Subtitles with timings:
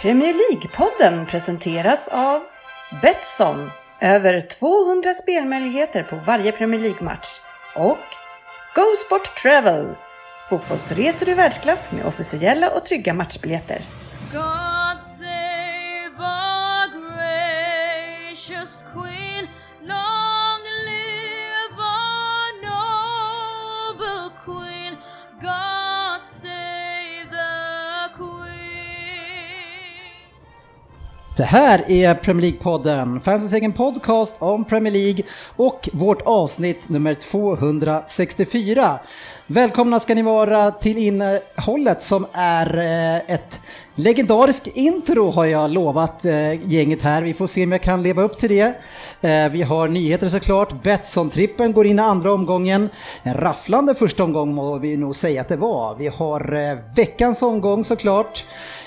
[0.00, 2.42] Premier League-podden presenteras av
[3.02, 3.70] Betsson.
[4.00, 7.28] Över 200 spelmöjligheter på varje Premier League-match.
[7.74, 7.98] Och
[8.74, 9.94] Go Sport Travel.
[10.48, 13.82] Fotbollsresor i världsklass med officiella och trygga matchbiljetter.
[14.32, 19.25] God save our gracious Queen.
[31.36, 35.22] Det här är Premier League-podden, fansens egen podcast om Premier League
[35.56, 38.98] och vårt avsnitt nummer 264.
[39.46, 43.60] Välkomna ska ni vara till innehållet som är eh, ett
[43.94, 47.22] legendariskt intro har jag lovat eh, gänget här.
[47.22, 48.74] Vi får se om jag kan leva upp till det.
[49.20, 50.82] Eh, vi har nyheter såklart.
[50.82, 52.90] Betsson-trippen går in i andra omgången.
[53.22, 55.94] En rafflande första omgång må vi nog säga att det var.
[55.94, 58.44] Vi har veckans omgång såklart.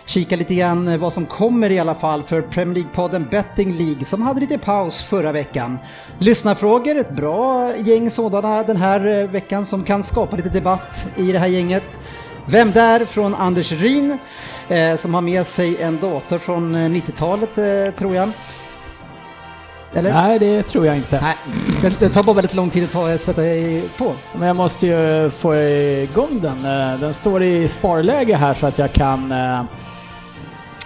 [0.10, 4.22] Kika lite grann vad som kommer i alla fall för Premier League-podden Betting League som
[4.22, 5.78] hade lite paus förra veckan.
[6.20, 11.32] Lyssnarfrågor, ett bra gäng sådana den här eh, veckan som kan skapa lite debatt i
[11.32, 12.00] det här gänget.
[12.46, 13.06] Vem där?
[13.06, 14.18] Från Anders Ryn
[14.70, 18.30] eh, som har med sig en dator från eh, 90-talet eh, tror jag.
[19.94, 20.14] Eller?
[20.14, 21.22] Nej, det tror jag inte.
[21.22, 21.36] Nej,
[21.82, 23.42] det, det tar bara väldigt lång tid att ta, sätta
[23.98, 24.14] på.
[24.38, 26.66] Men jag måste ju få igång den.
[26.66, 29.64] Eh, Den står i sparläge här så att jag kan eh,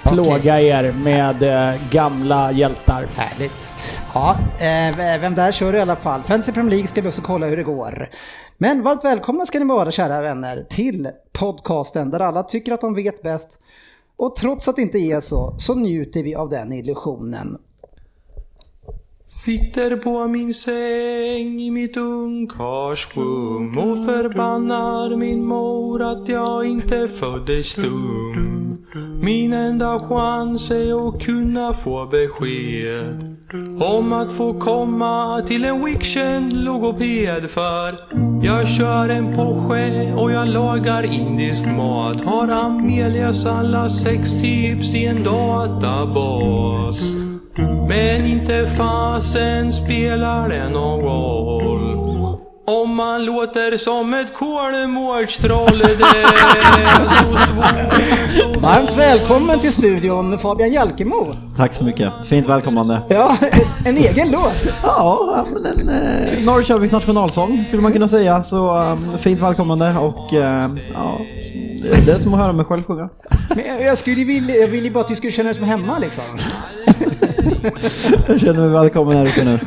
[0.04, 3.08] plåga er med eh, gamla hjältar.
[3.16, 3.70] Härligt.
[4.14, 6.24] Ja, eh, vem där kör i alla fall.
[6.24, 8.10] Fantasy Premier League ska vi också kolla hur det går.
[8.58, 12.96] Men varmt välkomna ska ni vara kära vänner till podcasten där alla tycker att de
[12.96, 13.60] vet bäst.
[14.18, 17.58] Och trots att det inte är så, så njuter vi av den illusionen.
[19.26, 27.76] Sitter på min säng i mitt ungkarlsrum och förbannar min mor att jag inte föddes
[27.76, 28.63] dum.
[28.96, 33.38] Min enda chans är att kunna få besked
[33.80, 37.96] om att få komma till en wickkänd logoped för
[38.44, 42.22] jag kör en Porsche och jag lagar indisk mat.
[42.22, 47.02] Har Amelias alla sex tips i en databas.
[47.88, 52.13] Men inte fasen spelar det någon roll
[52.66, 55.78] om man låter som ett kolmårdstroll.
[55.78, 58.62] Det är så svårt.
[58.62, 61.36] Varmt välkommen till studion Fabian Jalkemo.
[61.58, 62.14] Tack så mycket.
[62.26, 63.02] Fint välkomnande.
[63.10, 63.38] Ja,
[63.86, 64.68] en egen låt.
[64.84, 68.44] Ja, men en eh, Norrköpings nationalsång skulle man kunna säga.
[68.44, 71.20] Så eh, fint välkomnande och eh, ja,
[72.06, 73.10] det är som att höra mig själv sjunga.
[73.56, 75.56] Men jag- jag skulle ju vilja, jag vill ju bara att du skulle känna dig
[75.56, 76.24] som hemma liksom.
[78.28, 79.60] Jag känner mig välkommen här uppe nu.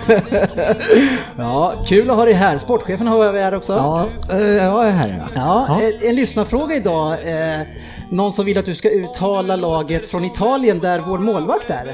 [1.38, 2.58] Ja, kul att ha dig här.
[2.58, 3.72] Sportchefen har vi här också.
[3.72, 5.42] Ja, eh, jag är här ja.
[5.68, 7.12] Ja, en, en lyssnarfråga idag.
[7.12, 7.66] Eh,
[8.10, 11.86] någon som vill att du ska uttala laget från Italien där vår målvakt är.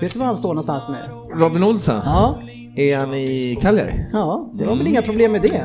[0.00, 0.96] Vet du var han står någonstans nu?
[1.40, 2.38] Robin Olsen, Ja,
[2.76, 4.06] är han i Cagliari?
[4.12, 5.64] ja det var väl inga problem med det.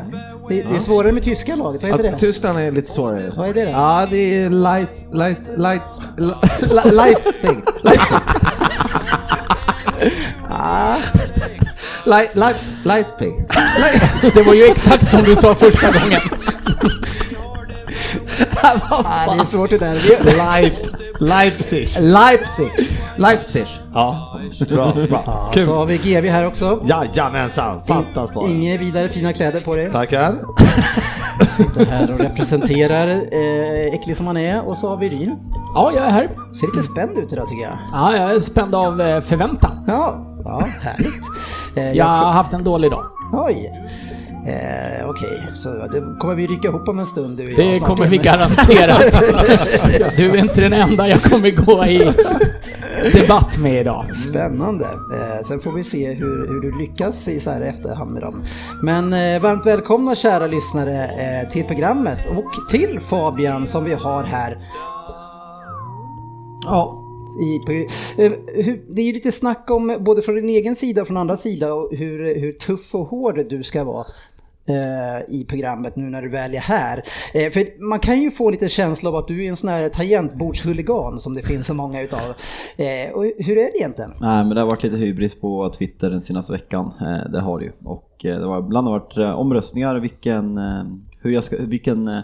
[0.50, 2.18] Det, det är svårare med tyska laget, vad heter det?
[2.20, 3.32] Tyskland är lite svårare.
[3.38, 3.72] Vad är det då?
[3.72, 7.58] Ja, det är Leipz, Leipz, Leipz, Le- Leipzig.
[12.06, 13.34] Le- Leipz, Leipzig.
[13.80, 16.22] Le- Det var ju exakt som du sa första gången.
[18.62, 20.00] Ah, det är svårt det där.
[20.60, 20.74] Leip,
[21.20, 21.90] Leipzig.
[22.00, 22.72] Leipzig.
[23.18, 23.68] Leipzig.
[23.94, 24.40] Ja,
[24.70, 25.24] bra, bra.
[25.56, 26.82] ja, så har vi GV här också.
[26.86, 28.50] Jajamensan, fattas bara.
[28.50, 29.92] Inga vidare fina kläder på dig.
[29.92, 30.36] Tackar.
[31.50, 34.68] Sitter här och representerar, eh, äcklig som han är.
[34.68, 35.36] Och så har vi Ryn.
[35.76, 36.30] Ja, jag är här.
[36.60, 37.78] Ser lite spänd ut idag tycker jag.
[37.92, 39.84] Ja, jag är spänd av eh, förväntan.
[39.88, 41.24] Ja, ja härligt.
[41.76, 43.06] Eh, Jag har haft en dålig dag.
[43.34, 43.72] Oj.
[44.48, 47.76] Eh, Okej, så det kommer vi rycka ihop om en stund du och jag Det
[47.76, 49.20] snart kommer vi garanterat.
[50.18, 52.14] Du är inte den enda jag kommer gå i
[53.14, 54.16] debatt med idag.
[54.16, 54.86] Spännande.
[54.86, 58.44] Eh, sen får vi se hur, hur du lyckas i så här efterhand med dem.
[58.84, 64.24] Men eh, varmt välkomna kära lyssnare eh, till programmet och till Fabian som vi har
[64.24, 64.58] här.
[66.66, 67.02] Ja,
[67.42, 67.74] I,
[68.24, 68.32] eh,
[68.90, 71.74] det är ju lite snack om både från din egen sida och från andra sida
[71.74, 74.06] och hur, hur tuff och hård du ska vara
[75.28, 77.04] i programmet nu när du väl är här.
[77.34, 79.70] Eh, för man kan ju få en liten känsla av att du är en sån
[79.70, 82.20] här tangentbordshuligan som det finns så många utav.
[82.78, 84.12] Eh, och hur är det egentligen?
[84.22, 87.60] Nej men det har varit lite hybris på Twitter den senaste veckan, eh, det har
[87.60, 87.72] det ju.
[87.84, 90.84] Och eh, det har ibland varit eh, omröstningar vilken, eh,
[91.22, 92.20] hur jag ska, vilken, eh,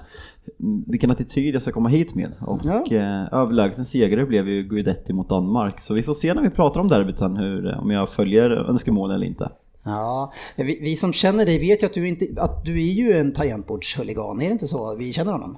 [0.88, 2.32] vilken attityd jag ska komma hit med.
[2.42, 2.86] Och Ja.
[2.98, 5.82] eh, överlägset en segrare blev ju Guidetti mot Danmark.
[5.82, 8.50] Så vi får se när vi pratar om derbyt sen hur, eh, om jag följer
[8.50, 9.50] önskemål eller inte.
[9.84, 13.18] Ja, vi, vi som känner dig vet ju att du, inte, att du är ju
[13.18, 14.96] en tangentbordshuligan, är det inte så?
[14.96, 15.58] Vi känner honom.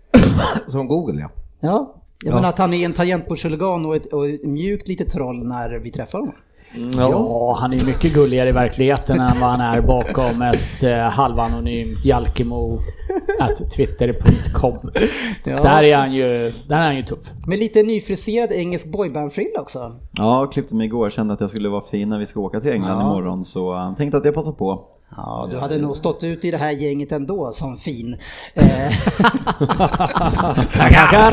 [0.66, 1.30] Som Google ja.
[1.60, 1.94] Ja,
[2.24, 5.70] Jag menar att han är en tangentbordshuligan och ett, och ett mjukt litet troll när
[5.70, 6.34] vi träffar honom.
[6.96, 12.04] Ja, han är mycket gulligare i verkligheten än vad han är bakom ett eh, halvanonymt
[12.04, 12.80] jalkemo
[13.40, 14.90] at twitter.com.
[15.44, 15.62] Ja.
[15.62, 17.32] Där är han ju, där är han ju tuff.
[17.46, 19.92] Med lite nyfriserad engelsk boybandfrilla också.
[20.12, 22.72] Ja, klippte mig igår, kände att jag skulle vara fin när vi ska åka till
[22.72, 23.02] England Ja.
[23.10, 24.84] imorgon så uh, tänkte att jag passar på.
[25.10, 28.16] Ja, du hade nog stått ut i det här gänget ändå som fin.
[28.54, 28.92] Eh,
[30.74, 31.32] Tackar!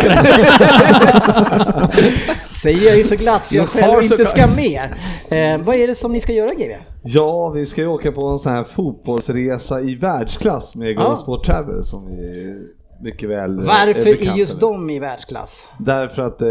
[2.54, 4.82] säger jag ju så glatt för jag själv inte ska med.
[5.30, 6.76] Eh, vad är det som ni ska göra GW?
[7.04, 10.96] Ja, vi ska ju åka på en sån här fotbollsresa i världsklass med.
[10.96, 12.56] Go Sport Travel som vi
[13.04, 15.70] mycket väl eh, Varför är just de i världsklass?
[15.78, 16.48] Därför att eh,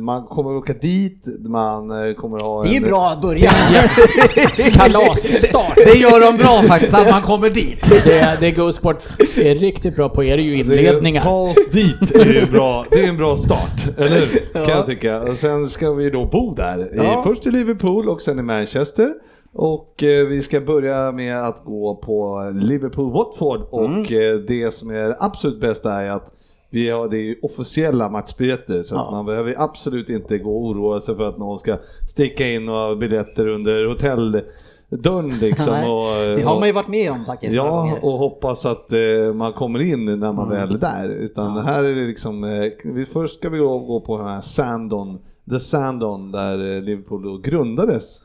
[0.00, 2.82] man kommer åka dit, man eh, kommer ha Det är en...
[2.82, 3.50] bra att börja.
[4.72, 5.74] Kalasstart!
[5.76, 7.84] Det gör de bra faktiskt, att man kommer dit.
[8.04, 9.04] Det, det GoSport
[9.36, 11.22] är riktigt bra på är det ju Det inledningar.
[11.22, 14.52] Ta oss dit är ju bra, det är en bra start, eller hur?
[14.52, 15.20] Kan jag tycka.
[15.20, 16.94] Och sen ska vi då bo där.
[16.94, 17.22] I, Ja.
[17.26, 19.14] Först i Liverpool och sen i Manchester.
[19.58, 25.16] Och eh, vi ska börja med att gå på Liverpool-Watford och eh, det som är
[25.18, 26.32] absolut bästa är att
[26.70, 28.82] vi har, det är ju officiella matchbiljetter.
[28.82, 32.48] Så att man behöver absolut inte gå och oroa sig för att någon ska sticka
[32.48, 35.72] in några biljetter under hotelldörren liksom.
[35.72, 37.54] Nej, och, det har man ju varit med om faktiskt.
[37.54, 41.08] Ja, och hoppas att eh, man kommer in när man väl är där.
[41.08, 45.18] Utan här är det liksom, eh, först ska vi gå, gå på den här Sandon,
[45.50, 48.22] The Sandon där eh, Liverpool då grundades.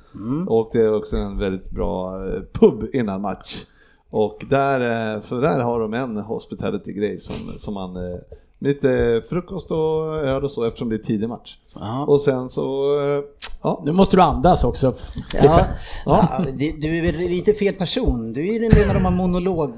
[0.48, 3.66] Och det är också en väldigt bra eh, pub innan match.
[4.10, 4.80] Och där,
[5.16, 7.98] eh, för där har de en hospitality-grej som, som man
[8.60, 11.58] lite frukost och öl och så eftersom det är tidig match.
[11.76, 12.06] Ja.
[12.06, 12.64] Och sen så,
[13.62, 13.82] ja.
[13.86, 14.94] Nu måste du andas också.
[15.34, 15.66] Ja,
[16.06, 18.34] ja, du är väl lite fel person.
[18.34, 19.74] Du är ju den med de här monolog...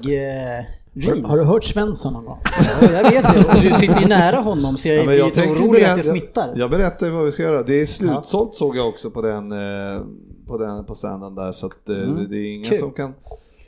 [1.02, 2.38] Har, har du hört Svensson någon gång?
[2.82, 3.54] Ja, jag vet det.
[3.54, 5.16] Och du sitter ju nära honom så jag, Ja, men
[5.54, 6.48] blir orolig att det berätta- smittar.
[6.48, 7.62] Jag, jag berättar vad vi ska göra.
[7.62, 10.02] Det är slutsålt såg jag också på den eh,
[10.46, 10.94] på den på
[11.34, 12.70] där så att eh, det är ingen Mm.
[12.70, 12.78] Kul.
[12.78, 13.14] som kan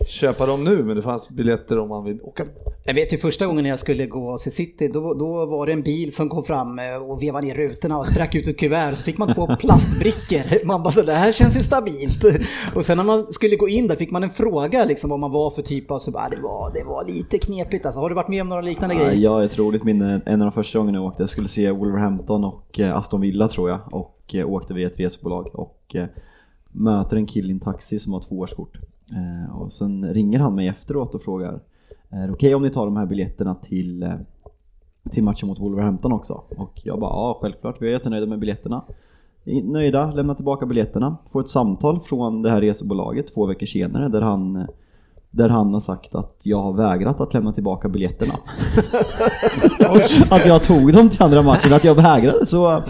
[0.07, 2.45] köpa dem nu men det fanns biljetter om man vill åka.
[2.85, 5.73] Jag vet ju första gången jag skulle gå och se City, då, då var det
[5.73, 8.93] en bil som kom fram eh, och vevade ner rutorna och drack ut ett kuvert
[8.93, 10.67] och så fick man två plastbrickor.
[10.67, 12.25] Man bara så det här känns ju stabilt.
[12.75, 15.31] Och sen när man skulle gå in där fick man en fråga liksom vad man
[15.33, 18.01] var för typ av, så bara, det, var, det var lite knepigt alltså.
[18.01, 19.23] Har du varit med om några liknande Ja, grejer?
[19.23, 21.71] jag har ett roligt minne, en av de första gångerna jag åkte, jag skulle se
[21.71, 25.97] Wolverhampton och eh, Aston Villa tror jag och eh, åkte via ett resebolag och
[26.73, 28.79] möter en kille i en taxi som har två årskort.
[29.13, 31.61] Eh, och sen ringer han mig efteråt och frågar
[32.11, 34.15] Är det okej om ni tar de här biljetterna till, eh,
[35.11, 36.43] till matchen mot Wolverhampton också?
[36.57, 38.85] Och jag bara ja självklart, vi är jättenöjda med biljetterna.
[39.45, 41.17] Vi är Nöjda, lämnar tillbaka biljetterna.
[41.31, 44.67] Får ett samtal från det här resebolaget två veckor senare där han eh,
[45.37, 48.35] där han har sagt att jag har vägrat att lämna tillbaka biljetterna.
[50.31, 52.47] att jag tog dem till andra matchen, att jag vägrade.
[52.47, 52.83] Så eh,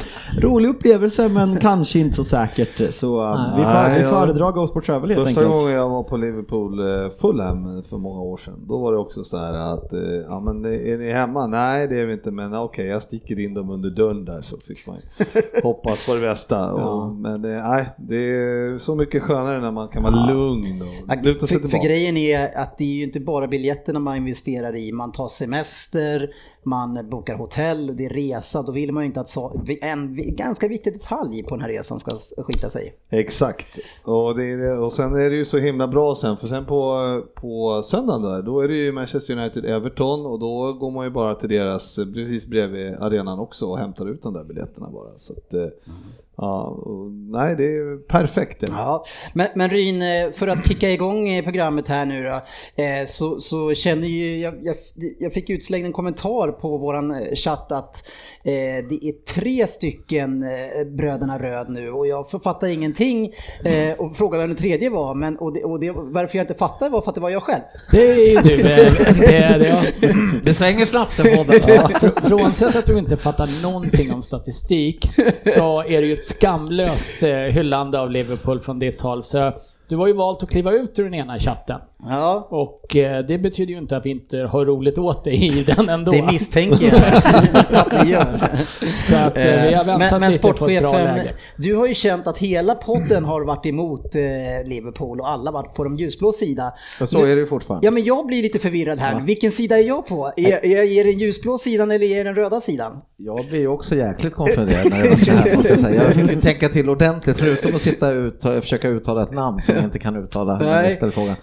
[0.42, 2.94] rolig upplevelse men kanske inte så säkert.
[2.94, 5.60] Så eh, vi, för, Nej, vi jag- föredrar Go Sport Travel helt Första enkelt.
[5.60, 9.24] gången jag var på Liverpool eh, Fulham för många år sedan då var det också
[9.24, 9.88] så här att
[10.28, 11.46] ja men är ni hemma?
[11.46, 14.56] Nej det är vi inte men okej jag sticker in dem under dörren där så
[14.66, 14.96] fick man
[15.62, 16.72] hoppas på det bästa.
[16.72, 21.46] Och, men nej det är så mycket skönare när man kan vara lugn och luta
[21.46, 21.88] sig För, för tillbaka.
[21.88, 26.34] grejen är att det är ju inte bara biljetterna man investerar i, man tar semester,
[26.62, 30.68] man bokar hotell, det är resa, då vill man ju inte att så, en ganska
[30.68, 32.94] viktig detalj på den här resan ska skita sig.
[33.10, 33.78] Exakt.
[34.04, 37.82] Och, det och sen är det ju så himla bra sen, för sen på, på
[37.82, 41.48] söndagen där, då är det ju Manchester United-Everton och då går man ju bara till
[41.48, 45.18] deras, precis bredvid arenan också och hämtar ut de där biljetterna bara.
[45.18, 45.66] Så att, eh,
[46.36, 46.78] ja,
[47.32, 48.60] nej det är perfekt.
[48.60, 48.66] det.
[48.70, 52.42] Ja, men, men Ryn, eh, för att kicka igång programmet här nu då,
[52.82, 54.76] eh, så, så känner ju, jag, jag,
[55.18, 58.08] jag fick utslängd en kommentar på våran eh, chatt att
[58.44, 58.52] eh,
[58.88, 60.44] det är tre stycken
[60.86, 63.32] Bröderna Röd nu och jag författar ingenting
[63.64, 66.54] eh, och frågade vem den tredje var, men och det, och det, varför jag inte
[66.54, 67.62] fattade var för att det var jag själv.
[67.90, 68.62] Det är ju du.
[69.26, 69.68] Det, det,
[70.00, 70.08] ja.
[70.44, 71.60] Det svänger snabbt den podden.
[71.66, 75.10] Ja, fr- frånsett att du inte fattar någonting om statistik
[75.54, 79.22] så är det ju ett skamlöst eh, hyllande av Liverpool från ditt håll.
[79.22, 79.52] Så
[79.88, 81.80] du har ju valt att kliva ut ur den ena chatten.
[82.02, 85.64] Ja, Och eh, det betyder ju inte att vi inte har roligt åt dig i
[85.64, 86.12] den ändå.
[86.12, 88.38] det misstänker jag att ni gör.
[89.08, 91.34] Så att eh, vi har Men, väntat men lite på ett bra sportchefen, läge.
[91.56, 94.20] du har ju känt att hela podden har varit emot eh,
[94.68, 96.72] Liverpool och alla varit på de ljusblå sida.
[97.00, 97.86] Och så är det ju fortfarande.
[97.86, 99.20] Ja men jag blir lite förvirrad här.
[99.20, 100.32] Vilken sida är jag på?
[100.36, 103.02] Är, är, är det den ljusblå sidan eller är det den röda sidan?
[103.16, 106.02] Jag blir ju också jäkligt konfunderad när det var så här måste jag säga.
[106.02, 109.60] Jag fick ju tänka till ordentligt förutom att sitta ut och försöka uttala ett namn
[109.60, 110.98] som jag inte kan uttala Nej.
[111.00, 111.36] jag frågan.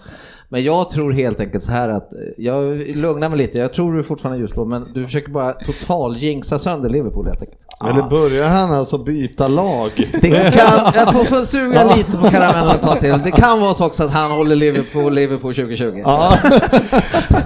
[0.48, 3.92] Men jag tror helt enkelt så här att, eh, jag lugnar mig lite, jag tror
[3.92, 7.58] du är fortfarande ljusblå, men du försöker bara total jinxa sönder Liverpool helt enkelt.
[7.90, 9.90] Eller börjar han alltså byta lag?
[10.20, 13.20] Det kan, jag får, får suga lite på karamellen ett tag till.
[13.24, 16.00] Det kan vara så också att han håller Liverpool, Liverpool 2020.
[16.04, 16.38] Ja.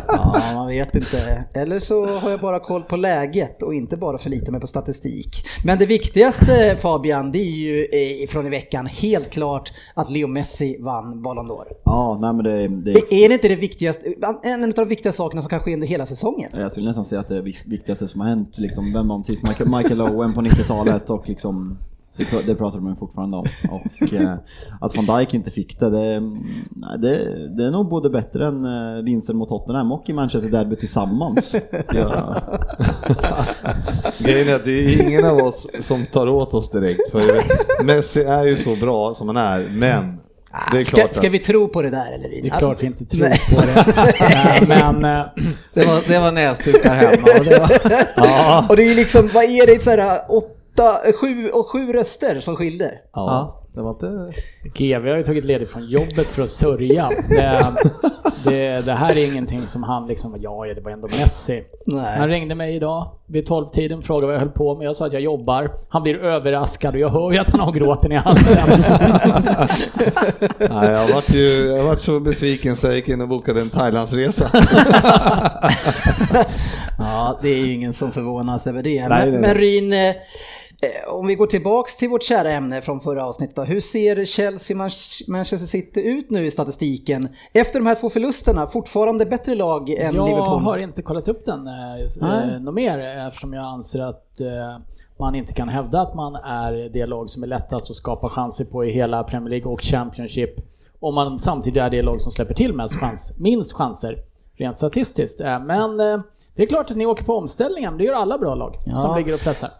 [0.08, 1.44] Ja, man vet inte.
[1.54, 5.28] Eller så har jag bara koll på läget och inte bara förlitar mig på statistik.
[5.64, 10.26] Men det viktigaste Fabian, det är ju eh, från i veckan helt klart att Leo
[10.26, 11.64] Messi vann Ballon d'Or.
[11.84, 15.16] Ja, nej men det, det Är är det inte det viktigaste, en av de viktigaste
[15.16, 16.50] sakerna som kan ske under hela säsongen?
[16.54, 19.24] Jag skulle nästan säga att det är det viktigaste som har hänt, liksom, vem vann
[19.24, 19.42] sist?
[19.42, 21.78] Michael, Michael Owen på 90-talet och liksom
[22.16, 23.46] det, pr- det pratar de fortfarande om.
[23.70, 24.34] Och eh,
[24.80, 26.20] att van Dijk inte fick det, det,
[26.70, 30.50] nej, det, det är nog både bättre än eh, vinsten mot Tottenham och i Manchester
[30.50, 31.56] Derby tillsammans.
[31.94, 32.36] Ja.
[34.18, 37.22] Grejen är att det är ingen av oss som tar åt oss direkt, för
[37.84, 40.20] Messi är ju så bra som han är, men
[40.72, 42.28] det är Ska, ska vi tro på det där eller?
[42.28, 44.14] Det är klart vi inte tror på det.
[44.60, 45.26] Eh, Men eh,
[45.74, 47.28] Det var, det var näsdukar hemma.
[47.38, 47.70] Och det var,
[48.16, 51.92] Ja, Och det är ju liksom, vad är det, så här, åtta, sju, och sju
[51.92, 52.92] röster som skilde?
[53.12, 54.32] ja, det var inte...
[54.74, 57.10] GV har ju tagit ledigt från jobbet för att sörja.
[57.28, 57.74] Det,
[58.44, 61.64] det, det här är ingenting som han liksom, ja det var ändå Messi.
[61.86, 62.18] Nej.
[62.18, 64.86] Han ringde mig idag vid 12-tiden, frågade vad jag höll på med.
[64.86, 65.70] Jag sa att jag jobbar.
[65.88, 68.68] Han blir överraskad och jag hör ju att han har gråten i halsen.
[70.58, 73.70] nej, jag varit ju jag varit så besviken så jag gick in och bokade en
[73.70, 74.50] Thailandsresa.
[76.98, 79.08] Ja, det är ju ingen som förvånas över det.
[79.08, 79.54] Nej, men, nej, men.
[79.54, 80.14] Ryn, eh,
[81.08, 83.62] om vi går tillbaks till vårt kära ämne från förra avsnittet då.
[83.64, 84.90] Hur ser Chelsea Man-
[85.28, 87.28] Manchester City ut nu i statistiken?
[87.52, 90.62] Efter de här två förlusterna, fortfarande bättre lag än jag Liverpool?
[90.62, 94.48] har inte kollat upp den eh, eh, något mer eftersom jag anser att eh,
[95.18, 98.64] man inte kan hävda att man är det lag som är lättast att skapa chanser
[98.64, 100.50] på i hela Premier League och Championship.
[101.00, 104.16] Om man samtidigt är det lag som släpper till mest, chans, minst chanser
[104.56, 105.40] rent statistiskt.
[105.40, 106.20] Eh, Men eh,
[106.56, 108.96] det är klart att ni åker på omställningen, det gör alla bra lag Ja.
[108.96, 109.70] som ligger och pressar.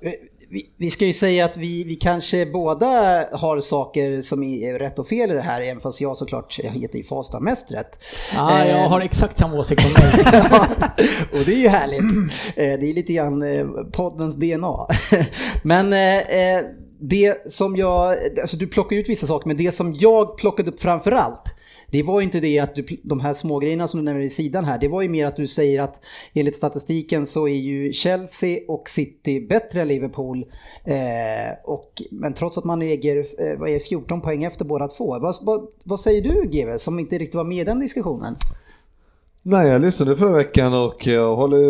[0.50, 2.86] Vi, vi ska ju säga att vi, vi kanske båda
[3.32, 6.98] har saker som är rätt och fel i det här, även fast jag såklart heter
[6.98, 8.04] ju Fast har mest rätt.
[8.34, 10.24] Ja, jag Eh, har exakt samma åsikt om mig.
[11.32, 12.32] och det är ju härligt.
[12.56, 14.86] Eh, Det är lite grann eh, poddens DNA.
[15.62, 16.64] Men eh,
[17.00, 20.80] det som jag, alltså du plockar ut vissa saker, men det som jag plockade upp
[20.80, 21.54] framför allt
[21.90, 24.64] det var inte det att du, de här små grejerna som du nämner i sidan
[24.64, 26.00] här, det var ju mer att du säger att
[26.33, 30.45] enligt statistiken så är ju Chelsea och City bättre än Liverpool.
[30.85, 35.18] Eh, och, men trots att man äger eh, är 14 poäng efter båda två.
[35.18, 38.37] Vad, vad, vad säger du GW som inte riktigt var med i den diskussionen?
[39.50, 41.62] Nej, jag lyssnade förra veckan och jag håller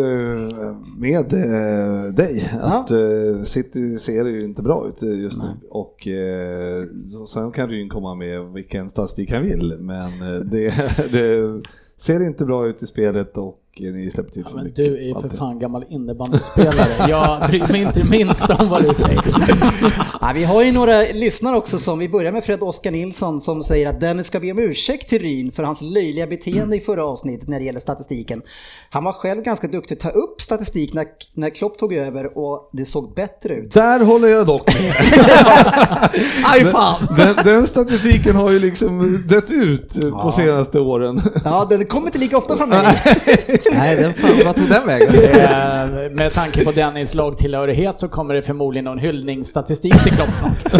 [0.99, 2.51] med eh, dig.
[2.61, 5.47] Att eh, City ser ju inte bra ut eh, just nu.
[5.69, 6.85] Och eh,
[7.27, 10.73] sen kan Ryn komma med vilken statistik han vill, men eh, det,
[11.11, 11.61] det
[11.97, 14.75] ser inte bra ut i spelet och ni släpper till Ja, för men mycket.
[14.85, 17.09] du är ju för fan gammal innebandyspelare.
[17.09, 19.23] Jag bryr mig inte det minsta om vad du säger.
[20.21, 23.63] Ja, vi har ju några lyssnare också som, vi börjar med Fred Oskar Nilsson som
[23.63, 27.05] säger att Dennis ska be om ursäkt till Ryn för hans löjliga beteende i förra
[27.05, 28.41] avsnittet när det gäller statistiken.
[28.89, 32.69] Han var själv ganska duktig att ta upp statistik när, när Klopp tog över och
[32.73, 33.71] det såg bättre ut.
[33.71, 34.93] Där håller jag dock med.
[36.43, 37.07] Aj fan!
[37.17, 41.21] Den, den statistiken har ju liksom dött ut eh, på senaste åren.
[41.45, 43.03] Ja, den kommer inte lika ofta från mig.
[43.77, 45.09] Nej, den fan, vad tog den vägen?
[45.39, 50.73] Eh, Med tanke på Dennis lagtillhörighet så kommer det förmodligen någon hyllningsstatistik till Klopp snart.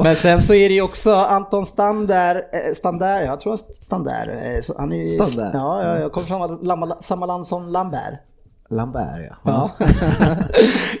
[0.04, 4.54] Men sen så är det ju också Anton Stander, eh, Stander jag tror han Stander.
[4.68, 5.50] eh, Han är ju, Stander.
[5.54, 8.20] Ja, ja, jag kommer från samma, samma land som Lambert.
[8.68, 9.70] Lambert ja.
[9.78, 9.86] Ja.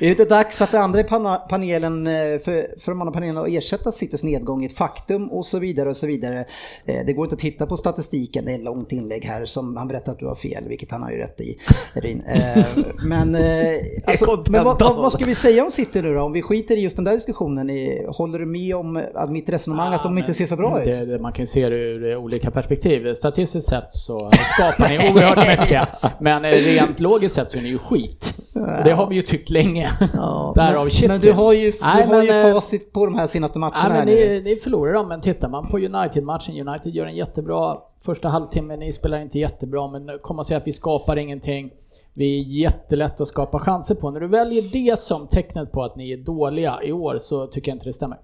[0.00, 1.04] det inte dags att det andra i
[1.48, 5.46] panelen, eh, för, för de andra panelen att ersätta Citys nedgång i ett faktum och
[5.46, 6.44] så vidare och så vidare.
[6.84, 9.76] Eh, Det går inte att titta på statistiken, det är ett långt inlägg här som
[9.76, 11.58] han berättar att du har fel, vilket han har ju rätt i.
[11.94, 12.20] Rin.
[12.20, 12.64] Eh,
[13.08, 13.36] Men,
[14.04, 16.22] alltså, men vad, vad, ska vi säga om City nu då?
[16.22, 17.70] Om vi skiter i just den där diskussionen,
[18.08, 20.84] håller du med om att mitt resonemang att de inte ser så bra ut?
[20.84, 23.14] Det, det, man kan ju se det ur olika perspektiv.
[23.14, 25.88] Statistiskt sett så skapar ni oerhört mycket.
[26.20, 28.34] Men rent logiskt sett så är ju skit.
[28.54, 29.90] Och det har vi ju tyckt länge.
[30.14, 33.04] Ja, Därav men, men du har ju, du Nej, har ju men, eh, facit på
[33.06, 36.68] de här senaste matcherna Nej, men ni, ni förlorar dem, men tittar man på United-matchen,
[36.68, 40.66] United gör en jättebra första halvtimme, ni spelar inte jättebra, men kommer att säga att
[40.66, 41.70] vi skapar ingenting.
[42.14, 44.10] Vi är jättelätt att skapa chanser på.
[44.10, 47.70] När du väljer det som tecknet på att ni är dåliga i år så tycker
[47.70, 48.18] jag inte det stämmer.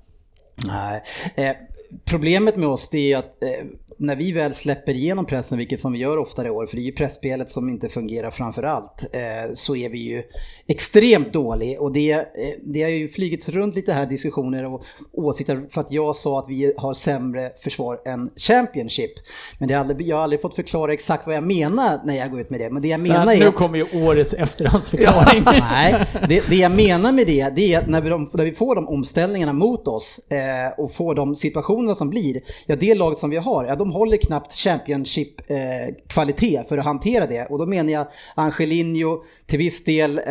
[0.66, 1.02] Nej.
[1.34, 1.56] Eh,
[2.04, 3.66] problemet med oss det är att eh,
[3.98, 6.82] när vi väl släpper igenom pressen, vilket som vi gör oftare i år, för det
[6.82, 10.22] är ju pressspelet som inte fungerar framför allt, eh, så är vi ju
[10.66, 11.80] extremt dålig.
[11.80, 12.22] Och det, eh,
[12.62, 16.48] det har ju flugit runt lite här diskussioner och åsikter för att jag sa att
[16.48, 19.12] vi har sämre försvar än Championship.
[19.58, 22.30] Men det är aldrig, jag har aldrig fått förklara exakt vad jag menar när jag
[22.30, 22.70] går ut med det.
[22.70, 23.54] Men det jag menar Men är nu att...
[23.54, 25.42] kommer ju årets efterhandsförklaring.
[25.46, 28.52] Nej, det, det jag menar med det, det är att när vi, de, när vi
[28.52, 33.18] får de omställningarna mot oss eh, och får de situationerna som blir, ja det laget
[33.18, 37.46] som vi har, ja de håller knappt Championship-kvalitet för att hantera det.
[37.46, 40.24] Och då menar jag Angelino, till viss del eh,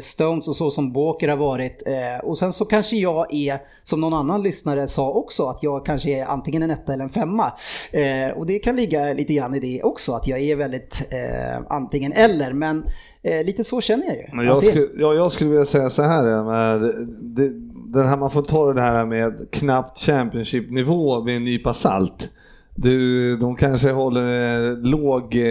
[0.00, 1.82] Stones och så som Walker har varit.
[1.86, 5.86] Eh, och sen så kanske jag är, som någon annan lyssnare sa också, att jag
[5.86, 7.52] kanske är antingen en etta eller en femma.
[7.90, 11.62] Eh, och det kan ligga lite grann i det också, att jag är väldigt eh,
[11.68, 12.52] antingen eller.
[12.52, 12.84] Men
[13.22, 14.24] eh, lite så känner jag ju.
[14.32, 16.80] Men jag, skulle, ja, jag skulle vilja säga så här, eh, med,
[17.20, 17.50] det,
[17.92, 22.30] den här man får ta det här med knappt Championship-nivå med en nypa salt.
[22.74, 24.22] Du, de kanske håller
[24.70, 25.42] eh, låg eh,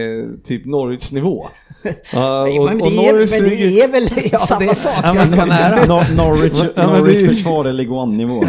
[0.44, 1.46] typ Norwich-nivå.
[2.12, 4.92] Ja, Nej, och- men, och det är, men det är väl samma det- sak?
[5.02, 5.76] ja, men det var nära.
[5.86, 8.44] Nor- Norwich, Ja, men Norwich det är- försvar är League One-nivå.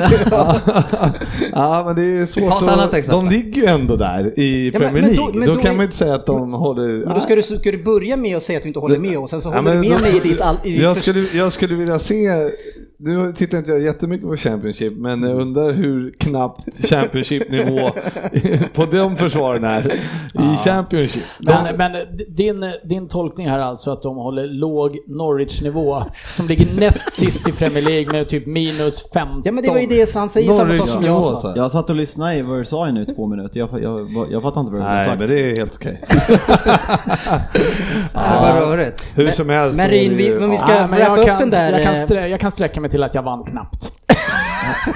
[1.51, 3.25] ja men det är svårt Ta ett annat exempel.
[3.29, 5.31] De ligger ju ändå där i Ja, men- Premier men League.
[5.33, 6.87] då- men då, då kan är- man inte säga att de håller...
[7.05, 9.17] Men då ska du, ska du börja med att säga att du inte håller med
[9.17, 10.41] och sen så Ja, håller du men med då- mig i ditt...
[10.41, 12.15] All, i ditt jag, skulle, jag skulle vilja se,
[13.05, 17.89] nu tittar inte jag jättemycket på Championship, men jag undrar hur knappt Championship-nivå
[18.73, 19.93] på de försvaren är
[20.33, 21.23] i Championship.
[21.39, 21.91] Men, men
[22.29, 26.03] din, din tolkning här alltså att de håller låg Norwich-nivå
[26.35, 29.41] som ligger näst sist i Premier League med typ minus 15.
[29.45, 31.53] Ja men det var ju det han säger, samma sak som jag sa.
[31.55, 33.59] Jag satt och lyssnade i vad du sa i nu två minuter.
[33.59, 35.19] Jag, jag, jag, jag fattar inte vad du har Nej, sagt.
[35.19, 36.01] men det är helt okej.
[38.13, 38.19] Det
[38.59, 39.11] var rörigt.
[39.15, 39.77] Hur som helst.
[39.77, 41.83] Men Rin, vi- men vi ska- Ja, men wrappa jag, upp kan, den där, jag,
[41.83, 43.91] kan eh, strä, jag kan sträcka mig till att jag vann knappt.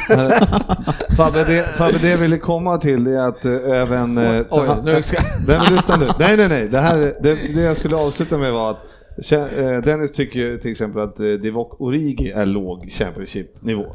[1.17, 3.51] Fabbe, det, Fabbe, det jag ville komma till det är att eh,
[3.81, 4.17] även...
[4.17, 5.21] eh, Oj, han- nu ska...
[5.21, 6.07] Nej men lyssna nu.
[6.19, 6.67] Nej nej nej.
[6.67, 10.71] Det, här, det, det jag skulle avsluta med var att eh, Dennis tycker ju till
[10.71, 13.85] exempel att Divock Origi är låg Championship-nivå.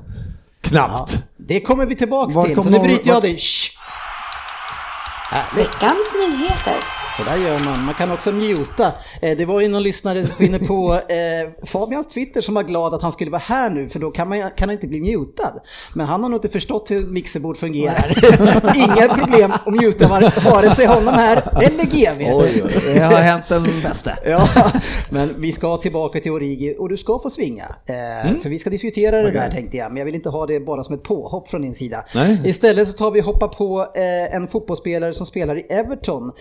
[0.61, 1.23] Knappt.
[1.37, 3.39] Det kommer vi tillbaks till, så nu bryter jag var- dig.
[5.57, 7.02] Veckans nyheter.
[7.17, 7.85] Så där gör man.
[7.85, 8.93] Man kan också muta.
[9.23, 13.03] Eh, Det var ju någon lyssnare inne på eh, Fabians Twitter som var glad att
[13.03, 15.53] han skulle vara här nu för då kan, man, kan han inte bli mutad.
[15.95, 18.13] Men han har nog inte förstått hur mixerbord fungerar.
[18.77, 22.35] Inga problem att muta var- vare sig honom här eller GV.
[22.35, 22.65] Oj.
[22.95, 24.11] Det har hänt den bästa.
[24.25, 24.49] Ja,
[25.11, 27.65] men vi ska tillbaka till Origi och du ska få svinga.
[27.87, 30.61] Eh, För vi ska diskutera det där tänkte jag, men jag vill inte ha det
[30.61, 32.05] bara som ett påhopp från din sida.
[32.15, 32.41] Nej.
[32.45, 36.33] Istället så tar vi och hoppar på eh, en fotbollsspelare som spelar i Everton.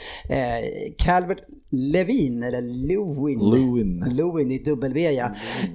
[0.61, 3.39] Eh, Calvert Levin, eller Lewin.
[3.39, 4.05] Lewin.
[4.11, 5.25] Lewin i W ja.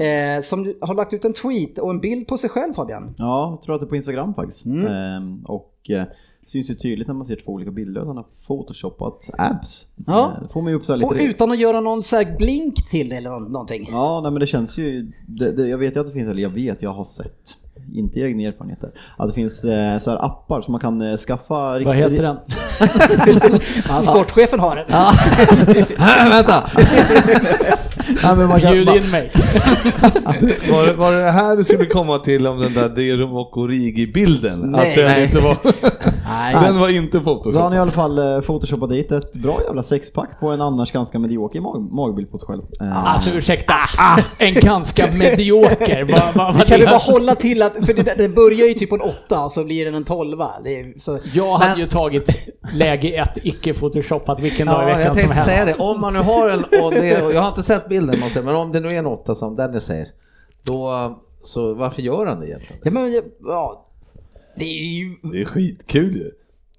[0.05, 3.15] Eh, som har lagt ut en tweet och en bild på sig själv Fabian.
[3.19, 4.65] Ja, jag tror att det är på Instagram faktiskt.
[4.67, 4.87] Mm.
[4.87, 6.05] Ehm, och eh,
[6.47, 9.87] syns ju tydligt när man ser två olika bilder att han har photoshopat abs.
[10.07, 10.37] Ja.
[10.43, 11.07] Eh, får man ju upp så lite...
[11.07, 13.89] Och utan att göra någon så blink till det eller nå- någonting.
[13.91, 15.13] Ja, nej, men det känns ju...
[15.27, 17.57] Det, det, jag vet ju att det finns, eller jag vet, jag har sett,
[17.97, 21.85] inte egna erfarenheter, att det finns eh, så här appar som man kan eh, skaffa...
[21.85, 22.37] Vad heter den?
[24.03, 24.87] Sportchefen har den.
[26.31, 26.71] Vänta!
[28.23, 29.33] Ja, men man kan, Bjud man, in mig.
[30.71, 34.59] Var, det- var det här du skulle komma till om den där Divock Origi-bilden?
[34.61, 34.89] Nej.
[34.91, 35.25] Att den Nej.
[35.25, 35.57] inte var...
[36.29, 36.55] Nej.
[36.65, 37.81] den var inte då har han i photoshop.
[37.83, 41.93] alla fall eh, photoshopat dit ett bra jävla sexpack på en annars ganska medioker mag,
[41.93, 42.63] magbild på sig själv.
[42.81, 43.75] Eh, Alltså ursäkta,
[44.39, 46.03] en ganska medioker.
[46.35, 48.75] Vad, Vi vad kan det ju bara hålla till att, för det, det börjar ju
[48.75, 50.51] typ på en åtta och så blir den en tolva.
[50.65, 52.31] Det är, så, Jag hade ju tagit
[52.75, 55.51] läge ett icke photoshopat vilken dag i Ja, veckan jag som tänkte helst.
[55.51, 55.83] säga det.
[55.83, 58.47] Om man nu har en, och det, och jag har inte sett bilden måste jag,
[58.47, 60.09] men om det nu är en åtta som Dennis säger,
[60.63, 62.83] då, så varför gör han det egentligen?
[62.85, 63.87] ja, men, ja,
[64.57, 65.17] det är ju...
[65.33, 66.31] Det är skitkul ju.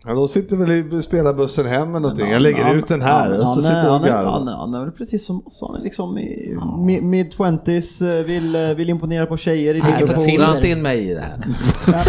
[0.08, 2.30] Ja, de sitter väl i spelarbussen hem eller någonting.
[2.32, 4.32] Jag lägger ut den här han- och så är- sitter de och han är- garvar.
[4.32, 8.56] Han, är- han är väl precis som oss, han är liksom i mi- mid-twenties, vill,
[8.56, 10.38] eh, vill imponera på tjejer i är Liverpool.
[10.38, 11.48] Dra inte in mig i det här.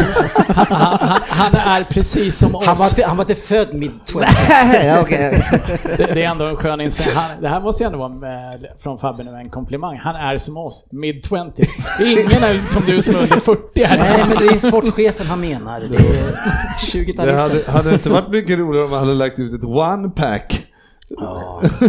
[0.54, 1.18] Han, han,
[1.54, 2.66] han är precis som oss.
[2.66, 4.20] Han var inte, han var inte född mid 20
[4.84, 5.44] Ja, okej.
[5.96, 7.22] Det, det är ändå en skön inställning.
[7.40, 9.96] Det här måste ju ändå vara med, från Fabbe nu en komplimang.
[10.04, 11.64] Han är som oss, mid-20.
[12.04, 13.98] Ingen är som du som är under 40 här.
[13.98, 15.80] Nej, men det är sportchefen han menar.
[15.80, 15.98] Det är
[16.92, 17.70] Det 20-talister.
[17.88, 20.66] Hade, det inte varit mycket roligare om man hade lagt ut ett one-pack?
[21.10, 21.62] Ja.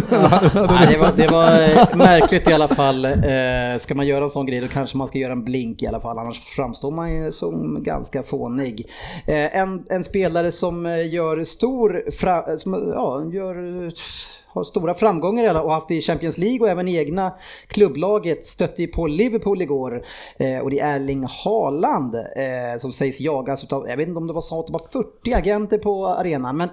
[0.68, 3.04] Nej, det, var, det var eh, märkligt i alla fall.
[3.04, 5.86] Eh, ska man göra en sån grej då kanske man ska göra en blink i
[5.86, 6.18] alla fall.
[6.18, 8.86] Annars framstår man ju som ganska fånig.
[9.26, 12.10] Eh, en, en spelare som eh, gör stor...
[12.10, 13.90] Fra, som, ja, gör,
[14.52, 17.32] har stora framgångar alla- och haft det i Champions League och även i egna
[17.66, 18.44] klubblaget.
[18.44, 20.02] Stötte ju på Liverpool igår
[20.38, 24.26] eh, och det är Erling Haaland eh, som sägs jagas utav, jag vet inte om
[24.26, 26.68] det var så att det var 40 agenter på arenan men...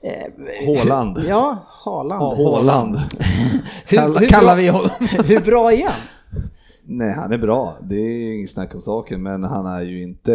[0.00, 1.18] Eh, Haaland.
[1.28, 2.96] Ja, Haaland.
[3.86, 4.90] Hur, kallar vi honom.
[5.26, 6.00] hur bra är han?
[6.84, 7.76] Nej, han är bra.
[7.80, 10.32] Det är inget snack om saken, men han är ju inte...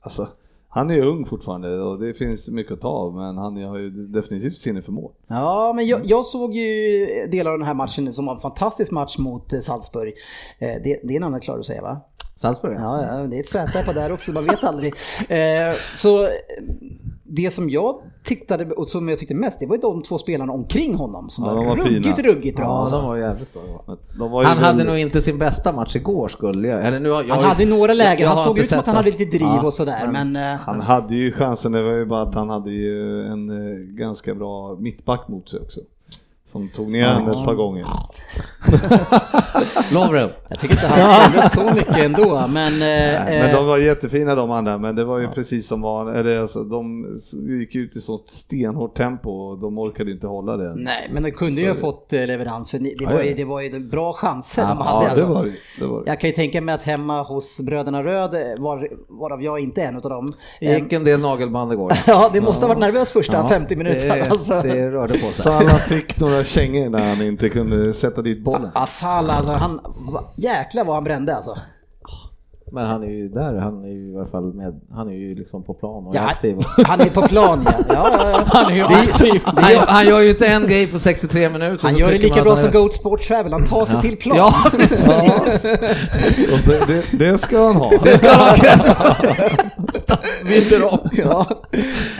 [0.00, 0.28] Alltså,
[0.72, 3.78] han är ju ung fortfarande och det finns mycket att ta av, men han har
[3.78, 5.12] ju definitivt sinne för mål.
[5.26, 8.92] Ja, men jag, jag såg ju delar av den här matchen som var en fantastisk
[8.92, 10.12] match mot eh, Salzburg.
[10.58, 12.00] Eh, Det, det är namnet klarar du att säga va?
[12.36, 12.76] Salzburg?
[12.80, 14.94] Ja, ja, det är ett Z på där också, man vet aldrig.
[15.28, 16.28] Eh, så
[17.24, 20.52] det som jag tittade och som jag tyckte mest, det var ju de två spelarna
[20.52, 22.64] omkring honom som Ja, var, ruggigt, ruggigt bra.
[22.64, 22.96] Ja, alltså.
[22.96, 24.28] de var jävligt bra.
[24.28, 26.86] Var ju Han hade nog inte sin bästa match igår skulle jag.
[26.86, 28.96] Eller nu har, jag Han hade några lägen, jag han såg ut som att han
[28.96, 30.08] hade lite driv Ja, och sådär.
[30.12, 33.50] Men, eh, Han hade ju chansen, det var ju bara att han hade ju en
[33.50, 35.80] eh, ganska bra mittback mot sig också.
[36.52, 37.84] Som tog ner honom ett par gånger.
[39.92, 40.30] Lovren.
[40.48, 42.46] jag tycker inte han sände så mycket ändå.
[42.48, 42.78] Men, eh,
[43.28, 46.40] Men eh, de var jättefina de andra, men det var ju precis som var, eller
[46.40, 47.06] alltså, de
[47.60, 50.74] gick ut i sånt stenhårt tempo och de orkade inte hålla det.
[50.76, 53.60] nej, men de kunde ju ha fått eh, leverans för det var ju, det var
[53.60, 54.84] ju bra chanser de hade.
[54.84, 55.26] Ja, det alltså.
[55.26, 55.52] var det.
[55.78, 56.10] det, var det.
[56.10, 59.82] Jag kan ju tänka mig att hemma hos bröderna Röd, eh, var, varav jag inte
[59.82, 60.34] är en av dem.
[60.60, 61.92] Det gick en del nagelband igår.
[62.06, 64.14] Ja, det måste ha varit nervös första Ja, 50 minuterna.
[64.14, 64.60] Det, Alltså.
[64.62, 65.32] det rörde på sig.
[65.32, 68.70] Salah fick några kängor när han inte kunde sätta dit bollen.
[68.74, 69.80] Asala, alltså han,
[70.36, 71.58] jäklar vad han brände alltså.
[72.72, 75.34] Men han är ju där, han är ju i alla fall med, han är ju
[75.34, 76.56] liksom på plan och Ja, aktiv.
[76.86, 77.72] han är på plan ja.
[77.88, 78.42] ja, ja, ja.
[78.46, 79.40] Han är ju Det- aktiv.
[79.44, 81.84] Han, han gör ju inte en grej på 63 minuter.
[81.88, 84.36] Han gör det lika bra som är- Goat Sport Travel, han tar sig till plan.
[84.36, 85.64] Ja, precis.
[86.52, 87.90] Och det, det, det ska han ha.
[88.04, 89.14] Det ska han ha
[90.44, 90.98] Vinner om.
[91.12, 91.46] Ja.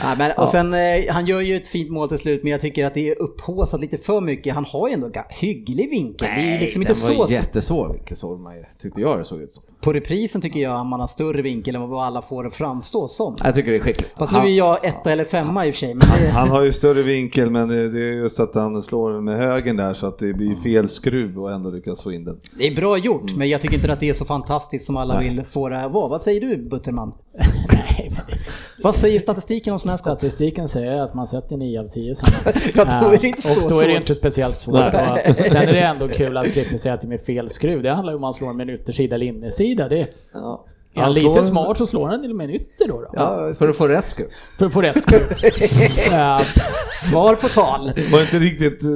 [0.03, 2.61] Ja, men, och sen, eh, han gör ju ett fint mål till slut, men jag
[2.61, 4.53] tycker att det är upphaussat lite för mycket.
[4.55, 6.27] Han har ju ändå hygglig vinkel.
[6.35, 7.33] det är liksom inte den var så...
[7.33, 9.63] jättesvår vilket såg man ju, tyckte jag det såg ut som.
[9.81, 13.07] På reprisen tycker jag att man har större vinkel än vad alla får det framstå
[13.07, 13.35] som.
[13.43, 14.13] Jag tycker det är skickligt.
[14.17, 15.93] Fast nu är jag etta eller femma i och för sig.
[15.93, 19.37] Men det, Han har ju större vinkel men det är just att han slår med
[19.37, 22.39] högen där så att det blir fel skruv och ändå lyckas få in den.
[22.57, 25.19] det är bra gjort, men jag tycker inte att det är så fantastiskt som alla
[25.19, 26.07] vill få det att vara.
[26.07, 27.13] Vad säger du Butterman?
[27.71, 28.37] Nej, men
[28.83, 30.19] Vad säger statistiken om sådana här skott?
[30.19, 32.37] Statistiken säger att man sätter 9 av 10 sådana.
[32.75, 34.75] Ja, då är det inte så Och då är det inte speciellt svårt.
[35.51, 37.83] Sen är det ändå kul att Frippe säger att det är med fel skruv.
[37.83, 39.89] Det handlar ju om man slår med en yttersida eller innersida.
[39.89, 40.65] Det är, Ja.
[40.93, 43.01] är han Han lite smart så slår han med en ytter då.
[43.01, 43.09] då.
[43.13, 44.27] Ja, för att få rätt skruv.
[44.57, 45.21] För att få rätt skruv.
[46.93, 47.91] Svar på tal.
[47.95, 48.89] Det var inte riktigt eh,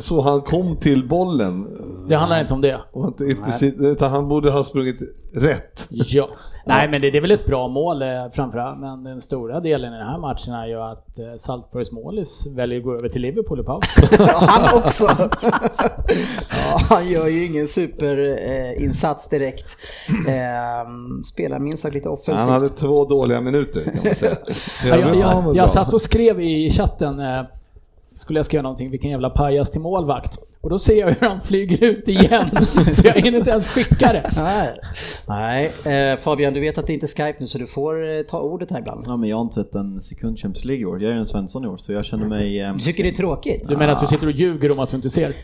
[0.00, 1.66] så han kom till bollen.
[2.08, 2.80] Det handlar inte om det.
[3.20, 5.00] Inte utan han borde ha sprungit
[5.34, 5.86] rätt.
[5.88, 6.28] Ja.
[6.66, 8.80] Nej men det, det är väl ett bra mål eh, framförallt.
[8.80, 12.78] Men den stora delen i den här matchen är ju att eh, Salzburgs målis väljer
[12.78, 13.84] att gå över till Liverpool i paus.
[14.18, 15.04] Ja, han också.
[16.50, 19.76] Ja, han gör ju ingen superinsats direkt.
[20.28, 20.90] Eh,
[21.24, 22.38] spelar minst sagt lite offensivt.
[22.38, 24.36] Han hade två dåliga minuter kan man säga.
[24.84, 25.68] Ja, jag, jag, jag bra.
[25.68, 27.42] satt och skrev i chatten, eh,
[28.18, 30.38] skulle jag skriva någonting, vilken jävla pajas till målvakt.
[30.60, 32.48] Och då ser jag hur han flyger ut igen,
[32.92, 34.30] så jag hinner inte ens skicka det.
[34.36, 34.78] Nej,
[35.84, 36.12] Nej.
[36.12, 38.40] Eh, Fabian du vet att det inte är Skype nu så du får eh, ta
[38.40, 39.04] ordet här ibland.
[39.06, 41.02] Ja, men jag har inte sett en sekund Champions League i år.
[41.02, 42.60] Jag är ju en Svensson i år så jag känner mig...
[42.60, 43.68] Eh, Du tycker det är tråkigt?
[43.68, 45.32] Du menar att du sitter och ljuger om att du inte ser?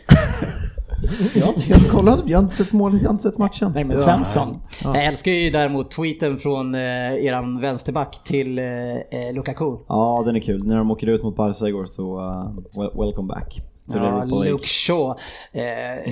[1.35, 3.71] jag, jag kollade, jag har inte sett mål, jag har inte sett matchen.
[3.75, 4.57] Nej men Svensson.
[4.83, 9.77] Jag älskar ju däremot tweeten från eh, eran vänsterback till eh, eh, Lukaku.
[9.87, 10.67] Ja, den är kul.
[10.67, 13.61] När de åker ut mot Barca igår så uh, welcome back.
[13.87, 14.23] Ja.
[14.23, 15.15] Luke Shaw.
[15.51, 15.63] Eh,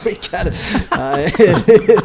[0.00, 0.52] skickar.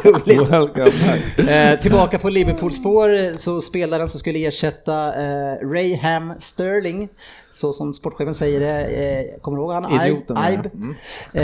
[0.04, 0.50] Roligt.
[0.50, 1.48] Welcome back.
[1.48, 7.08] Eh, tillbaka på Liverpool-spår så spelaren som skulle ersätta eh, Rayham Sterling,
[7.52, 10.02] så som sportchefen säger det, eh, kommer du ihåg han?
[10.06, 10.36] Idioten.
[10.52, 10.70] Ibe.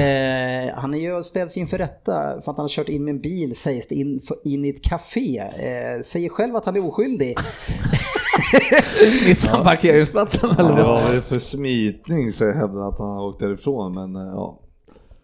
[0.01, 3.21] Eh, han är ju ställs inför rätta för att han har kört in med en
[3.21, 5.39] bil sägs det in, in i ett café.
[5.39, 7.37] Eh, säger själv att han är oskyldig.
[9.27, 11.03] Missade han parkeringsplatsen eller Ja, det vad?
[11.03, 14.59] var väl för smitning så jag hävdar att han har åkt därifrån men eh, ja.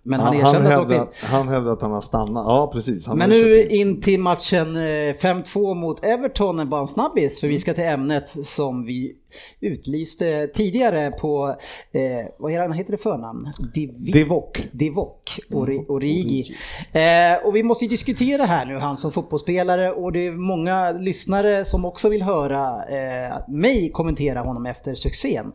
[0.03, 1.27] Men han Han, han, hävdar, inte.
[1.27, 2.45] han hävdar att han har stannat.
[2.47, 3.07] Ja precis.
[3.07, 3.71] Han Men nu in.
[3.89, 7.85] in till matchen eh, 5-2 mot Everton, en bara en snabbis, för vi ska till
[7.85, 9.13] ämnet som vi
[9.61, 11.57] utlyste tidigare på,
[11.93, 12.01] eh,
[12.39, 13.49] vad heter- det förnamn?
[13.75, 14.69] Divi- Divok.
[14.73, 16.55] Divok Ori- Origi.
[16.93, 20.91] Eh, och vi måste ju diskutera här nu, han som fotbollsspelare och det är många
[20.93, 25.53] lyssnare som också vill höra eh, mig kommentera honom efter succén.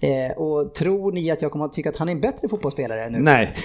[0.00, 3.10] Eh, och tror ni att jag kommer att tycka att han är en bättre fotbollsspelare
[3.10, 3.18] nu?
[3.18, 3.50] Nej.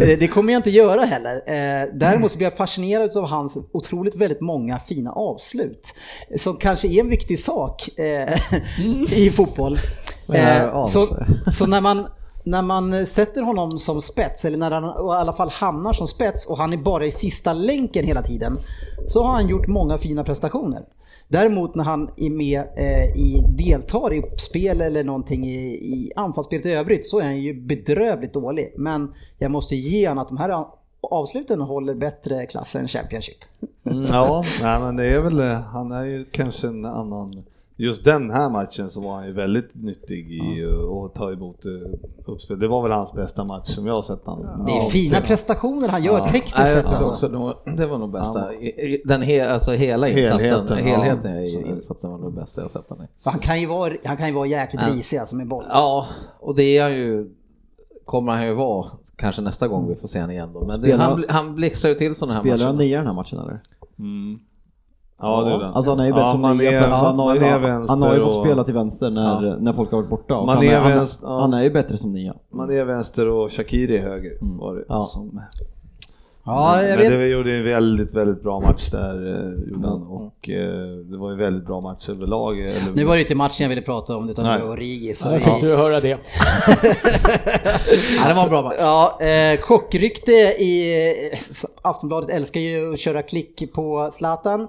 [0.00, 1.36] Eh, Det kommer jag inte göra heller.
[1.36, 5.94] Eh, Däremot så blir jag fascinerad av hans otroligt väldigt många fina avslut.
[6.36, 8.34] Som kanske är en viktig sak eh,
[9.18, 9.78] i fotboll.
[10.32, 12.06] Eh, så, så när man
[12.44, 16.46] när man sätter honom som spets, eller när han i alla fall hamnar som spets
[16.46, 18.58] och han är bara i sista länken hela tiden,
[19.08, 20.84] så har han gjort många fina prestationer.
[21.28, 26.66] Däremot när han är med eh, i, deltar i uppspel eller någonting i, i anfallsspelet
[26.66, 28.72] i övrigt så är han ju bedrövligt dålig.
[28.76, 30.66] Men jag måste ge honom att de här
[31.00, 33.38] avsluten håller bättre klass än Championship.
[33.84, 37.44] Mm, ja, nej, men det är väl, eh, han är ju kanske en annan
[37.76, 41.06] Just den här matchen så var han ju väldigt nyttig i ja.
[41.06, 41.72] att ta emot uh,
[42.24, 42.58] uppspel.
[42.58, 44.64] Det var väl hans bästa match som jag har sett han.
[44.66, 46.26] Det är fina prestationer han gör ja.
[46.26, 46.86] tekniskt sett.
[46.86, 47.28] Alltså.
[47.76, 48.50] det var nog bästa.
[49.04, 53.06] Den he, alltså hela insatsen, helheten, helheten i insatsen var nog bästa jag sett honom
[53.24, 54.94] Han kan ju vara, han kan ju vara jäkligt ja.
[54.94, 55.64] risig alltså med boll.
[55.68, 56.06] Ja,
[56.40, 57.30] och det är han ju,
[58.04, 60.64] kommer han ju vara kanske nästa gång vi får se honom igen då.
[60.64, 62.56] Men det, han, han blixtrar ju till sådana här matcher.
[62.56, 63.60] Spelar han nia den här matchen eller?
[63.98, 64.40] Mm.
[65.24, 65.66] Ja, det.
[65.66, 68.02] Alltså han är ju bättre ja, som man nia, är, han har ju, vänster han
[68.02, 68.44] har ju fått och...
[68.44, 69.56] spela till vänster när, Ja.
[69.60, 70.34] när folk har varit borta.
[70.34, 71.40] Man han, är är, han, vänster- ja.
[71.40, 72.34] han är ju bättre som nia.
[72.52, 74.58] Man är vänster och Shakiri höger Mm.
[74.58, 74.84] var det.
[74.88, 75.04] Ja.
[75.04, 75.40] Som...
[76.46, 77.10] Ja, jag Men vet.
[77.20, 80.06] det gjorde en väldigt, väldigt bra match där, eh, gjorde han.
[80.06, 82.60] Och eh, det var ju väldigt bra match överlag.
[82.60, 82.92] Eller...
[82.94, 84.58] Nu var det inte matchen jag ville prata om utan Nej.
[84.58, 85.14] det var Origi.
[85.14, 86.08] Så vi- fick du höra det.
[88.16, 88.74] Ja, det var en bra match.
[88.78, 91.02] Ja, eh, chockrykte i
[91.32, 91.38] eh,
[91.82, 94.60] Aftonbladet älskar ju att köra klick på Zlatan.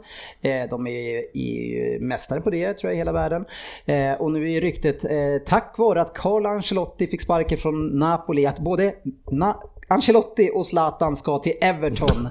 [0.42, 3.46] Eh, de är, är mästare på det tror jag i hela världen.
[3.86, 5.12] Eh, och nu är ryktet, eh,
[5.46, 8.94] tack vare att Carlo Ancelotti fick sparken från Napoli, att både
[9.32, 9.56] Na-
[9.88, 12.30] Ancelotti och Zlatan ska till Everton.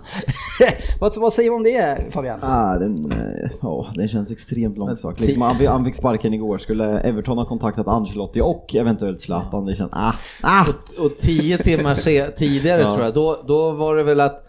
[1.00, 2.38] vad, vad säger du om det Fabian?
[2.42, 5.20] Ah, den, eh, ja, den känns extremt långsökt.
[5.20, 9.74] Liksom, han, han fick sparken igår, skulle Everton ha kontaktat Ancelotti och eventuellt Zlatan, det
[9.74, 10.12] känns, ah,
[10.42, 10.64] ah!
[10.68, 12.94] Och, och tio timmar se, tidigare Ja.
[12.94, 14.40] tror jag, då, då var det väl att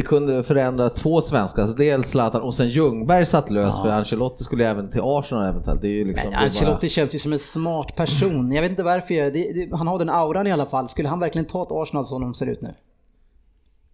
[0.00, 4.44] det kunde förändra två svenskar, alltså dels Zlatan och sen Ljungberg satt lös för Ancelotti
[4.44, 5.80] skulle även till Arsenal eventuellt.
[5.80, 8.52] Det är ju liksom, Men Ancelotti känns ju som en smart person.
[8.52, 9.14] Jag vet inte varför.
[9.14, 10.88] Jag, det, det, han har den auran i alla fall.
[10.88, 12.74] Skulle han verkligen ta ett Arsenal som de ser ut nu?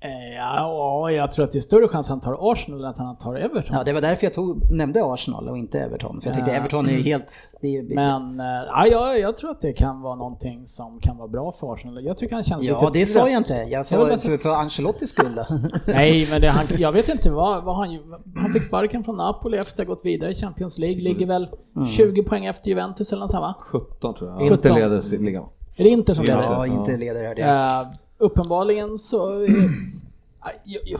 [0.00, 2.98] Eh, Ja, jag tror att det är större chans att han tar Arsenal än att
[2.98, 3.76] han tar Everton.
[3.76, 6.20] Ja, det var därför jag tog, nämnde Arsenal och inte Everton.
[6.20, 6.56] För jag tyckte Ja.
[6.56, 7.32] Everton är ju helt...
[7.60, 11.16] Det är, Men eh, ja, jag, jag tror att det kan vara någonting som kan
[11.16, 12.04] vara bra för Arsenal.
[12.04, 13.54] Jag tycker han känns ja, lite det sa jag inte.
[13.54, 15.34] Jag Jag sa bara för, för Ancelottis skull.
[15.34, 15.46] då.
[15.86, 17.98] Nej, men det, han, jag vet inte vad, vad han
[18.36, 21.00] Han fick sparken från Napoli efter att ha gått vidare i Champions League.
[21.02, 21.48] Ligger väl
[21.96, 23.54] 20 poäng efter Juventus eller något sånt va?
[23.58, 24.42] 17 tror jag.
[24.42, 24.74] inte 17.
[24.74, 25.44] leder ligan.
[25.78, 26.42] Är det inte som leder?
[26.42, 27.86] ja, inte leder hörde jag.
[28.18, 29.46] Uppenbarligen så...
[30.64, 30.98] jo,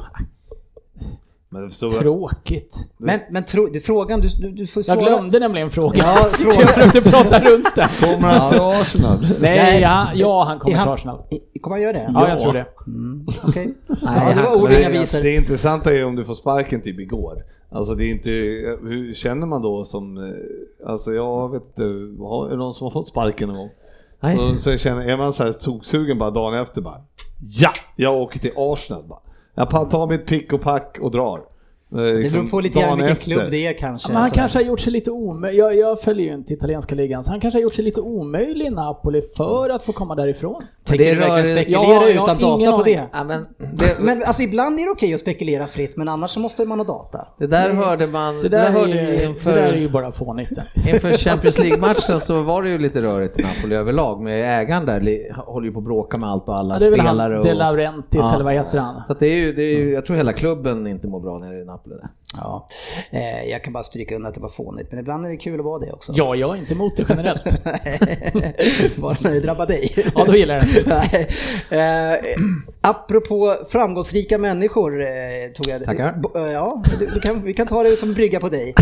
[1.48, 2.76] Men det står tråkigt.
[2.96, 5.00] Men, men tro, det, frågan, du, du, du får svara.
[5.00, 5.98] Jag glömde nämligen frågan.
[6.07, 6.61] Ja, Så fråga.
[6.61, 7.88] jag försökte prata runt det.
[8.00, 9.26] Kommer han till Arsenal?
[9.40, 11.18] Nej, ja, ja han kommer Är till Arsenal.
[11.61, 12.11] Kommer han göra det?
[12.14, 12.66] Ja, jag tror det.
[12.87, 13.74] Mm, Okej.
[13.88, 15.20] Ja, Nej, det var ord inga det, visor.
[15.22, 17.44] det intressanta är om du får sparken typ igår.
[17.70, 18.31] Alltså det är inte,
[18.88, 21.83] hur känner man då som, eh, alltså jag vet inte,
[22.22, 23.70] har- är det någon som har fått sparken någon gång?
[24.20, 24.37] Nej.
[24.37, 27.00] Så, så jag känner, är man så här toksugen bara dagen efter bara,
[27.40, 29.20] ja, jag åker till Arsenal bara.
[29.55, 31.40] Jag tar mitt pick och pack och drar.
[31.88, 33.25] Det liksom beror på lite grann vilken efter.
[33.25, 34.09] klubb det är kanske.
[34.09, 34.37] Men han sådär.
[34.40, 37.40] kanske har gjort sig lite omöjlig, jag, jag följer ju inte italienska ligan, så han
[37.40, 40.62] kanske har gjort sig lite omöjlig i Napoli för att få komma därifrån.
[40.85, 43.03] Tänker Det du verkligen spekulera Ja, utan data på det?
[43.12, 46.40] Ja, men det, Men alltså ibland är det okej att spekulera fritt, men annars så
[46.40, 47.29] måste man ha data.
[47.38, 49.88] det där hörde man, Det där, hörde är, vi ju, inför, det där är ju
[49.88, 50.53] bara fånigt.
[50.88, 55.33] Inför Champions League-matchen så var det ju lite rörigt i Napoli överlag med ägaren där,
[55.46, 57.42] håller ju på att bråka med allt och alla Ja, det är väl han, spelare.
[57.42, 58.35] De och, Laurentiis Ja.
[58.35, 59.03] eller vad heter han?
[59.07, 61.38] så att det är ju, det är ju, jag tror hela klubben inte mår bra
[61.38, 62.09] nere i Napoli där.
[62.37, 62.67] Ja.
[63.11, 65.61] Eh, jag kan bara stryka under att det var fånigt, men ibland är det kul
[65.61, 66.12] att vara det också.
[66.15, 67.45] Ja, jag är inte emot det generellt.
[68.97, 70.11] bara när det drabbar dig.
[70.15, 70.87] Ja, då gillar jag det.
[71.71, 72.15] Nej.
[72.15, 72.19] Eh,
[72.81, 75.09] apropå framgångsrika människor, eh,
[75.55, 76.21] tog jag Tackar.
[76.35, 78.75] Ja, du, du kan, vi kan ta det som brygga på dig.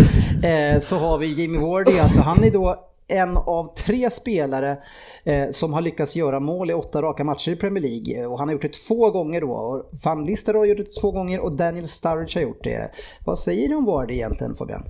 [0.43, 4.79] Eh, så har vi Jimmy Wardy, alltså han är då en av tre spelare
[5.25, 8.27] eh, som har lyckats göra mål i åtta raka matcher i Premier League.
[8.27, 9.53] Och han har gjort det två gånger då.
[9.53, 12.91] Och Van Lister har gjort det två gånger och Daniel Sturridge har gjort det.
[13.25, 14.85] Vad säger du om Ward egentligen Fabian?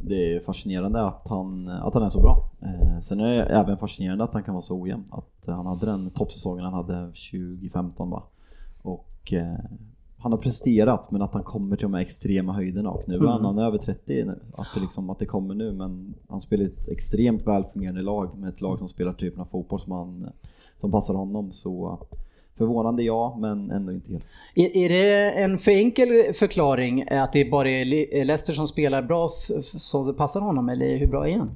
[0.00, 2.50] Det är fascinerande att han, att han är så bra.
[2.62, 5.04] Eh, sen är det även fascinerande att han kan vara så ojämn.
[5.10, 8.22] Att han hade den toppsäsongen han hade 2015 va.
[8.82, 9.58] Och eh,
[10.24, 13.26] han har presterat men att han kommer till de här extrema höjderna och nu är
[13.26, 14.38] han, han är över 30 nu.
[14.56, 18.48] Att det, liksom, att det kommer nu men han spelar ett extremt välfungerande lag med
[18.48, 20.26] ett lag som spelar typen av fotboll som, han,
[20.76, 21.52] som passar honom.
[21.52, 21.98] Så
[22.56, 24.24] förvånande ja, men ändå inte helt.
[24.54, 29.02] Är, är det en för enkel förklaring att det bara är Le- Leicester som spelar
[29.02, 29.30] bra
[30.06, 31.50] det passar honom eller hur bra är han?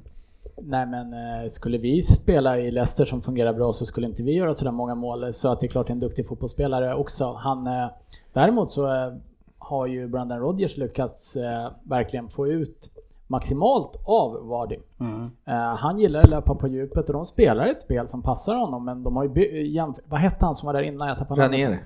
[0.61, 4.33] Nej men eh, skulle vi spela i Leicester som fungerar bra så skulle inte vi
[4.33, 5.33] göra sådär många mål.
[5.33, 7.33] Så att det är klart är en duktig fotbollsspelare också.
[7.33, 7.87] Han, eh,
[8.33, 9.13] däremot så eh,
[9.57, 12.91] har ju Brandon Rodgers lyckats eh, verkligen få ut
[13.27, 14.77] maximalt av Vardy.
[14.99, 15.29] Mm.
[15.45, 18.85] Eh, han gillar att löpa på djupet och de spelar ett spel som passar honom
[18.85, 21.07] men de har ju by- jämf- Vad hette han som var där innan?
[21.07, 21.59] Jag tappade namnet.
[21.59, 21.79] Ranieri.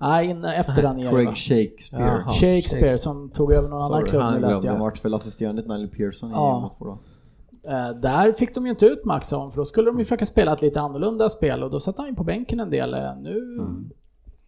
[0.00, 1.32] Nej, in, efter Ranieri va?
[1.32, 2.04] Craig Shakespeare.
[2.04, 2.18] Jaha.
[2.32, 2.98] Shakespeare Shakespeare.
[2.98, 4.84] som tog över någon annan Sorry, klubb han nu läste glömde Han jag.
[4.84, 6.70] vart väl assisterande till Nile Pearson i Ja.
[6.78, 6.98] Då.
[8.02, 10.52] Där fick de ju inte ut Max om för då skulle de ju försöka spela
[10.52, 12.90] ett lite annorlunda spel och då satt han ju på bänken en del.
[13.22, 13.58] Nu...
[13.58, 13.62] Det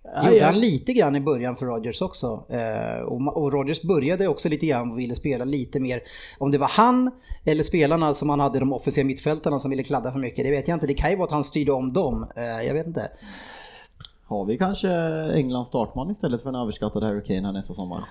[0.05, 2.45] Ja, gjorde han lite grann i början för Rodgers också.
[2.49, 6.03] Eh, och, och Rodgers började också lite grann och ville spela lite mer.
[6.39, 7.11] Om det var han
[7.45, 10.69] eller spelarna som han hade, de offensiva mittfältarna som ville kladda för mycket, det vet
[10.69, 10.87] jag inte.
[10.87, 12.27] Det kan ju vara att han styrde om dem.
[12.37, 13.11] Eh, jag vet inte.
[14.27, 14.89] Har vi kanske
[15.35, 18.05] Englands startman istället för en överskattad Harry Kane här nästa sommar?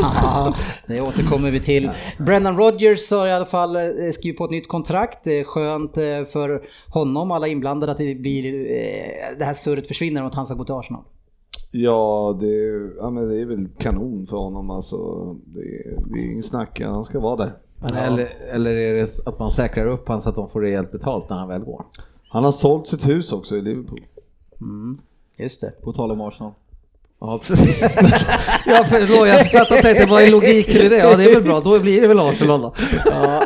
[0.00, 0.54] Ja,
[0.86, 1.90] det återkommer vi till.
[2.18, 5.24] Brendan Rodgers har i alla fall eh, skrivit på ett nytt kontrakt.
[5.24, 9.88] Det är skönt eh, för honom, alla inblandade, att det, blir, eh, det här surret
[9.88, 11.02] försvinner om att han ska gå till Arsenal.
[11.72, 14.96] Ja det, är- ja, men det är väl kanon för honom alltså.
[15.44, 17.52] Det, är- det är ingen snack, han ska vara där.
[17.94, 21.30] Eller, eller är det att man säkrar upp han så att de får rejält betalt
[21.30, 21.84] när han väl går?
[22.28, 24.00] Han har sålt sitt hus också i Liverpool.
[25.40, 25.70] Just det.
[25.82, 26.52] På tal om Arsenal.
[27.22, 27.76] Ja precis.
[28.66, 30.96] ja förlåt, jag satt och tänkte vad är logiken i det?
[30.96, 32.74] Ja det är väl bra, då blir det väl Arsenal då.
[33.06, 33.42] Ja,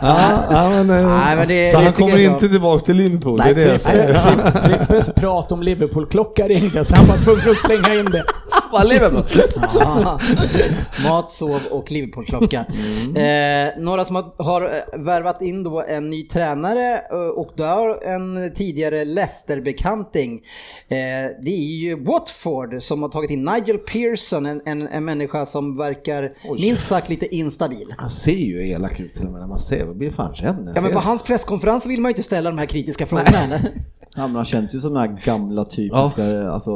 [0.51, 3.39] ja, men, eh, Nej, men det- så det han kommer jag inte tillbaka till Liverpool,
[3.39, 4.15] Nej, det är det jag säger.
[4.15, 8.25] Fripp- Frippes prat om Liverpool-klocka ringde så han var tvungen att slänga in det.
[8.73, 9.25] Vad Liverpool?
[9.81, 10.21] Ja.
[11.05, 12.65] Mat, sov och Liverpool-klocka.
[13.17, 18.07] Eh, några som har, har eh, värvat in då en ny tränare eh, och där
[18.15, 20.35] en tidigare Leicester-bekanting.
[20.89, 20.97] Eh,
[21.43, 25.77] det är ju Watford som har tagit in Nigel Pearson, en, en, en människa som
[25.77, 27.95] verkar minst sagt lite instabil.
[27.99, 30.73] Han ser ju elak ut till och med när man ser, jag blir fan rädd
[30.75, 33.61] Ja men på hans presskonferens vill man ju inte ställa de här kritiska frågorna?
[34.17, 36.71] Ja, men han känns ju som den här gamla typiska, alltså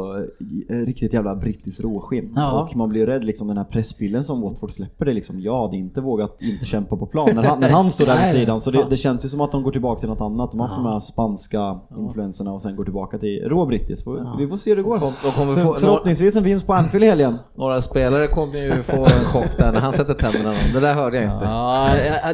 [0.70, 2.33] eh, riktigt jävla brittisk råskinn.
[2.37, 2.62] Ja.
[2.62, 5.40] Och man blir rädd liksom den här pressbilden som Watford släpper det liksom.
[5.40, 8.33] Jag hade inte vågat inte kämpa på plan när han, när han står där vid
[8.40, 8.61] sidan.
[8.61, 10.51] Så det, det känns ju som att de går tillbaka till något annat.
[10.51, 14.05] De har haft de här spanska influenserna och sen går tillbaka till rå brittisk.
[14.05, 14.98] Får- Vi får se hur det går.
[14.98, 17.38] Kom- de kommer få- förhoppningsvis en vinst på Anfield i helgen.
[17.55, 20.55] Några spelare kommer ju få en chock där när han sätter tänderna.
[20.74, 21.44] Det där hörde jag inte.
[21.44, 21.88] Ja,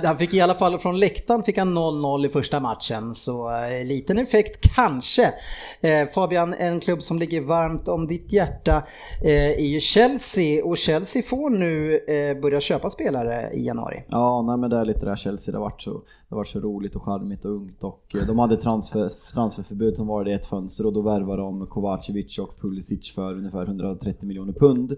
[0.04, 3.86] han fick i alla fall från läktaren fick han 0-0 i första matchen, så eh,
[3.86, 4.60] liten effekt
[4.94, 5.34] kanske.
[5.80, 8.82] Eh, Fabian, en klubb som ligger varmt om ditt hjärta
[9.22, 14.04] eh, är ju Chelsea och Chelsea får nu eh, börja köpa spelare i januari.
[14.08, 16.36] Ja, nej men det är lite det här Chelsea, det har varit så, det har
[16.36, 20.24] varit så roligt och charmigt och ungt och eh, de hade transfer, transferförbud som var
[20.24, 24.52] det i ett fönster och då värvade de Kovacevic och Pulisic för ungefär 130 miljoner
[24.52, 24.96] pund.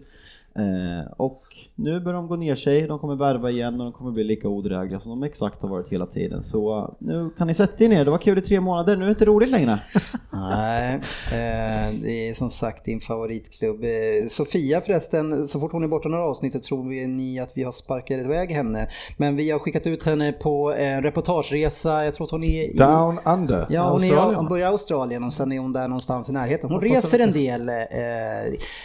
[0.58, 1.42] Eh, och
[1.74, 4.48] nu börjar de gå ner sig, de kommer värva igen och de kommer bli lika
[4.48, 6.42] odrägliga som de exakt har varit hela tiden.
[6.42, 9.02] Så eh, nu kan ni sätta er ner, det var kul i tre månader, nu
[9.02, 9.78] är det inte roligt längre.
[10.32, 10.94] Nej,
[11.26, 13.84] eh, det är som sagt din favoritklubb.
[13.84, 13.90] Eh,
[14.28, 17.62] Sofia förresten, så fort hon är borta några avsnitt så tror vi ni att vi
[17.62, 18.88] har sparkat iväg henne.
[19.16, 22.76] Men vi har skickat ut henne på en reportageresa, jag tror att hon är i...
[22.76, 23.66] Down under.
[23.70, 24.36] Ja, hon, är, Australien.
[24.36, 26.70] hon börjar i Australien och sen är hon där någonstans i närheten.
[26.70, 27.70] Hon reser en del.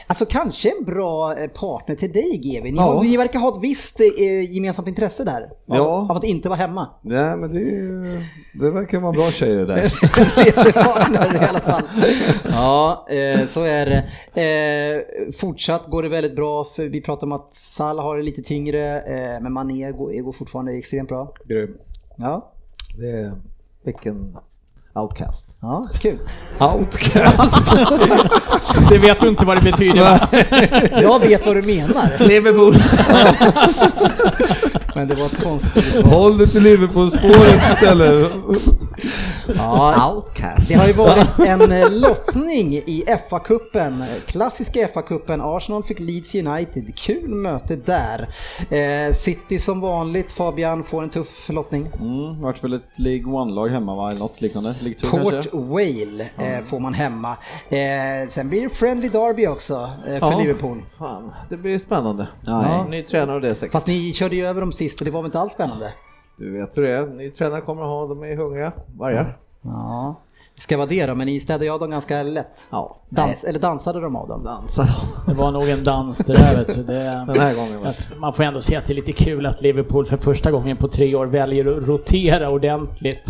[0.08, 2.72] Alltså kanske en bra partner till dig GW.
[2.72, 2.82] Ni, Ja.
[2.84, 5.42] har, ni verkar ha ett visst eh, gemensamt intresse där.
[5.44, 6.08] Av, Ja.
[6.10, 6.90] av att inte vara hemma.
[7.02, 7.62] Nej men det,
[8.62, 9.82] det verkar vara bra tjejer det där.
[10.46, 11.82] Resepartner i alla fall.
[12.50, 14.42] Ja, eh, så är det.
[14.42, 16.64] Eh, fortsatt går det väldigt bra.
[16.64, 19.02] För vi pratar om att Salah har det lite tyngre.
[19.02, 21.34] Eh, men Mané går, går fortfarande extremt bra.
[21.46, 21.78] Grym.
[22.18, 22.52] Ja,
[23.00, 23.34] Det är,
[23.84, 24.38] vilken
[24.94, 25.56] outcast.
[25.62, 26.18] ja kul.
[26.60, 27.74] Outcast.
[28.90, 30.28] Det vet du inte vad det betyder va?
[31.02, 32.28] Jag vet vad du menar.
[32.28, 32.76] Liverpool.
[34.96, 38.32] Men det var ett konstigt Håll dig till Liverpool-spåret istället.
[39.58, 40.68] Ja, Outcast.
[40.68, 45.56] Det har ju varit en eh, lottning i FA-cupen, klassiska FA-cupen.
[45.58, 48.30] Arsenal fick Leeds United, kul möte där.
[48.70, 51.88] Eh, City som vanligt, Fabian får en tuff lottning.
[52.00, 54.76] Mm, vart väl ett League One-lag hemma va, eller något liknande?
[54.82, 55.50] League Two Port kanske?
[55.58, 57.38] Vale eh, får man hemma.
[57.70, 60.40] Eh, sen blir det Friendly Derby också eh, för Ja.
[60.40, 60.84] Liverpool.
[60.98, 62.28] Fan, det blir spännande.
[62.42, 62.90] Nej.
[62.90, 63.72] Ny tränare och det säkert.
[63.72, 65.94] Fast ni körde ju över dem sist och det var väl inte alls spännande?
[66.42, 67.06] Du vet hur det är.
[67.06, 68.72] Ny tränare kommer att ha, de är hungriga.
[68.98, 69.38] Vargar.
[69.62, 70.16] Ja,
[70.56, 72.68] det ska vara det då, men ni städade ju av dem ganska lätt.
[72.70, 72.98] Ja.
[73.10, 74.44] Dans, eller dansade de av dem?
[74.44, 75.32] Dansa då.
[75.32, 76.84] Det var nog en dans det där vet du.
[76.84, 76.94] Det,
[77.28, 77.86] Den här gången.
[77.86, 80.78] att man får ändå se att det är lite kul att Liverpool för första gången
[80.78, 83.24] på tre år väljer att rotera ordentligt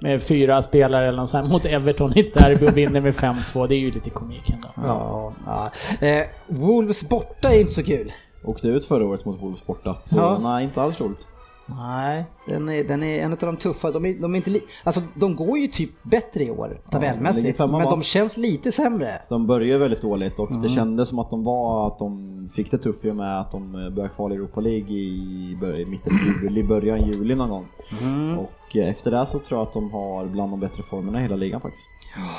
[0.00, 3.68] med fyra spelare eller något sånt mot Everton i ett derby och vinner med 5-2.
[3.68, 4.68] Det är ju lite komik ändå.
[4.76, 5.70] Ja, ja.
[6.06, 8.12] Eh, Wolves borta är inte så kul.
[8.44, 10.38] Åkte ut förra året mot Wolves borta, så Ja.
[10.42, 11.26] nej inte alls roligt.
[11.66, 13.90] Nej, den är, den är en av de tuffa.
[13.90, 17.58] De, är, de, är inte li, alltså, de går ju typ bättre i år tabellmässigt,
[17.58, 19.18] femma, men de känns lite sämre.
[19.22, 20.62] Så de började väldigt dåligt och Mm.
[20.62, 23.50] det kändes som att de var att de fick det tufft i och med att
[23.50, 27.50] de började kvala i Europa League i, bör- i mitten av juli, början juli någon
[27.50, 27.66] gång.
[28.02, 28.38] Mm.
[28.38, 31.22] Och eh, efter det så tror jag att de har bland de bättre formerna i
[31.22, 31.88] hela ligan faktiskt.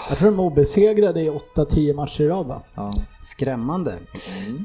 [0.09, 2.61] Jag tror de är obesegrade i 8-10 matcher i rad va?
[2.75, 2.91] Ja.
[3.21, 3.93] Skrämmande.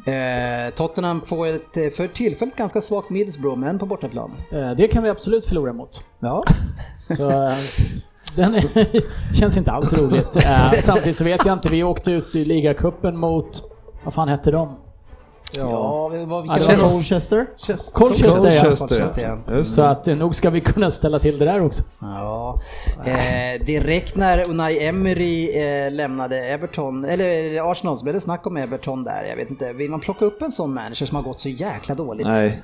[0.05, 0.66] Mm.
[0.66, 4.31] Eh, Tottenham får ett eh, för tillfället ganska svagt Middlesbrough, men på bortaplan.
[4.53, 6.07] Eh, Det kan vi absolut förlora mot.
[6.21, 6.43] Ja,
[7.16, 7.53] Så eh,
[8.37, 8.64] den är,
[9.35, 10.37] känns inte alls roligt.
[10.37, 13.62] Eh, Samtidigt så vet jag inte, vi åkte ut i ligacupen mot,
[14.05, 14.77] vad fan hette de?
[15.57, 17.46] Ja vi var Ja, det var Colchester?
[17.92, 18.76] Colchester ja.
[18.76, 19.64] Colchester, ja.
[19.64, 21.84] Så att eh, nog ska vi kunna ställa till det där också.
[22.01, 22.61] Ja,
[23.05, 28.57] eh, direkt när Unai Emery eh, lämnade Everton, eller Arsenal, så blev det snack om
[28.57, 29.24] Everton där.
[29.24, 31.94] Jag vet inte, vill man plocka upp en sån manager som har gått så jäkla
[31.94, 32.26] dåligt?
[32.26, 32.62] Nej.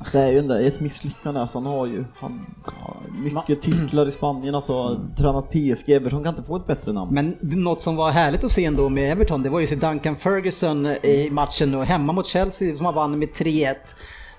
[0.00, 4.06] Alltså det är ju där- ett misslyckande alltså, han har ju han, har mycket titlar
[4.08, 7.14] i Spanien alltså, tränat PSG, Everton kan inte få ett bättre namn.
[7.14, 10.16] Men något som var härligt att se ändå med Everton, det var ju se Duncan
[10.16, 13.74] Ferguson i matchen och hemma mot Chelsea som han vann med 3-1.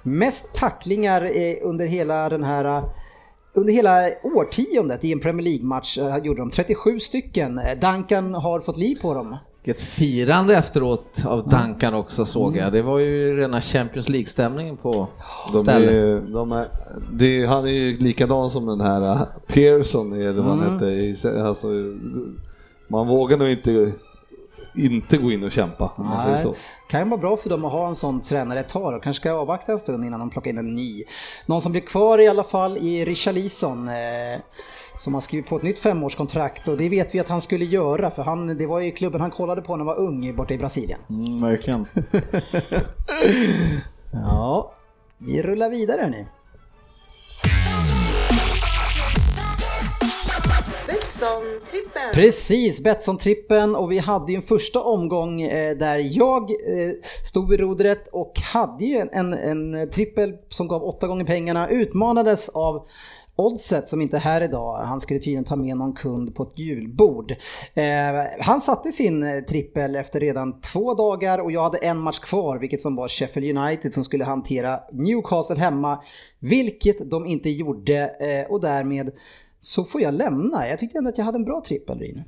[0.03, 1.31] Mest tacklingar
[1.63, 2.83] under hela den här
[3.53, 7.59] under hela årtiondet i en Premier League-match eh, gjorde de 37 stycken.
[7.81, 9.37] Duncan har fått liv på dem.
[9.63, 12.71] Ett firande efteråt av Duncan också såg jag.
[12.71, 15.07] Det var ju rena Champions League-stämningen på
[15.53, 15.91] De stället.
[15.91, 16.67] är, de är,
[17.23, 20.85] är, han är ju likadan som den här uh, Pearson eller vad han hette.
[20.85, 21.67] i- Alltså,
[22.87, 23.91] man vågar nog inte,
[24.75, 26.55] inte gå in och kämpa om man säger så.
[26.89, 29.19] Kan ju vara bra för dem att ha en sån tränare ett tag och kanske
[29.21, 31.03] ska avvakta en stund innan de plockar in en ny.
[31.45, 33.93] Någon som blir kvar i alla fall är Richarlison eh,
[34.97, 38.11] som har skrivit på ett nytt femårskontrakt och det vet vi att han skulle göra
[38.11, 40.57] för han, det var ju klubben han kollade på när han var ung borta i
[40.57, 40.99] Brasilien.
[41.09, 41.85] Mm, verkligen.
[44.13, 44.73] Ja,
[45.17, 46.25] vi rullar vidare nu.
[50.87, 52.13] Betsson-trippen.
[52.13, 56.91] Precis, Betsson-trippen och vi hade ju en första omgång eh, där jag eh,
[57.25, 61.69] stod vid rodret och hade ju en, en, en trippel som gav åtta gånger pengarna,
[61.69, 62.87] utmanades av
[63.41, 66.59] Oddset som inte är här idag, han skulle tydligen ta med någon kund på ett
[66.59, 67.31] julbord.
[67.73, 67.85] Eh,
[68.39, 72.57] han satte sin eh, trippel efter redan två dagar och jag hade en match kvar,
[72.57, 76.03] vilket som var Sheffield United som skulle hantera Newcastle hemma,
[76.39, 79.11] vilket de inte gjorde eh, och därmed
[79.59, 80.67] så får jag lämna.
[80.67, 82.23] Jag tyckte ändå att jag hade en bra trippel Ryn.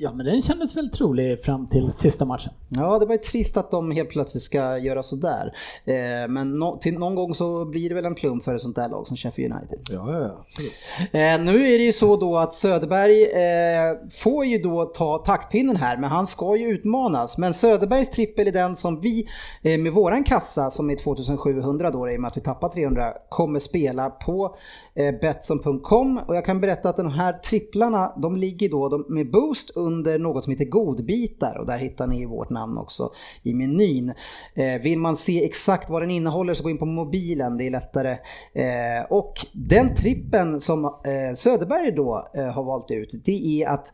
[0.00, 2.52] Ja men den kändes väl trolig fram till sista matchen.
[2.68, 5.52] Ja, det var ju trist att de helt plötsligt ska göra sådär.
[5.84, 8.76] Eh, men nå- till någon gång så blir det väl en plump för ett sånt
[8.76, 9.78] där lag som Sheffield United.
[9.90, 10.44] Ja, ja, ja.
[10.48, 10.72] absolut.
[11.12, 15.76] Eh, nu är det ju så då att Söderberg eh, får ju då ta taktpinnen
[15.76, 17.38] här, men han ska ju utmanas.
[17.38, 19.28] Men Söderbergs trippel är den som vi
[19.62, 23.12] eh, med våran kassa, som är 2700 då i och med att vi tappar 300,
[23.28, 24.56] kommer spela på
[24.94, 26.20] eh, Betsson.com.
[26.26, 29.87] Och jag kan berätta att de här tripplarna, de ligger då de, med boost under
[29.90, 33.12] något som heter godbitar och där hittar ni vårt namn också
[33.42, 34.12] i menyn.
[34.54, 37.70] Eh, vill man se exakt vad den innehåller så gå in på mobilen, det är
[37.70, 38.18] lättare.
[38.52, 43.92] Eh, och den trippen som eh, Söderberg då har valt ut, det är att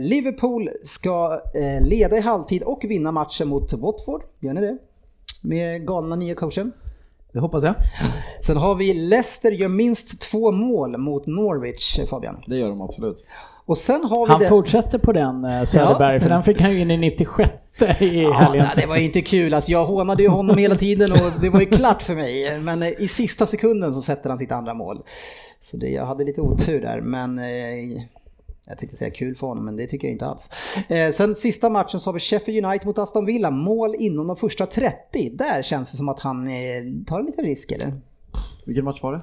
[0.00, 1.40] Liverpool ska
[1.80, 4.22] leda i halvtid och vinna matchen mot Watford.
[4.40, 4.78] Gör ni det?
[5.42, 6.72] Med galna nya coachen.
[7.32, 7.74] Det hoppas jag.
[8.40, 12.42] Sen har vi Leicester gör minst två mål mot Norwich, Fabian.
[12.46, 13.24] Det gör de absolut.
[13.70, 14.48] Och sen har vi Han det...
[14.48, 16.20] fortsätter på den eh, Söderberg, Ja.
[16.20, 17.50] för den fick han ju in i 96
[18.00, 18.64] i Ja, helgen.
[18.64, 19.54] nej, det var ju inte kul.
[19.54, 22.60] Alltså, jag hånade ju honom hela tiden och det var ju klart för mig.
[22.60, 25.02] Men eh, i sista sekunden så sätter han sitt andra mål.
[25.60, 28.02] Så det, jag hade lite otur där, men eh,
[28.66, 30.50] jag tänkte säga kul för honom, men det tycker jag inte alls.
[30.88, 33.50] Eh, sen sista matchen så har vi Sheffield United mot Aston Villa.
[33.50, 35.30] Mål inom de första 30.
[35.34, 36.52] Där känns det som att han eh,
[37.06, 37.92] tar en liten risk, eller?
[38.66, 39.20] Vilken match var det?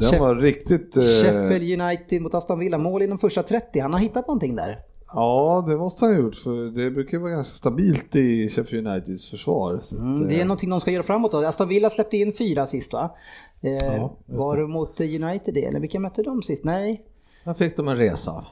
[0.00, 0.96] Den Sheff- var riktigt...
[0.96, 2.78] eh, Sheffield United mot Aston Villa.
[2.78, 3.80] Mål inom första 30.
[3.80, 4.78] Han har hittat någonting där.
[5.12, 9.30] Ja, det måste han ha gjort för det brukar vara ganska stabilt i Sheffield Uniteds
[9.30, 9.80] försvar.
[9.82, 11.38] Så att, Mm, det eh, är någonting de ska göra framåt då.
[11.46, 13.16] Aston Villa släppte in fyra sist va?
[13.60, 13.84] Eh, just
[14.26, 15.64] var det mot United det?
[15.64, 16.64] Eller vilka mötte de sist?
[16.64, 17.02] Nej,
[17.44, 18.44] Här fick de en resa av.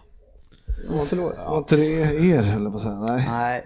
[1.07, 1.35] förlåt.
[1.59, 1.87] Inte det
[2.31, 2.95] er, eller på att säga.
[3.01, 3.25] Nej.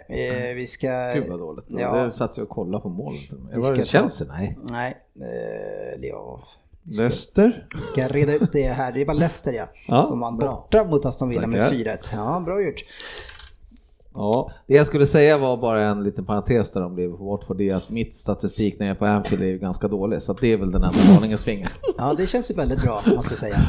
[0.09, 1.13] Nej, eh, vi ska...
[1.15, 1.65] Gud vad dåligt.
[1.69, 2.05] Ja.
[2.05, 3.19] Det satt jag och kollade på målen.
[3.51, 4.27] Vi Var ska det ta- Chelsea?
[4.31, 4.59] Nej.
[4.71, 6.01] Nej, eh,
[6.85, 7.03] ja.
[7.03, 7.67] Leicester?
[7.77, 8.93] Vi ska reda ut det här.
[8.93, 9.69] Det var Leicester ja.
[9.89, 11.77] Ja, som vann borta mot Aston Villa med Tackar.
[11.77, 11.99] 4-1.
[12.13, 12.85] Ja, bra gjort.
[14.15, 17.59] Ja, Det jag skulle säga var bara en liten parentes där blev på Watford.
[17.59, 20.23] Det är att mitt statistik när jag är på Anfield är ju ganska dålig.
[20.23, 21.73] Så det är väl den enda varningens finger.
[21.99, 23.59] Ja, det känns ju väldigt bra måste jag säga.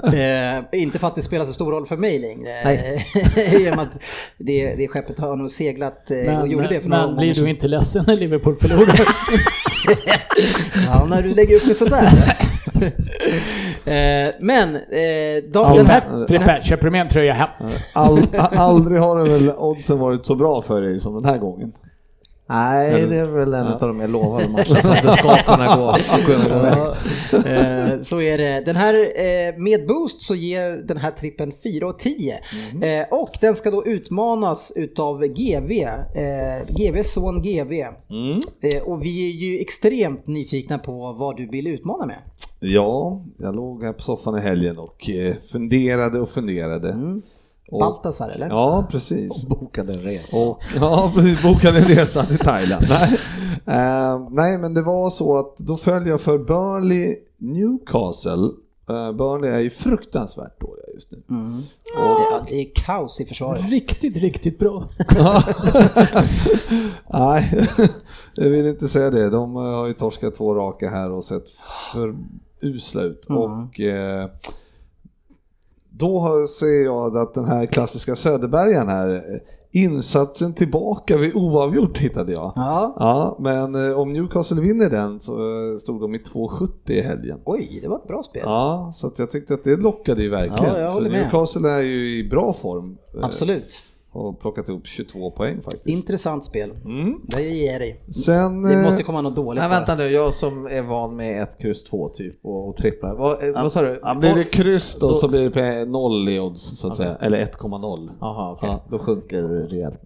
[0.00, 2.50] Eh, inte för att det spelar så stor roll för mig längre.
[2.64, 3.06] Nej.
[3.60, 4.02] I och med att
[4.38, 7.50] det, det skeppet har nog seglat eh, och gjorde det för några men blir du
[7.50, 9.00] inte ledsen när Liverpool förlorar?
[10.86, 12.10] Ja, när du lägger upp det sådär.
[13.84, 16.26] Eh, Men eh, de, Ja, den här...
[16.28, 17.48] Den här köper du med en tröja hem?
[17.94, 21.72] All, aldrig har det väl oddsen varit så bra för dig som den här gången.
[22.50, 25.96] Nej, det är väl en av de mer lovande matcherna som det ska kunna gå,
[26.26, 26.94] kunna gå.
[27.32, 28.62] Ja, eh, så är det.
[28.64, 32.40] Den här, eh, med boost så ger den här trippen 4 och 10.
[32.72, 32.82] Mhm.
[32.82, 35.86] Eh, och den ska då utmanas utav GV,
[36.68, 37.72] GVs son GV.
[38.10, 38.40] Mm.
[38.84, 42.18] Och vi är ju extremt nyfikna på vad du vill utmana med.
[42.60, 46.96] Ja, jag låg här på soffan i helgen och eh, funderade och funderade.
[47.70, 48.48] Och, Baltasar eller?
[48.48, 49.46] ja, precis.
[49.46, 50.36] Bokade en resa.
[50.36, 51.42] Och, ja, precis.
[51.42, 52.86] Bokade en resa till Thailand.
[52.88, 53.18] Nej.
[53.66, 58.50] Eh, nej, men det var så att då föll jag för Burnley Newcastle.
[58.90, 61.22] Uh, Burnley är ju fruktansvärt dåliga just nu.
[61.30, 61.62] Mm.
[61.94, 63.70] Ja, det är kaos i försvaret.
[63.70, 64.88] Riktigt, riktigt bra.
[67.12, 67.68] Nej,
[68.34, 69.30] jag vill inte säga det.
[69.30, 71.48] De har ju torskat två raka här och sett
[71.92, 72.16] för
[72.60, 73.28] usla ut.
[73.28, 73.42] Mm.
[73.42, 74.28] Och eh,
[75.90, 79.40] då ser jag att den här klassiska Söderbergen här, eh,
[79.72, 82.52] insatsen tillbaka vid oavgjort hittade jag.
[82.56, 82.96] Ja.
[82.98, 85.32] Ja, men eh, om Newcastle vinner den så
[85.80, 87.40] stod de i 2,70 i helgen.
[87.44, 88.42] Oj, det var ett bra spel.
[88.44, 90.74] Ja, så jag tyckte att det lockade ju verkligen.
[90.74, 91.12] Ja, jag för med.
[91.12, 92.98] Newcastle är ju i bra form.
[93.22, 93.82] Absolut.
[94.12, 95.86] Och plockat ihop 22 poäng faktiskt.
[95.86, 96.70] Intressant spel.
[96.84, 97.20] Mm.
[97.22, 98.00] Det ger jag dig.
[98.08, 98.62] Sen...
[98.62, 101.58] Det eh, måste komma något dåligt Nej vänta nu, jag som är van med ett
[101.58, 103.14] kryss 2 typ och, och tripplar.
[103.14, 104.00] Vad, eh, vad sa du?
[104.02, 106.96] Ja, blir det kryss då, Då- så blir det på 0 i odds så att
[106.96, 108.10] säga, eller 1,0.
[108.20, 108.68] Jaha, okej.
[108.68, 108.84] Ja.
[108.90, 110.00] Då sjunker det rejält.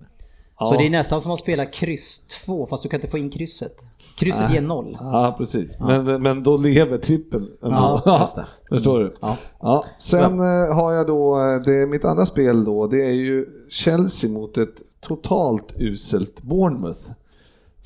[0.59, 0.66] Ja.
[0.66, 3.30] Så det är nästan som att spela kryss 2 fast du kan inte få in
[3.30, 3.76] krysset.
[4.16, 4.96] Krysset ger noll.
[5.00, 5.78] Ja, precis.
[5.80, 8.02] Men, men då lever trippeln ändå.
[8.05, 8.28] Ja.
[8.68, 9.14] Förstår du?
[9.20, 9.36] Ja.
[9.61, 9.84] Ja.
[10.00, 14.30] Sen eh, har jag då, eh, det, mitt andra spel då, det är ju Chelsea
[14.30, 17.00] mot ett totalt uselt Bournemouth.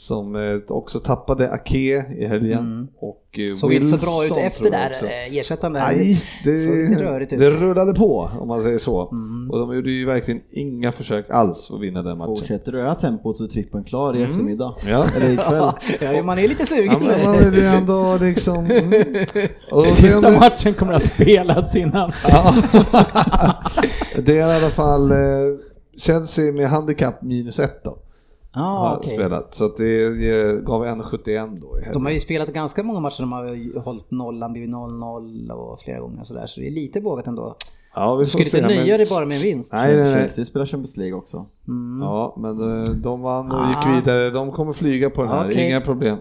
[0.00, 2.88] Som eh, också tappade Ake i helgen.
[2.98, 5.80] Och eh, Såg inte så bra ut Wilson efter där eh, ersättaren där.
[5.80, 7.38] Nej, det, såg rörigt ut.
[7.38, 9.08] det rullade på om man säger så.
[9.08, 9.50] Mm.
[9.50, 12.36] Och de gjorde ju verkligen inga försök alls att vinna den matchen.
[12.36, 14.74] Fortsätter röra tempot så är trippen klar i eftermiddag.
[14.86, 15.06] Ja.
[15.16, 15.72] Eller ikväll.
[16.16, 16.92] Ja, man är lite sugen.
[16.92, 18.66] Ja, men man vill ju ändå liksom...
[18.78, 19.04] Mm.
[19.70, 22.12] Och Sista sen- matchen kommer att ha spelats innan.
[22.28, 22.54] Ja.
[24.16, 25.12] det är i alla fall
[25.98, 27.98] Chelsea med handikapp minus ett då.
[28.50, 29.14] Har okej.
[29.14, 29.54] spelat.
[29.54, 30.10] Så att det
[30.64, 31.92] gav 1,71 då i.
[31.92, 35.80] De har ju spelat ganska många matcher, de har ju hållit nollan, blivit 0-0 och
[35.80, 36.46] flera gånger sådär.
[36.46, 37.56] Så det är lite vågat ändå.
[38.00, 39.72] Ja, vi Du skulle inte nöja men- dig bara med en vinst.
[39.72, 40.14] Nej, nej, nej.
[40.22, 41.46] Chelsea spelar Champions League också.
[42.00, 43.68] Ja, men eh, de vann och Ah.
[43.68, 44.30] gick vidare.
[44.30, 45.66] De kommer flyga på den här, Okej.
[45.66, 46.18] inga problem.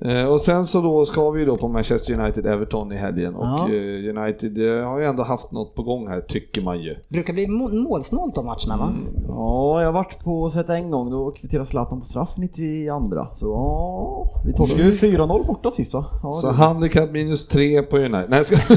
[0.00, 3.68] Eh, Och sen så då ska vi då på Manchester United-Everton i helgen och Ja.
[3.68, 6.96] eh, United har ju ändå haft något på gång här, tycker man ju.
[7.08, 8.92] brukar bli må- målsnålt de matcherna va?
[9.28, 13.26] Ja, jag har varit på och sett en gång, då kvitterade Zlatan på straff 92.
[13.34, 16.04] Så ja, vi torskade ju 4-0 borta sist va?
[16.22, 18.26] Ja, Så det- handikapp minus tre på United.
[18.30, 18.56] Nej, ska...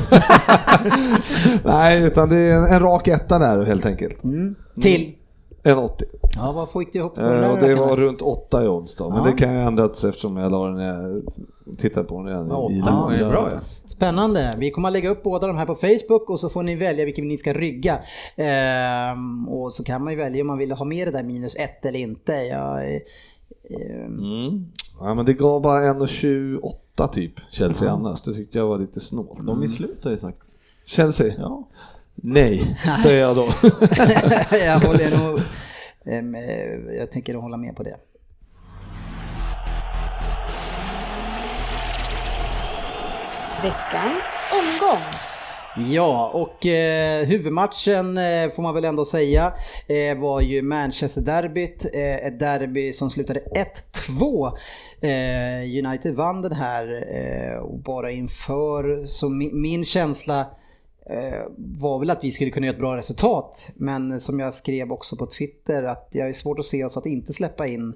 [1.65, 4.23] Nej, utan det är en, en rak etta där helt enkelt.
[4.23, 4.55] Mm.
[4.81, 5.15] Till?
[5.63, 6.05] En 80.
[6.35, 8.67] Ja, vad fick du ihop på den Eh, där och det var runt 8 i
[8.67, 9.23] odds då, men Ja.
[9.23, 11.23] det kan ju ha ändrats eftersom jag la den när jag
[11.77, 13.59] tittade på den Ja, i åtta var ju bra, ja.
[13.85, 14.55] Spännande.
[14.59, 17.05] Vi kommer att lägga upp båda de här på Facebook och så får ni välja
[17.05, 17.99] vilken ni ska rygga.
[18.35, 21.55] Ehm, och så kan man ju välja om man vill ha med det där minus
[21.55, 22.33] ett eller inte.
[22.33, 23.01] Jag, eh,
[23.69, 24.65] ehm, Mm.
[24.99, 28.21] Ja, men det gav bara 1,28 typ, Chelsea annars.
[28.21, 29.39] Det tyckte jag var lite snålt.
[29.47, 30.37] De är slut har jag sagt.
[30.85, 31.33] Chelsea?
[31.37, 31.67] Ja.
[32.15, 33.45] Nej, säger jag då.
[34.51, 35.41] jag håller nog...
[36.05, 37.97] ehm, eh, jag tänker hålla med på det.
[43.63, 45.01] Veckans omgång.
[45.77, 49.53] Ja, och eh, huvudmatchen eh, får man väl ändå säga
[49.87, 51.85] eh, var ju Manchester-derbyt.
[51.93, 53.39] Eh, ett derby som slutade
[54.19, 54.51] 1-2.
[55.01, 60.45] Eh, United vann den här eh, och bara inför, så min, min känsla eh,
[61.57, 63.71] var väl att vi skulle kunna göra ett bra resultat.
[63.75, 67.05] Men som jag skrev också på Twitter att jag är svårt att se oss att
[67.05, 67.93] inte släppa in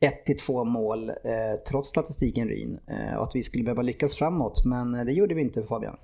[0.00, 2.78] 1-2 mål eh, trots statistiken Ryn.
[2.86, 4.64] Eh, och att vi skulle behöva lyckas framåt.
[4.64, 5.96] Men eh, det gjorde vi inte Fabian.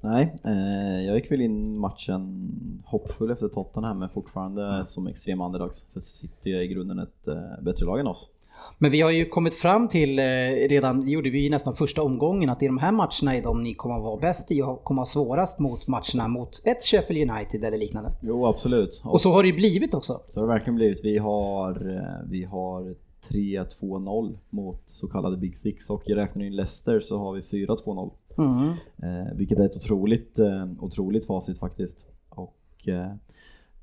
[0.00, 2.50] Nej, eh, jag gick väl in matchen
[2.84, 5.84] hoppfull efter Tottenham men fortfarande som extrem underdogs.
[5.92, 8.30] För City är i grunden ett eh, bättre lag än oss.
[8.78, 10.24] Men vi har ju kommit fram till, eh,
[10.68, 13.74] redan gjorde vi ju nästan första omgången, att i de här matcherna är de ni
[13.74, 17.30] kommer att vara bäst i och kommer att ha svårast mot matcherna mot ett Sheffield
[17.30, 18.12] United eller liknande.
[18.22, 19.02] Jo, absolut.
[19.04, 20.20] Och så har det ju blivit också.
[20.28, 21.04] Så har det verkligen blivit.
[21.04, 22.94] Vi har, eh, vi har
[23.30, 28.10] 3-2-0 mot så kallade Big Six och jag räknar in Leicester så har vi 4-2-0.
[28.38, 28.68] Mm.
[29.02, 32.06] Eh, vilket är ett otroligt, eh, otroligt facit faktiskt.
[32.28, 33.12] Och eh,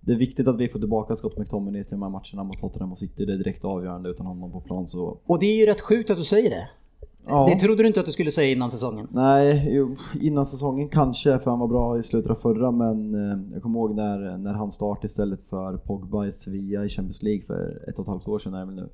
[0.01, 2.91] det är viktigt att vi får tillbaka Scott McTominay till de här matcherna mot Tottenham
[2.91, 3.25] och City.
[3.25, 6.09] Det är direkt avgörande utan honom på plan så Och det är ju rätt sjukt
[6.09, 6.69] att du säger det.
[7.27, 7.47] Ja.
[7.49, 9.07] Det trodde du inte att du skulle säga innan säsongen?
[9.11, 13.53] Nej, jo, innan säsongen kanske, för han var bra i slutet av förra, men eh,
[13.53, 17.41] jag kommer ihåg när, när han startade istället för Pogba i Sevilla i Champions League
[17.41, 18.89] för ett och ett halvt år sedan är nu.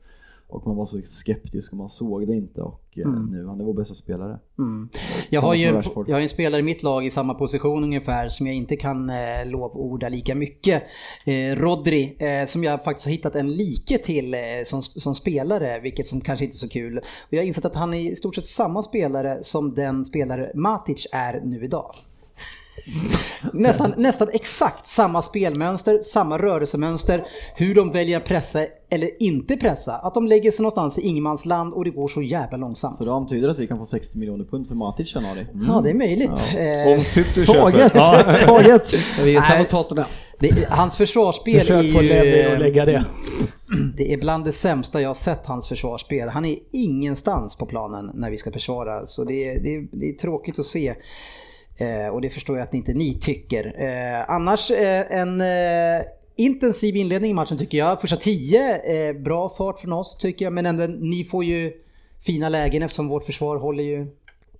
[0.47, 3.63] Och man var så skeptisk och man såg det inte och eh, nu han är
[3.63, 4.39] vår bästa spelare.
[4.59, 4.89] Mm.
[5.29, 5.63] Jag, har ju
[6.07, 9.09] jag har en spelare i mitt lag i samma position ungefär som jag inte kan
[9.09, 10.83] eh, lovorda lika mycket.
[11.25, 15.79] Eh, Rodri, eh, som jag faktiskt har hittat en like till eh, som, som spelare,
[15.79, 16.97] vilket som kanske inte är så kul.
[16.97, 20.51] Och jag har insett att han är i stort sett samma spelare som den spelare
[20.55, 21.95] Matic är nu idag.
[23.53, 28.59] Nästan, nästan exakt samma spelmönster, samma rörelsemönster, hur de väljer att pressa
[28.89, 29.91] eller inte pressa.
[29.91, 32.95] Att de lägger sig någonstans i ingenmansland och det går så jävla långsamt.
[32.95, 35.47] Så det antyder att vi kan få 60 miljoner pund för Matic i januari.
[35.67, 36.29] Ja, det är möjligt.
[36.29, 37.93] Eh, Om City Taget!
[37.93, 37.99] köper.
[37.99, 38.93] Ja, Taget!
[39.17, 39.41] Men vi är
[40.39, 42.09] det, hans försvarsspel är Försök få ju...
[42.09, 43.05] Levi att lägga det.
[43.97, 46.29] Det är bland det sämsta jag har sett hans försvarsspel.
[46.29, 49.05] Han är ingenstans på planen när vi ska försvara.
[49.05, 50.95] Så det är, det är, det är tråkigt att se.
[51.77, 53.65] Eh, och det förstår jag att inte ni tycker.
[53.77, 55.43] Eh, annars eh, en
[56.35, 58.01] intensiv inledning i matchen tycker jag.
[58.01, 60.53] Första tio, bra fart från oss tycker jag.
[60.53, 61.73] Men ändå, ni får ju
[62.25, 64.07] fina lägen eftersom vårt försvar håller ju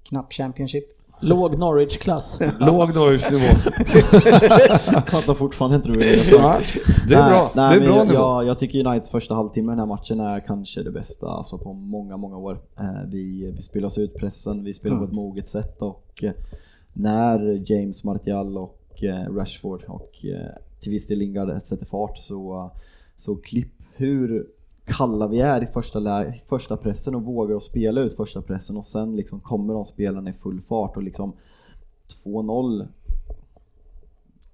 [0.03, 0.83] knappt Championship.
[1.19, 2.39] Låg Norwich-klass.
[2.59, 3.45] Låg Norwich-nivå.
[4.85, 7.07] Jag fattar fortfarande inte hur det är.
[7.07, 7.51] det är bra.
[7.55, 8.19] Nej, det är bra jag, nivå.
[8.19, 11.57] jag, jag tycker Uniteds första halvtimme i den här matchen är kanske det bästa alltså
[11.57, 12.59] på många, många år.
[13.07, 16.23] Vi, vi spelar oss ut pressen, vi spelar på ett moget sätt och
[16.97, 22.71] när James Martial och eh, Rashford och eh, till viss del Lingard sätter fart så,
[23.15, 24.47] så klipp hur
[24.85, 28.77] kalla vi är i första, lä- första pressen och vågar att spela ut första pressen
[28.77, 31.33] och sen liksom kommer de spelarna i full fart och liksom
[32.25, 32.87] 2-0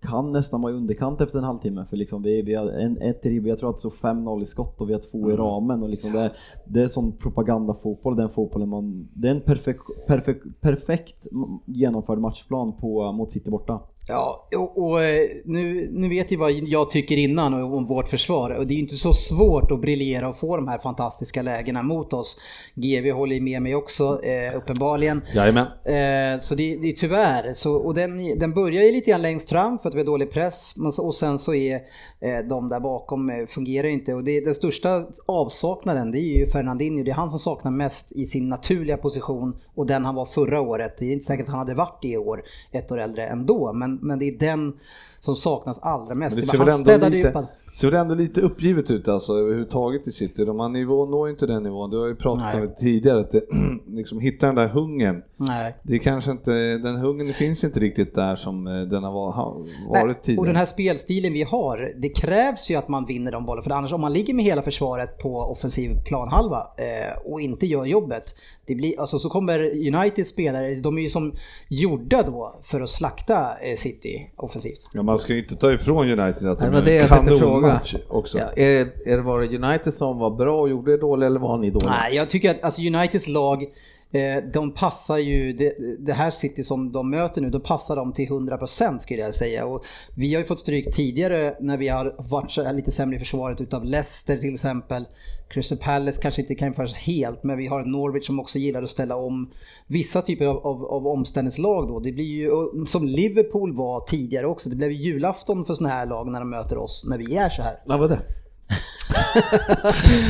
[0.02, 3.26] kan nästan vara i underkant efter en halvtimme för liksom vi, vi har en, ett
[3.26, 5.84] ribb, jag tror att det står 5-0 i skott och vi har två i ramen
[5.84, 6.32] och liksom det,
[6.66, 11.28] det är sån propagandafotboll, den fotbollen man, det är en perfekt, perfekt, perfekt
[11.66, 13.80] genomförd matchplan på, mot City borta.
[14.08, 18.50] Ja, och, och eh, nu, nu vet ju vad jag tycker innan om vårt försvar
[18.50, 21.82] och det är ju inte så svårt att briljera och få de här fantastiska lägena
[21.82, 22.38] mot oss.
[22.76, 25.22] GV håller ju med mig också, eh, uppenbarligen.
[25.34, 25.66] Jajamän.
[25.66, 29.50] Eh, så det, det är tyvärr, så, och den, den börjar ju lite grann längst
[29.50, 31.76] fram för att vi har dålig press och sen så är
[32.20, 36.40] eh, de där bakom eh, fungerar ju inte och det, den största avsaknaden det är
[36.40, 40.16] ju Fernandinho, det är han som saknar mest i sin naturliga position och den han
[40.16, 40.98] var förra året.
[40.98, 43.74] Det är inte säkert att han hade varit det i år, ett år äldre ändå,
[43.74, 44.74] men, men det är den
[45.20, 46.38] som saknas allra mest.
[46.38, 50.12] Men det han städade upp lite, ser väl ändå lite uppgivet ut alltså överhuvudtaget i
[50.12, 50.46] City.
[50.46, 51.90] De har nivå, når inte den nivån.
[51.90, 52.62] Du har ju pratat Nej.
[52.62, 53.42] om det tidigare, att det,
[53.88, 55.24] liksom hitta den där hungern.
[55.38, 55.76] Nej.
[55.84, 59.32] Det är kanske inte, den hungern finns inte riktigt där som eh, den har va-
[59.32, 59.54] har
[59.90, 60.40] varit Nej, tidigare.
[60.40, 63.64] Och den här spelstilen vi har, det krävs ju att man vinner de bollarna.
[63.64, 67.86] För annars om man ligger med hela försvaret på offensiv planhalva eh, och inte gör
[67.86, 68.36] jobbet.
[68.66, 71.34] Det blir, alltså, så kommer Uniteds spelare, de är ju som
[71.68, 74.90] gjorda då för att slakta eh, City offensivt.
[74.94, 76.98] Ja, man ska ju inte ta ifrån United att de Nej, men är det en
[76.98, 78.04] jag tänkte fråga.
[78.10, 78.38] också.
[78.38, 81.40] Ja, är, är det var det United som var bra och gjorde det dåligt eller
[81.40, 81.90] var ni dåliga?
[81.90, 83.66] Nej, jag tycker att alltså, Uniteds lag,
[84.12, 88.14] Eh, de passar ju, det, det här City som de möter nu, då passar de
[88.14, 89.66] till 100% skulle jag säga.
[89.66, 89.86] Och
[90.16, 93.86] vi har ju fått stryk tidigare när vi har varit lite sämre i försvaret utav
[93.86, 95.06] Leicester till exempel.
[95.50, 98.90] Crystal Palace kanske inte kan jämföras helt, men vi har Norwich som också gillar att
[98.90, 99.52] ställa om
[99.88, 102.00] vissa typer av, av, av omställningslag då.
[102.00, 102.50] Det blir ju,
[102.86, 106.50] som Liverpool var tidigare också, det blev ju julafton för sådana här lag när de
[106.50, 107.80] möter oss, när vi är så här.
[107.86, 108.20] Vad var det?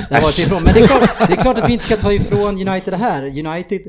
[0.09, 0.63] Varit ifrån.
[0.63, 2.97] Men det är, klart, det är klart att vi inte ska ta ifrån United det
[2.97, 3.23] här.
[3.23, 3.81] United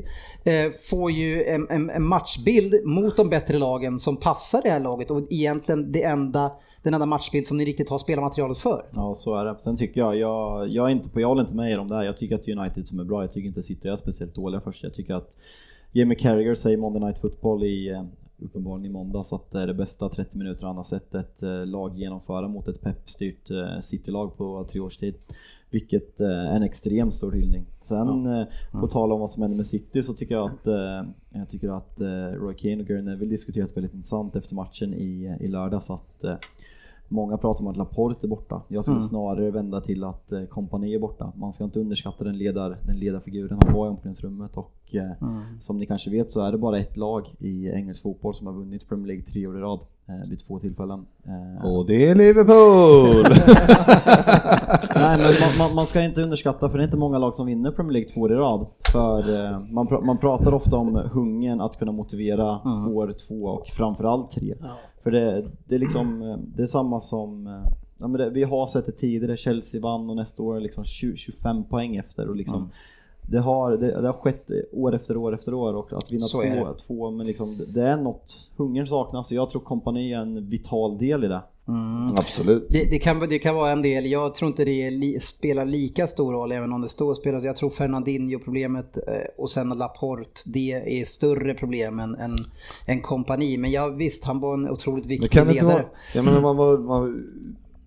[0.43, 4.79] eh, får ju en, en, en matchbild mot de bättre lagen som passar det här
[4.79, 6.51] laget och egentligen det enda,
[6.83, 8.85] den enda matchbild som ni riktigt har spelarmaterialet för.
[8.91, 9.59] Ja, så är det.
[9.59, 11.95] Sen tycker jag, jag, jag, är inte på, jag håller inte med er om det
[11.95, 12.03] här.
[12.03, 14.83] Jag tycker att United som är bra, jag tycker inte City är speciellt dåliga först.
[14.83, 15.35] Jag tycker att
[15.91, 18.03] Jamie Carragher säger Monday Night Football i, eh,
[18.43, 21.65] uppenbarligen i måndags att det är det bästa 30 minuter han har sett ett eh,
[21.65, 25.15] lag genomföra mot ett peppstyrt eh, City-lag på tre års tid.
[25.69, 27.65] Vilket eh, är en extremt stor hyllning.
[27.81, 30.67] Sen eh, på tal om vad som händer med City så tycker jag att,
[31.29, 32.01] jag tycker att
[32.41, 36.25] Roy Keane och Gary Neville diskuterat väldigt intressant efter matchen i, i lördags att
[37.07, 38.61] Många pratar om att Laporte är borta.
[38.67, 41.31] Jag skulle snarare vända till att kompani är borta.
[41.35, 45.11] Man ska inte underskatta den, ledar, den ledarfiguren han var i omklädningsrummet och eh,
[45.59, 48.53] som ni kanske vet så är det bara ett lag i engelsk fotboll som har
[48.53, 51.05] vunnit Premier League tre år i rad eh, vid två tillfällen.
[51.25, 53.25] Eh, Och det är Liverpool!
[54.95, 57.45] Nej men man, man, man ska inte underskatta för det är inte många lag som
[57.47, 58.65] vinner Premier League två år i rad.
[58.91, 62.59] För eh, man, pr- man pratar ofta om hungern att kunna motivera
[62.93, 64.55] år två och framförallt tre.
[65.03, 67.61] För det, det är liksom, det är samma som,
[67.97, 70.83] ja, men det, vi har sett det tidigare, Chelsea vann och nästa år är liksom
[70.83, 72.69] 20, 25 poäng efter och liksom
[73.25, 76.41] det har, det, det har skett år efter år efter år och att vinna två,
[76.41, 76.73] det.
[76.87, 80.97] två men liksom, det är något, hungern saknas och jag tror kompani är en vital
[80.97, 81.41] del i det.
[82.17, 82.67] Absolut.
[82.69, 86.07] Det, det, kan, det kan vara en del, jag tror inte det li, spelar lika
[86.07, 87.45] stor roll även om det står spelar.
[87.45, 89.03] Jag tror Fernandinho-problemet eh,
[89.37, 92.35] och sen Laporte, det är större problem än, än,
[92.87, 93.57] än kompani.
[93.57, 95.73] Men ja, visst, han var en otroligt Men viktig ledare.
[95.73, 97.23] vara, jag menar man, var, man,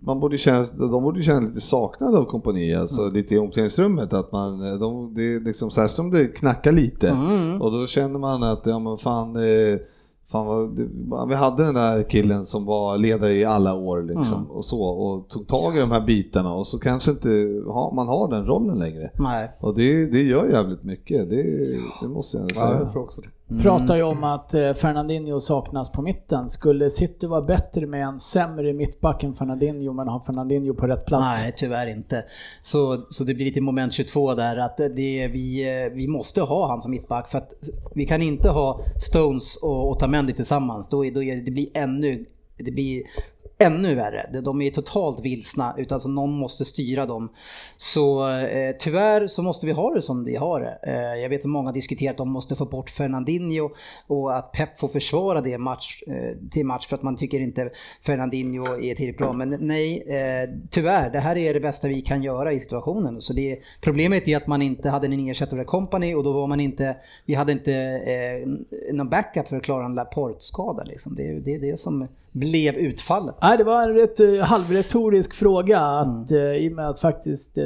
[0.07, 3.14] man borde känna, de borde känna lite saknad av kompani, alltså Mm.
[3.14, 4.12] lite i omklädningsrummet.
[4.12, 7.09] Att man, de, det är liksom särskilt som det knackar lite.
[7.09, 7.62] Mm.
[7.62, 9.78] Och då känner man att, ja men fan, eh,
[10.28, 10.88] fan vad, det,
[11.28, 14.50] vi hade den där killen som var ledare i alla år liksom, Mm.
[14.50, 14.80] och så.
[14.82, 18.46] Och tog tag i de här bitarna och så kanske inte ha, man har den
[18.46, 19.11] rollen längre.
[19.18, 19.50] Nej.
[19.61, 21.42] Och det, det gör jävligt mycket, det,
[22.02, 22.66] det måste jag säga.
[22.70, 23.28] Ja, jag tror också det.
[23.62, 26.49] Pratar ju om att eh, Fernandinho saknas på mitten.
[26.49, 31.07] Skulle City vara bättre med en sämre mittback än Fernandinho men ha Fernandinho på rätt
[31.07, 31.42] plats?
[31.42, 32.24] Nej, tyvärr inte.
[32.61, 36.68] Så, så det blir lite moment 22 där att det, vi, eh, vi måste ha
[36.68, 37.53] han som mittback för att
[37.94, 40.88] vi kan inte ha Stones och Otamendi tillsammans.
[40.88, 42.24] Då, är, då är, det blir ännu,
[42.57, 43.03] det blir
[43.59, 44.40] ännu värre.
[44.42, 47.28] De- är totalt vilsna utan så någon måste styra dem.
[47.76, 50.78] Så eh, tyvärr så måste vi ha det som vi har det.
[50.82, 53.70] Eh, jag vet att många har diskuterat att de måste få bort Fernandinho
[54.07, 57.70] och att Pep får försvara det match, eh, till match för att man tycker inte
[58.07, 59.32] Fernandinho är tillräckligt bra.
[59.32, 63.20] Men nej, eh, tyvärr, det här är det bästa vi kan göra i situationen.
[63.20, 66.61] Så det, problemet är att man inte hade en ersättare company och då var man
[66.61, 66.96] inte,
[67.26, 68.48] vi hade inte eh,
[68.94, 70.84] någon backup för att klara en Laporte-skada.
[70.84, 71.14] Liksom.
[71.14, 72.09] Det, det är det som
[72.39, 73.34] blev utfallet.
[73.43, 75.78] Nej, det var en rätt uh, halvretorisk fråga.
[75.80, 76.22] Mm.
[76.22, 77.62] Att, eh, I och med att faktiskt eh,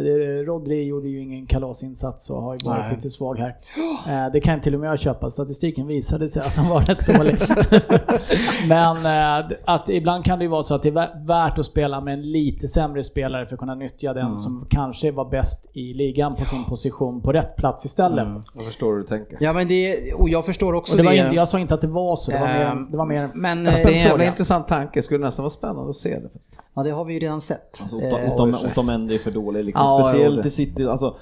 [0.47, 2.95] Rodri gjorde ju ingen kalasinsats och har ju varit Nej.
[2.97, 3.55] lite svag här.
[4.09, 5.31] Eh, det kan till och med jag köpa.
[5.31, 7.37] Statistiken visade till att han var rätt dålig.
[8.69, 11.67] Men eh, att ibland kan det ju vara så att det är vä- värt att
[11.67, 14.23] spela med en lite sämre spelare för att kunna nyttja Mm.
[14.25, 18.27] den som kanske var bäst i ligan på sin position på rätt plats istället.
[18.27, 18.43] Mm.
[18.55, 19.37] Jag förstår hur du tänker.
[19.41, 21.17] Ja men det, och jag förstår också Och det var det.
[21.19, 23.67] inte, jag sa inte att det var så, det var mer, det var mer men,
[23.67, 24.27] eh, Det är en jävla frågan.
[24.61, 26.31] Intressant tanke, skulle nästan vara spännande att se det.
[26.75, 27.81] Ja det har vi ju redan sett.
[27.83, 29.87] Alltså, Eh, Otamendi är för dålig liksom.
[29.87, 31.17] Ja, Speciellt i City, alltså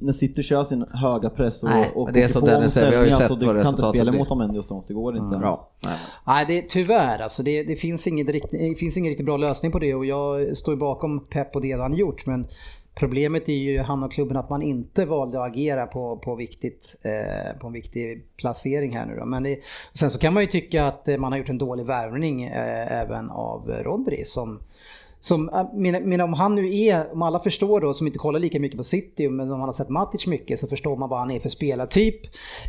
[0.00, 2.96] när City kör sin höga press och, Nej, och det är på Dennis säger, vi
[2.96, 4.94] har ju omställningar, sett så du vad kan inte spela mot Otamendi och Stones, det
[4.94, 5.38] går inte.
[5.42, 5.70] Ja.
[5.80, 6.34] Nej, men.
[6.34, 7.42] Nej, det, tyvärr alltså.
[7.42, 10.56] Det, det, finns ingen riktigt, det finns ingen riktigt bra lösning på det och jag
[10.56, 12.26] står ju bakom Pep och det han gjort.
[12.26, 12.46] Men
[12.98, 16.96] problemet är ju han och klubben att man inte valde att agera på, på, viktigt,
[17.02, 19.24] eh, på en viktig placering här nu då.
[19.24, 19.58] Men det,
[19.92, 22.92] sen så kan man ju tycka att eh, man har gjort en dålig värvning eh,
[22.92, 24.60] även av Rodri som
[25.20, 28.40] som, äh, men, men om han nu är, om alla förstår då som inte kollar
[28.40, 31.18] lika mycket på City, men om man har sett Matic mycket så förstår man vad
[31.18, 32.20] han är för spelartyp.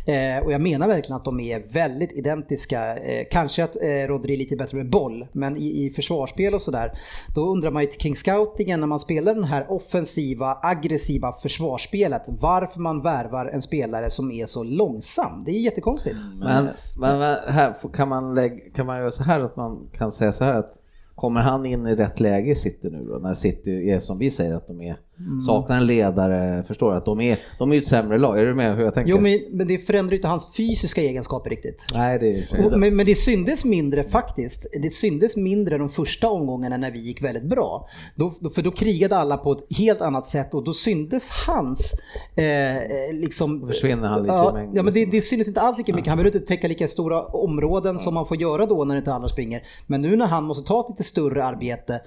[0.06, 2.96] Eh, och jag menar verkligen att de är väldigt identiska.
[2.96, 6.62] Eh, kanske att eh, Rodri är lite bättre med boll, men i, i försvarsspel och
[6.62, 6.98] sådär.
[7.34, 12.22] Då undrar man ju kring scoutingen när man spelar den här offensiva, aggressiva försvarsspelet.
[12.26, 15.44] Varför man värvar en spelare som är så långsam.
[15.44, 16.16] Det är jättekonstigt.
[16.38, 20.12] Men, men, men här kan man, lägga, kan man göra så här att man kan
[20.12, 20.79] säga så här att
[21.20, 23.18] Kommer han in i rätt läge i City nu då?
[23.18, 24.96] När City är som vi säger att de är,
[25.26, 25.40] Mm.
[25.40, 26.96] saknar en ledare, förstår du?
[26.96, 29.10] Att de är, de är ett sämre lag, är du med hur jag tänker?
[29.10, 31.86] Jo, men, men det förändrar ju inte hans fysiska egenskaper riktigt.
[31.94, 34.66] Nej, det är Och, men, men det syndes mindre faktiskt.
[34.82, 37.88] Det syndes mindre de första omgångarna när vi gick väldigt bra.
[38.14, 41.94] Då, för då krigade alla på ett helt annat sätt och då syndes hans...
[42.36, 44.76] Eh, eh, liksom, Då försvinner han lite ja, mängden.
[44.76, 46.08] ja, men det, det syntes inte alls lika mycket.
[46.08, 49.28] Han behövde inte täcka lika stora områden som man får göra då när inte alla
[49.28, 49.62] springer.
[49.86, 52.00] Men nu när han måste ta ett lite större arbete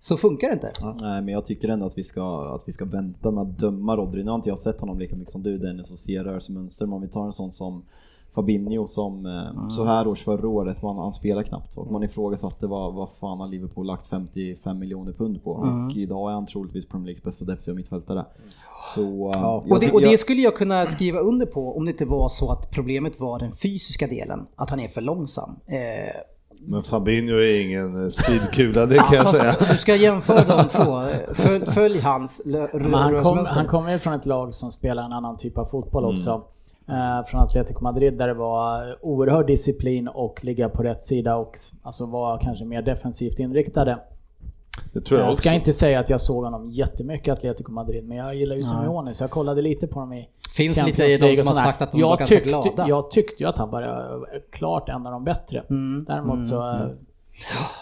[0.00, 0.72] så funkar det inte.
[1.00, 3.96] Nej men jag tycker ändå att vi ska, att vi ska vänta med att döma
[3.96, 4.24] Rodri.
[4.24, 6.86] Nu har inte jag sett honom lika mycket som du Dennis och ser rörelsemönster.
[6.86, 7.82] Men om vi tar en sån som
[8.34, 11.76] Fabinho som eh, så här års förra året, han, han spelar knappt.
[11.76, 15.50] Och man ifrågasatte vad, vad fan har Liverpool lagt 55 miljoner pund på.
[15.50, 18.24] Och idag är han troligtvis Premier Leagues bästa defensiva mittfältare.
[18.94, 19.00] Så...
[19.02, 22.04] eh, jag Och det, och det skulle jag kunna skriva under på om det inte
[22.04, 24.46] var så att problemet var den fysiska delen.
[24.56, 25.50] Att han är för långsam.
[25.66, 25.76] Eh,
[26.66, 29.54] Men Fabinho är ingen eh, speedkula, det kan jag säga.
[29.72, 31.02] du ska jämföra de två.
[31.34, 33.54] Följ, följ hans lö- Men han, kom, rörelsemönster.
[33.56, 36.14] han kommer ju från ett lag som spelar en annan typ av fotboll Mm.
[36.14, 36.42] också.
[36.88, 41.58] Eh, från Atletico Madrid där det var oerhörd disciplin och ligga på rätt sida och
[41.82, 43.98] alltså var kanske mer defensivt inriktade.
[44.92, 45.40] Det tror jag Jag också.
[45.40, 48.62] ska inte säga att jag såg honom jättemycket i Atletico Madrid, men jag gillar ju
[48.62, 51.54] Simeone så jag kollade lite på dem i Finns Champions lite de League som har
[51.54, 52.88] sagt att de jag var ganska tyckte, glada.
[52.88, 55.64] Jag tyckte ju att han var klart en av de bättre.
[55.70, 56.70] Mm, Däremot så...
[56.70, 56.76] eh,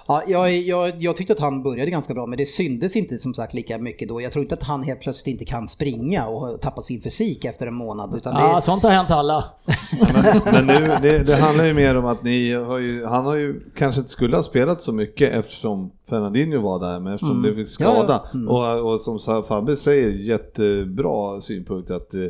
[0.06, 3.34] Ja, jag, jag, jag tyckte att han började ganska bra men det syntes inte som
[3.34, 4.20] sagt lika mycket då.
[4.20, 7.66] Jag tror inte att han helt plötsligt inte kan springa och tappa sin fysik efter
[7.66, 8.14] en månad.
[8.14, 9.44] Utan det, Ja, sånt har hänt alla.
[10.12, 13.36] Men, men nu, det, det handlar ju mer om att ni har ju, han har
[13.36, 17.54] ju kanske inte skulle ha spelat så mycket eftersom Fernandinho var där, men eftersom det
[17.54, 18.22] fick skada.
[18.24, 18.38] Ja, ja.
[18.38, 18.48] Mm.
[18.48, 22.20] Och, och som Fabbe säger, jättebra synpunkt att eh,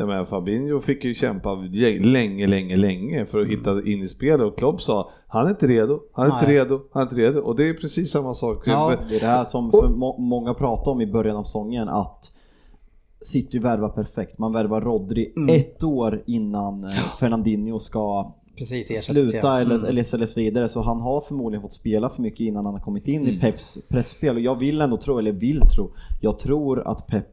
[0.00, 4.40] Jag menar, Fabinho fick ju kämpa länge, länge, länge för att hitta in i spelet
[4.46, 6.54] och Klopp sa han är inte redo, han är inte Nej.
[6.56, 8.62] redo, han är inte redo och det är precis samma sak.
[8.66, 8.96] Ja.
[9.08, 12.32] Det är det här som för må många pratade om i början av säsongen att
[13.20, 14.38] City värvar perfekt.
[14.38, 15.54] Man värvar Rodri Mm.
[15.60, 19.60] ett år innan eh, Fernandinho ska Precis, sluta ja.
[19.60, 19.88] eller, Mm.
[19.88, 20.68] eller säljas vidare.
[20.68, 23.34] Så han har förmodligen fått spela för mycket innan han har kommit in Mm.
[23.34, 24.34] i Peps pressspel.
[24.36, 25.90] Och jag vill ändå tro, eller vill tro,
[26.20, 27.26] jag tror att Pep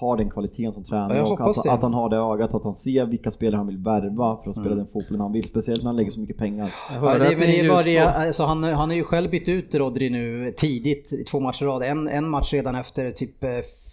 [0.00, 2.64] har den kvaliteten som Ja, tränare jag och att, att han har det ögat, att
[2.64, 4.64] han ser vilka spelare han vill värva för att Mm.
[4.66, 5.44] spela den fotbollen han vill.
[5.48, 6.74] Speciellt när han lägger så mycket pengar.
[6.90, 8.88] Jag Ja, hörde det, att men det är en bara det, ljusblå- alltså han, han
[8.88, 11.82] har ju själv bytt ut Rodri nu tidigt, i två matcher i rad.
[11.82, 13.50] En, en match redan efter typ eh,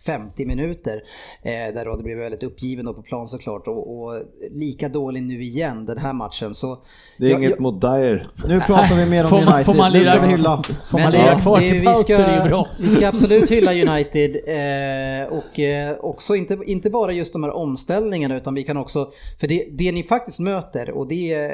[0.08, 1.02] 50 minuter.
[1.42, 3.68] Eh, där Rodri blev väldigt uppgiven då på plan såklart.
[3.68, 4.14] Och, och
[4.52, 6.54] lika dålig nu igen den här matchen.
[6.54, 6.78] Så
[7.18, 8.28] Det är jag- inget jag- mot Dyer.
[8.48, 9.66] Nu pratar vi mer om Får man- United.
[9.66, 10.62] får man nu ska lira- vi hylla.
[10.92, 12.68] Får man lira kvar till paus så är det ju bra.
[12.80, 17.52] Vi ska absolut hylla United eh, och eh, också inte, inte bara just de här
[17.56, 21.50] omställningarna utan vi kan också, för det, det ni faktiskt möter och det, eh,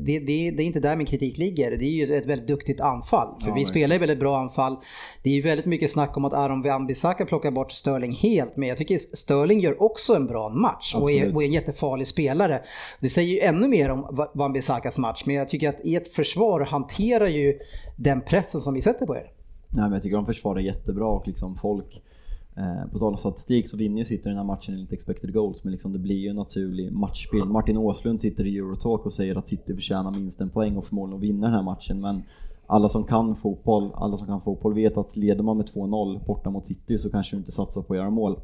[0.00, 2.80] det, det, det är inte där min kritik ligger, det är ju ett väldigt duktigt
[2.80, 3.28] anfall.
[3.44, 4.76] För vi spelar ju väldigt bra anfall.
[5.22, 8.68] Det är ju väldigt mycket snack om att Aron Wan-Bissaka plockar bort Sterling helt, men
[8.68, 12.62] jag tycker Sterling gör också en bra match och är, och är en jättefarlig spelare.
[13.00, 16.60] Det säger ju ännu mer om Va- Wan-Bissakas match, men jag tycker att ert försvar
[16.60, 17.58] hanterar ju
[17.96, 19.30] den pressen som vi sätter på er.
[19.68, 22.02] Nej, men jag tycker de försvarar jättebra och liksom folk
[22.56, 25.64] eh, på tal om statistik så vinner ju City den här matchen enligt expected goals
[25.64, 27.46] men liksom det blir ju en naturlig matchbild.
[27.46, 31.16] Martin Åslund sitter i Eurotalk och säger att City förtjänar minst en poäng och förmodligen
[31.16, 32.22] att vinna den här matchen men
[32.66, 36.50] alla som kan fotboll, alla som kan fotboll vet att leder man med 2-0 borta
[36.50, 38.36] mot City så kanske du inte satsar på att göra mål.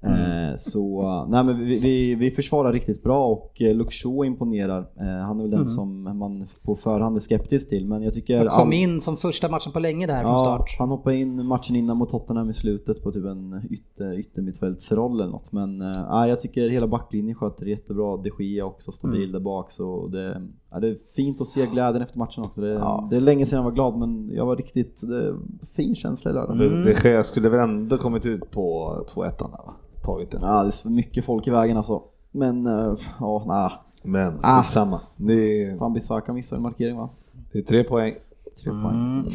[0.00, 4.78] Eh, så nej men vi, vi, vi försvarar riktigt bra och eh, Shaw imponerar.
[5.00, 8.38] Eh, han är väl den som man på förhand är skeptisk till men jag tycker...
[8.38, 10.76] Han kom all- in som första matchen på länge där från start.
[10.78, 15.30] han hoppade in matchen innan mot Tottenham i slutet på typ en ytter, yttermittfältsroll eller
[15.30, 15.52] något.
[15.52, 18.16] Men äh, jag tycker hela backlinjen sköter jättebra.
[18.16, 19.32] De Gia också stabil Mm.
[19.32, 19.70] där bak.
[19.70, 20.42] Så det,
[20.74, 22.60] ja, det är fint att se glädjen efter matchen också.
[22.60, 23.06] Det, Ja.
[23.10, 25.34] det är länge sedan jag var glad men jag var riktigt det,
[25.76, 26.60] fin känsla i lördags.
[26.60, 26.84] Mm.
[26.84, 29.74] Det, det skulle väl ändå kommit ut på 2-1 där va?
[30.04, 30.38] Tagit det.
[30.42, 32.02] Ja, det är så mycket folk i vägen alltså.
[32.32, 33.70] Men äh, ja, nej.
[34.12, 34.62] Men Ah.
[34.62, 35.00] skitsamma.
[35.16, 37.08] Det, Fan Bissaka missade en markering va?
[37.52, 38.14] det är tre poäng.
[38.62, 38.82] Tre Mm.
[38.82, 39.26] poäng.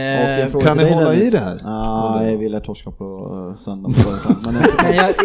[0.00, 1.58] Eh, fråga kan ni hålla i det här?
[2.20, 3.88] Nej, vi lär torska på söndag.
[3.88, 4.34] på.
[4.50, 4.54] Men,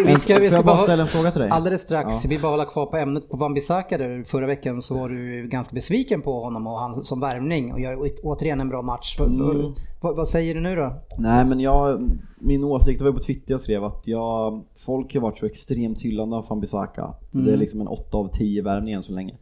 [0.05, 1.49] vi ska, vi ska jag bara ställa en fråga till dig?
[1.49, 2.19] alldeles strax, Ja.
[2.23, 5.47] vi vill bara hålla kvar på ämnet på Wan-Bissaka där förra veckan så var du
[5.47, 9.15] ganska besviken på honom och han som värvning och gör återigen en bra match.
[9.19, 9.73] Vad- Mm.
[10.01, 10.93] Vad, vad säger du nu då?
[11.17, 15.21] Nej men jag, min åsikt var ju på Twitter jag skrev att jag, folk har
[15.21, 18.93] varit så extremt hyllande av Fambisaka att det är liksom en 8 av 10 värvning
[18.93, 19.33] än så länge.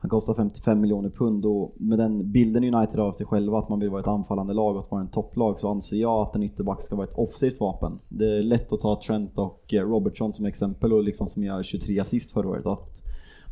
[0.00, 3.68] Han kostar 55 miljoner pund och med den bilden United har av sig själva att
[3.68, 6.34] man vill vara ett anfallande lag och att vara en topplag så anser jag att
[6.34, 7.98] en ytterback ska vara ett offensivt vapen.
[8.08, 11.62] Det är lätt att ta Trent och eh, Robertson som exempel och liksom som gör
[11.62, 12.66] 23 assist förra året.
[12.66, 13.02] Att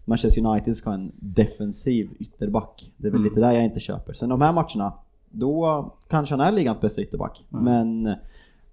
[0.05, 2.93] Manchester United ska ha en defensiv ytterback.
[2.97, 4.13] Det är väl lite där jag inte köper.
[4.13, 4.93] Sen de här matcherna,
[5.31, 7.45] då kanske han är ligans bästa ytterback.
[7.49, 8.15] Men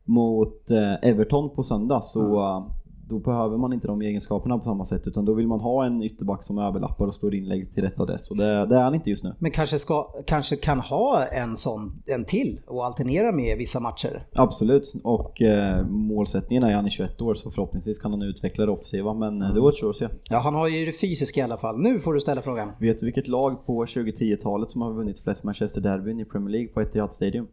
[0.03, 2.65] mot eh, Everton på söndag så eh,
[3.07, 6.03] då behöver man inte de egenskaperna på samma sätt utan då vill man ha en
[6.03, 9.09] ytterback som överlappar och slår inlägg till rätt adress och det, det är han inte
[9.09, 9.33] just nu.
[9.39, 14.27] Men kanske, ska, kanske kan ha en sån, en till och alternera med vissa matcher.
[14.35, 18.71] Absolut, och eh, målsättningen är han är 21 år så förhoppningsvis kan han utveckla det
[18.71, 20.07] offensiva men eh, det återstår att se.
[20.29, 21.77] Ja, han har ju det fysiska i alla fall.
[21.77, 22.71] Nu får du ställa frågan.
[22.79, 26.67] Vet du vilket lag på 2010-talet som har vunnit flest Manchester Derbyn i Premier League
[26.67, 27.47] på Etihad Stadium?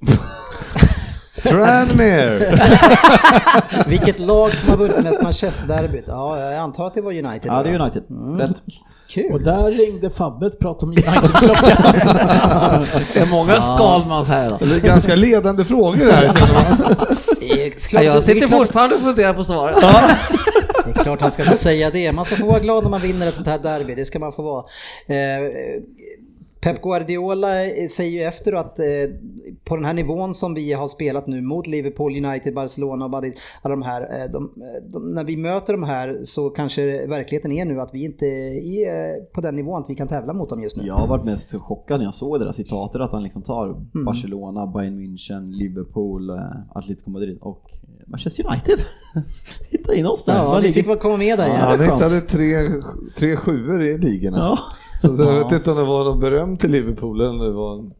[1.42, 2.60] Tranmere!
[3.86, 6.04] Vilket lag som har vunnit mest Manchester-derbyt?
[6.06, 7.44] Ja, jag antar att det var United.
[7.44, 7.80] Ja, det är?
[7.80, 8.02] United.
[8.38, 8.62] Rätt.
[9.08, 9.32] Kul.
[9.32, 12.86] Och där ringde Fabbes prat om United-klockan.
[13.14, 14.58] Det är många Skalmans här idag.
[14.60, 16.96] Det är ganska ledande frågor här känner man.
[17.92, 19.76] Ja, jag sitter fortfarande och funderar på svaret.
[20.84, 22.12] Det är klart han ska få säga det.
[22.12, 23.94] Man ska få vara glad när man vinner ett sånt här derby.
[23.94, 24.64] Det ska man få vara.
[26.58, 27.48] Eh, Pep Guardiola
[27.90, 28.84] säger ju efter att eh,
[29.64, 33.32] på den här nivån som vi har spelat nu mot Liverpool, United, Barcelona och Madrid,
[33.62, 34.20] alla de här.
[34.20, 34.52] Eh, de,
[34.92, 39.20] de, när vi möter de här så kanske verkligheten är nu att vi inte är
[39.34, 40.86] på den nivån att vi kan tävla mot dem just nu.
[40.86, 43.76] Jag har varit mest chockad när jag såg det där citatet att han liksom tar
[44.04, 46.36] Barcelona, Bayern München, Liverpool, eh,
[46.74, 47.70] Atletico Madrid och
[48.06, 48.78] Manchester United.
[49.70, 50.36] Hitta in oss där.
[50.36, 51.48] Ja, vi fick komma med där.
[51.48, 51.54] Ja.
[51.54, 52.54] Han hittade tre,
[53.16, 54.38] tre sjuor i ligorna.
[54.38, 54.58] Ja.
[55.00, 57.92] Så jag vet inte om det var någon beröm till Liverpool eller det var en...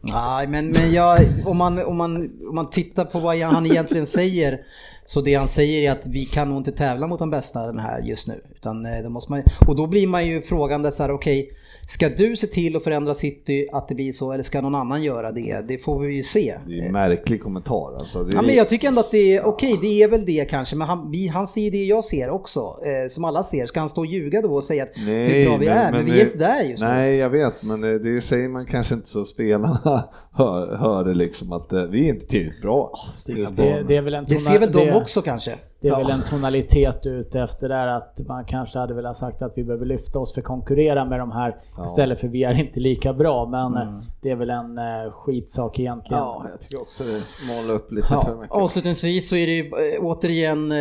[0.00, 4.06] Nej, men, men jag, om, man, om, man, om man tittar på vad han egentligen
[4.06, 4.60] säger
[5.04, 7.78] så det han säger är att vi kan nog inte tävla mot de bästa den
[7.78, 8.44] här just nu.
[8.56, 11.50] Utan, eh, då måste man, och då blir man ju frågande så här, okej,
[11.90, 15.02] Ska du se till att förändra City att det blir så eller ska någon annan
[15.02, 15.64] göra det?
[15.68, 16.58] Det får vi ju se.
[16.66, 18.24] Det är en märklig kommentar alltså.
[18.24, 20.50] Det är, Ja, men jag tycker ändå att det är okej, det är väl det
[20.50, 23.66] kanske, men han, vi, han ser det jag ser också, eh, som alla ser.
[23.66, 25.92] Ska han stå och ljuga då och säga att hur bra vi är?
[25.92, 26.88] Men, vi är inte där just nu.
[26.88, 29.80] Nej, jag vet, men det säger man kanske inte så spelarna
[30.32, 32.98] hör, hör det liksom att eh, vi är inte tillräckligt bra.
[33.26, 35.54] Det, det är väl en Det ser väl de det- också kanske.
[35.80, 35.98] Det är Ja.
[35.98, 39.86] väl en tonalitet ute efter där att man kanske hade velat sagt att vi behöver
[39.86, 43.46] lyfta oss för att konkurrera med de här istället för vi är inte lika bra.
[43.46, 46.22] Men eh, det är väl en eh, skitsak egentligen.
[46.22, 47.22] Ja, jag tycker också det
[47.54, 48.50] målar upp lite för Ja, mycket.
[48.56, 50.72] avslutningsvis så är det ju eh, återigen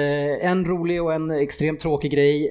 [0.42, 2.46] en rolig och en extremt tråkig grej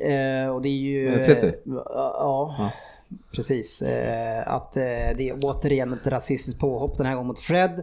[0.51, 1.19] och det är ju...
[1.21, 1.53] City?
[1.85, 2.71] ja,
[3.35, 3.83] precis.
[4.47, 7.83] Att det är återigen ett rasistiskt påhopp den här gången mot Fred.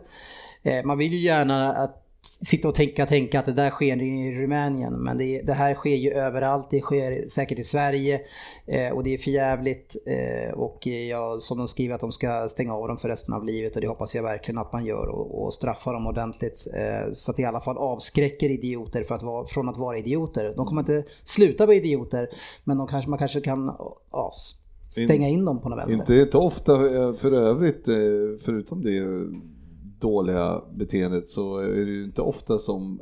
[0.83, 4.93] Man vill ju gärna att sitta och tänka, tänka att det där sker i Rumänien
[4.93, 6.67] men det, det här sker ju överallt.
[6.69, 8.21] Det sker säkert i Sverige
[8.65, 12.11] eh, och det är för jävligt eh, och eh, ja, som de skriver att de
[12.11, 14.85] ska stänga av dem för resten av livet och det hoppas jag verkligen att man
[14.85, 19.03] gör och, och straffa dem ordentligt eh, så att det i alla fall avskräcker idioter
[19.03, 20.53] för att vara, från att vara idioter.
[20.55, 22.29] De kommer inte sluta vara idioter
[22.63, 23.75] men de kanske, man kanske kan
[24.11, 24.33] ja,
[24.89, 25.99] stänga in dem på något vänster.
[25.99, 27.95] Inte, inte ofta eh, för övrigt, eh,
[28.45, 28.91] förutom det
[30.07, 32.99] dåliga beteendet så är det ju inte ofta som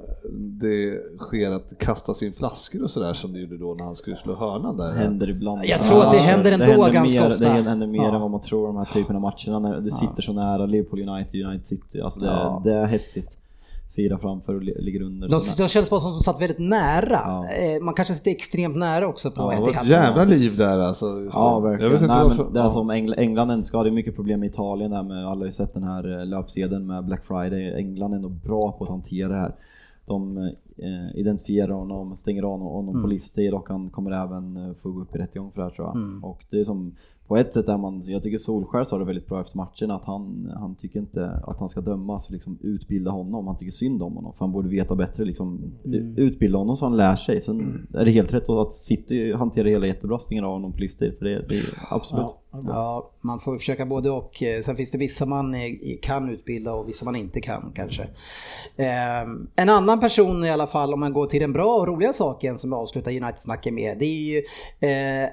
[0.62, 4.16] det sker att kastas in flaskor och sådär som det gjorde då när han skulle
[4.16, 4.92] slå hörnan där.
[4.92, 5.62] händer ibland.
[5.66, 7.44] Jag tror att det händer ändå ganska mer, ofta.
[7.44, 8.16] Det händer mer Ja.
[8.16, 11.10] än vad man tror de här typerna av matcherna när det sitter så nära Liverpool
[11.10, 12.02] United, United City.
[12.02, 12.62] Alltså det, Ja.
[12.64, 13.38] det är hetsigt.
[13.96, 15.30] Fyra framför och li- ligger under.
[15.30, 17.22] De, de känns bara som att de satt väldigt nära.
[17.26, 17.50] Ja.
[17.52, 20.24] Eh, Man kanske sitter extremt nära också på Ja, det ett var i ett jävla
[20.24, 21.30] liv där alltså.
[21.34, 21.84] Ja verkligen.
[21.92, 22.44] Jag vet inte Nej, varför.
[22.44, 22.70] men det är ja.
[22.70, 25.52] som Engl England ska, det är mycket problem med Italien där med, alla har ju
[25.52, 27.74] sett den här eh, löpsedeln med Black Friday.
[27.78, 29.56] England är ändå bra på att hantera det här.
[30.06, 30.38] De
[30.78, 33.02] eh, identifierar honom, stänger av honom Mm.
[33.04, 35.76] på livstid och han kommer även eh, få gå upp i rättegång för det här
[35.76, 35.96] tror jag.
[35.96, 36.24] Mm.
[36.24, 36.96] Och det är som,
[37.28, 40.04] på ett sätt är man, jag tycker Solskär sa det väldigt bra efter matchen att
[40.04, 44.16] han, han tycker inte att han ska dömas, liksom utbilda honom, han tycker synd om
[44.16, 46.18] honom för han borde veta bättre liksom, Mm.
[46.18, 47.42] utbilda honom så han lär sig.
[47.42, 51.14] Sen är det helt rätt att City hanterar hela jättebra, stänger av honom på livstid
[51.18, 52.24] för det, det är absolut.
[52.26, 52.41] Ja.
[52.68, 54.44] Ja, man får försöka både och.
[54.44, 55.62] Eh, Sen finns det vissa man eh,
[56.02, 58.04] kan utbilda och vissa man inte kan kanske.
[58.76, 59.22] Eh,
[59.56, 62.58] En annan person i alla fall, om man går till den bra och roliga saken
[62.58, 64.44] som vi avslutar United-snacket med, det är ju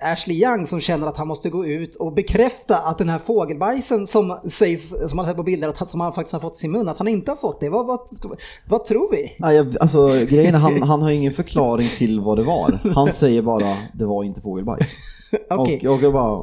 [0.01, 4.07] Ashley Young som känner att han måste gå ut och bekräfta att den här fågelbajsen
[4.07, 6.59] som sägs, som han har sett på bilder, att, som han faktiskt har fått i
[6.59, 7.69] sin mun, att han inte har fått det.
[7.69, 8.01] Vad, vad,
[8.69, 9.33] vad tror vi?
[9.39, 12.81] Ja, jag, alltså grejen är han, han har ingen förklaring till vad det var.
[12.95, 14.97] Han säger bara det var inte fågelbajs.
[15.51, 15.89] Okej.
[15.89, 16.41] Och, och jag bara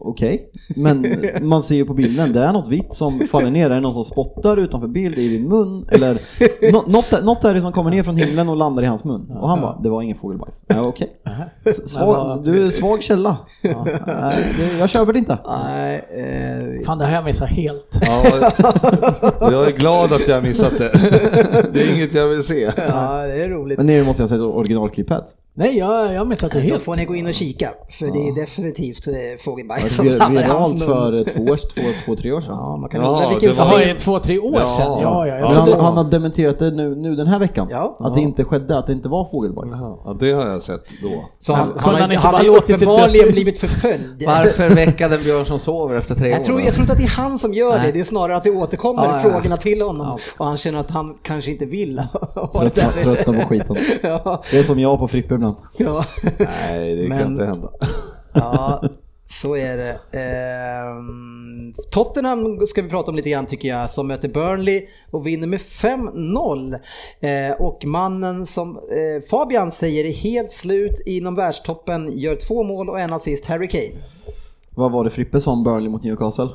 [0.00, 0.50] okej.
[0.76, 1.06] Men
[1.48, 3.70] man ser ju på bilden, det är något vitt som faller ner.
[3.70, 5.88] Är det någon som spottar utanför bild i din mun?
[5.92, 6.20] Eller
[6.72, 9.30] nå- något, något är det som kommer ner från himlen och landar i hans mun.
[9.40, 10.62] Och han bara, det var ingen fågelbajs.
[10.66, 11.08] Ja, okej.
[11.64, 13.36] S- Svag, du är svag källa.
[14.06, 15.38] Nej, det, jag köper det inte.
[15.46, 17.98] Nej, eh, Fan det här har jag missat helt.
[18.00, 18.22] Ja,
[19.40, 20.90] jag är glad att jag har missat det.
[21.72, 22.60] Det är inget jag vill se.
[22.76, 23.78] ja, det är roligt.
[23.78, 25.24] Men nu måste jag säga originalklippet.
[25.54, 26.82] Nej jag, jag har missat det Då helt.
[26.82, 30.46] får ni gå in och kika, för det är definitivt eh, fågelbajs som landar i
[30.46, 31.24] hans viralt mun.
[31.24, 32.54] för två, två, två, tre år sedan.
[32.58, 34.76] Ja, man kan Ja, undra vilken det var- två, tre år Ja.
[34.76, 34.98] sedan?
[35.02, 35.34] Ja, ja.
[35.48, 37.68] Men han, han har dementerat det nu, nu den här veckan.
[37.70, 37.96] Ja.
[38.00, 39.72] Att det inte skedde, att det inte var fågelbajs.
[40.04, 41.08] Ja, det har jag sett då.
[41.38, 44.22] Så han, han, han han har ju det uppenbarligen blivit förföljd.
[44.26, 46.44] Varför väcka den björn som sover efter tre Jag år?
[46.44, 47.92] tror, jag tror inte att det är han som gör det, Nej.
[47.92, 49.30] det är snarare att det återkommer Ja, ja.
[49.30, 51.98] frågorna till honom och han känner att han kanske inte vill
[52.34, 53.02] ha det Tröttna, där.
[53.02, 53.76] tröttna på skiten.
[54.02, 55.56] Ja, Det är som jag på Frippe ibland.
[55.76, 56.04] ja.
[56.38, 57.68] Nej, det kan inte hända
[58.34, 58.82] ja,
[59.26, 59.92] så är det.
[60.12, 60.94] Eh,
[61.90, 65.60] Tottenham ska vi prata om lite grann tycker jag, som möter Burnley och vinner med
[65.60, 66.78] 5-0.
[67.20, 72.88] Eh, och mannen som eh, Fabian säger är helt slut inom världstoppen, gör två mål
[72.88, 74.02] och en assist, Harry Kane.
[74.70, 76.48] Vad var det Frippe sa om Burnley mot Newcastle?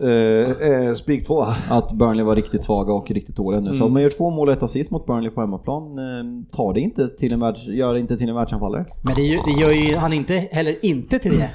[0.00, 1.46] Eh, eh, Spik 2.
[1.70, 3.72] Att Burnley var riktigt svaga och riktigt dåliga nu.
[3.72, 6.74] Så om man gör två mål och ett assist mot Burnley på hemmaplan, eh, tar
[6.74, 8.84] det inte till en världs, gör det inte till en världsanfallare.
[9.04, 11.50] Men det, ju- det gör ju han inte, heller inte till det.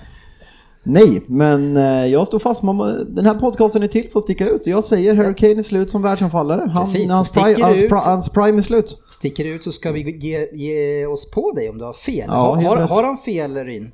[0.90, 2.64] Nej, men eh, jag står fast.
[2.64, 2.78] Man,
[3.16, 4.62] den här podcasten är till för att sticka ut.
[4.68, 6.70] Jag säger Harry Kane är slut som världsanfallare.
[6.70, 7.90] Han, Precis, hans, sticker pri, hans, ut.
[7.90, 9.00] pri, hans prime är slut.
[9.10, 12.26] Sticker ut så ska vi ge, ge oss på dig om du har fel.
[12.28, 13.92] Ja, har, har, har han fel Ryn?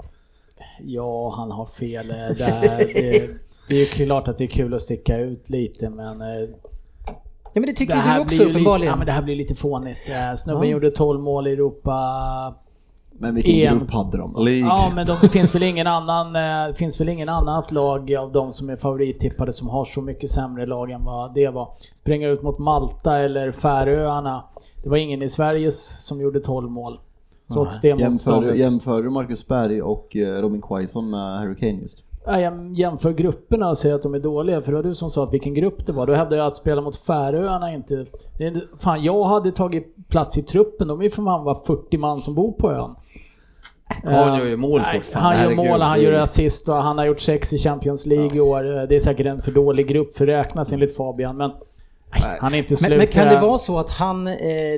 [0.84, 3.30] Ja, han har fel där.
[3.68, 6.28] Det, är ju klart att det är kul att sticka ut lite men eh,
[7.55, 8.91] Ja men det tycker det här du också blir ju lite, uppenbarligen.
[8.91, 10.09] ja, men det här blir lite fånigt.
[10.09, 10.74] Eh, Snubben Ja.
[10.74, 11.93] gjorde 12 mål i Europa.
[13.11, 13.80] Men vilken EM.
[13.80, 14.36] grupp hade de?
[14.45, 14.59] League.
[14.59, 18.51] Ja, men det finns väl ingen annan, eh, finns väl ingen annat lag av de
[18.51, 21.70] som är favorittippade som har så mycket sämre lag än vad det var.
[21.95, 24.43] Springa ut mot Malta eller Färöarna.
[24.84, 26.99] Det var ingen i Sverige som gjorde 12 mål.
[27.53, 32.03] Trots det Jämför, jämför du Marcus Berg och eh, Robin Quaison med Harry Kane just?
[32.26, 35.09] Ja, jag jämför grupperna och säger att de är dåliga, för det var du som
[35.09, 36.07] sa att vilken grupp det var.
[36.07, 38.05] Då hävdade jag att spela mot Färöarna inte...
[38.80, 42.19] Fan, jag hade tagit plats i truppen, de är ju för fan bara 40 man
[42.19, 42.95] som bor på ön.
[44.03, 45.38] Karl gör ju mål Nej, fortfarande.
[45.38, 48.39] Han gör mål, han gör assist och han har gjort sex i Champions League i
[48.39, 48.88] år.
[48.88, 51.51] Det är säkert en för dålig grupp för räknas enligt Fabian, men
[52.22, 52.89] nej, han är inte slut.
[52.89, 54.34] Men, men kan det vara så att han, eh,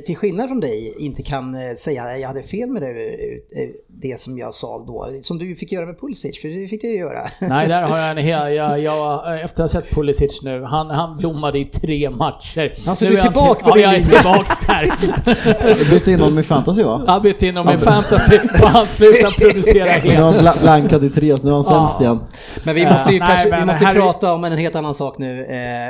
[0.06, 4.20] till skillnad från dig, inte kan eh, säga jag hade fel med det, eh, det
[4.22, 6.98] som jag sa då, som du fick göra med Pulisic, för det fick du ju
[6.98, 7.30] göra.
[7.42, 8.54] Nej, där har jag en hel...
[8.54, 12.74] Jag, jag, efter att ha sett Pulisic nu, han, han blommade i tre matcher.
[12.88, 15.84] Alltså, Nu du är han tillbaka till- på Ja, din jag är tillbaks där.
[15.84, 17.04] Du bytte in honom i fantasy va?
[17.08, 20.16] Han bytte in dem i fantasy och han slutade producera Nu helt.
[20.20, 21.88] har han bla- blankat i tre, så nu är han Ja.
[21.88, 22.20] sämst igen.
[22.66, 25.18] Men vi måste ju, Nej, kanske, men vi måste prata om en helt annan sak
[25.18, 25.40] nu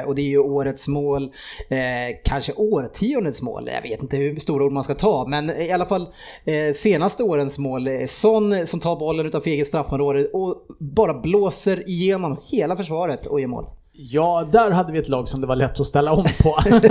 [0.08, 1.30] och det är ju årets mål,
[1.70, 1.78] eh,
[2.24, 3.70] kanske årtiondets mål.
[3.74, 6.08] Jag vet inte hur stora ord man ska ta, men i alla fall
[6.46, 7.88] eh, senaste årens mål.
[7.88, 13.42] Eh, Son som tar bollen utanför eget straffområde och bara blåser igenom hela försvaret och
[13.42, 13.66] gör mål.
[13.98, 16.56] Ja, där hade vi ett lag som det var lätt att ställa om på.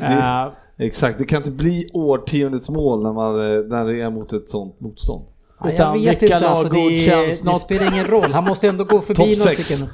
[0.00, 0.48] Eh,
[0.80, 4.48] Exakt, det kan inte bli årtiondets mål när, man, eh, när det är mot ett
[4.48, 5.24] sånt motstånd.
[5.60, 8.32] Ja, Utan jag vet inte, alltså, det, det spelar ingen roll.
[8.32, 9.88] Han måste ändå gå förbi några stycken.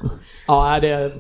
[0.46, 1.10] ja, det, det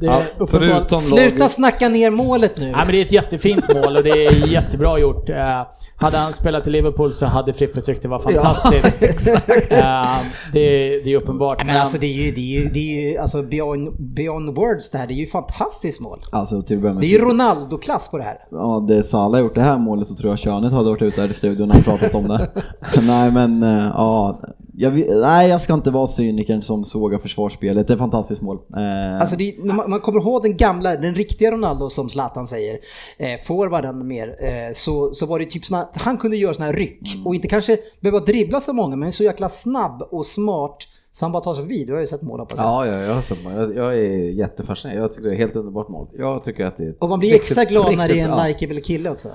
[0.00, 2.64] Ja, förutom Sluta snacka ner målet nu.
[2.64, 5.30] Nej, men det är ett jättefint mål och det är jättebra gjort.
[5.30, 5.62] Eh,
[5.96, 9.28] hade han spelat i Liverpool så hade Frippe tyckt det var fantastiskt.
[9.70, 10.16] Eh,
[10.52, 11.58] det, är- det är uppenbart.
[11.58, 14.56] Nej, men alltså det är ju, det är ju, det är ju alltså beyond, beyond
[14.56, 15.06] words det här.
[15.06, 16.18] Det är ju fantastiskt mål.
[16.32, 16.96] Alltså till med.
[16.96, 18.36] Det är ju Ronaldo-klass på det här.
[18.50, 21.28] Ja, det Salah gjort det här målet så tror jag Körnet hade varit ute där
[21.28, 22.50] i studion och pratat om det.
[23.02, 24.40] nej men, eh, ja.
[24.74, 27.86] Jag, nej, jag ska inte vara cynikern som sågar försvarsspelet.
[27.86, 28.58] Det är ett fantastiskt mål.
[28.76, 32.78] Eh, Alltså det, man, man kommer ihåg den gamla, den riktiga Ronaldo som Zlatan säger,
[33.18, 36.72] eh, forwarden mer, eh, så, så var det typ såna, han kunde göra såna här
[36.72, 40.76] ryck och inte kanske behöva dribbla så många men så jäkla snabb och smart
[41.12, 41.84] så han bara tar sig förbi.
[41.84, 42.66] Du har ju sett mål hoppas jag.
[42.66, 43.52] Ja, ja, jag har sett mål.
[43.52, 45.02] Jag, jag är jättefascinerad.
[45.02, 46.08] Jag tycker det är helt underbart mål.
[46.18, 48.80] Jag tycker att det är Och man blir extra glad när det är en likeable
[48.80, 49.28] kille också.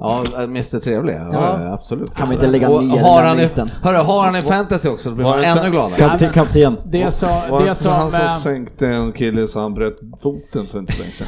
[0.00, 1.14] Ja, ja Mr Trevlig.
[1.14, 1.72] Ja, Ja.
[1.74, 2.14] absolut.
[2.14, 3.70] Kan vi inte lägga Och ner har den han, i, myten?
[3.82, 5.98] hörru, har han i fantasy också då blir Var man ännu gladare.
[5.98, 6.76] kapten, kapten.
[6.84, 7.92] Det är så, Var det är som...
[7.92, 11.26] han som eh, sänkte en kille så han bröt foten för inte så länge sedan?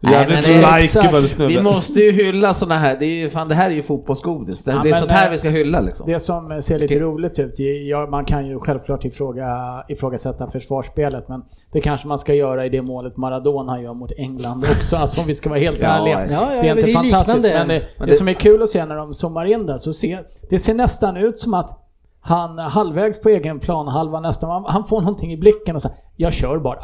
[0.00, 1.54] Jävligt men det är likeable snubbe.
[1.54, 4.64] Vi måste ju hylla sådana här, det, är ju, fan, det här är ju fotbollsgodis.
[4.64, 6.06] Det, Ja, det är sånt här eh, vi ska hylla liksom.
[6.06, 7.54] Det som ser lite roligt ut,
[7.88, 9.46] ja, man kan ju självklart ifråga,
[9.88, 14.64] ifrågasätta försvarsspelet men det kanske man ska göra i det målet Maradona gör mot England
[14.76, 16.26] också, alltså om vi ska vara helt Ja, ärliga.
[16.30, 17.48] ja, ja, det är inte det är fantastiskt liknande.
[17.58, 19.78] men det, Men det, det- som är kul att se när de zoomar in det
[19.78, 21.80] så ser det ser nästan ut som att
[22.20, 26.32] han halvvägs på egen plan, halva nästan, han- får någonting i blicken och säger jag
[26.32, 26.78] kör bara.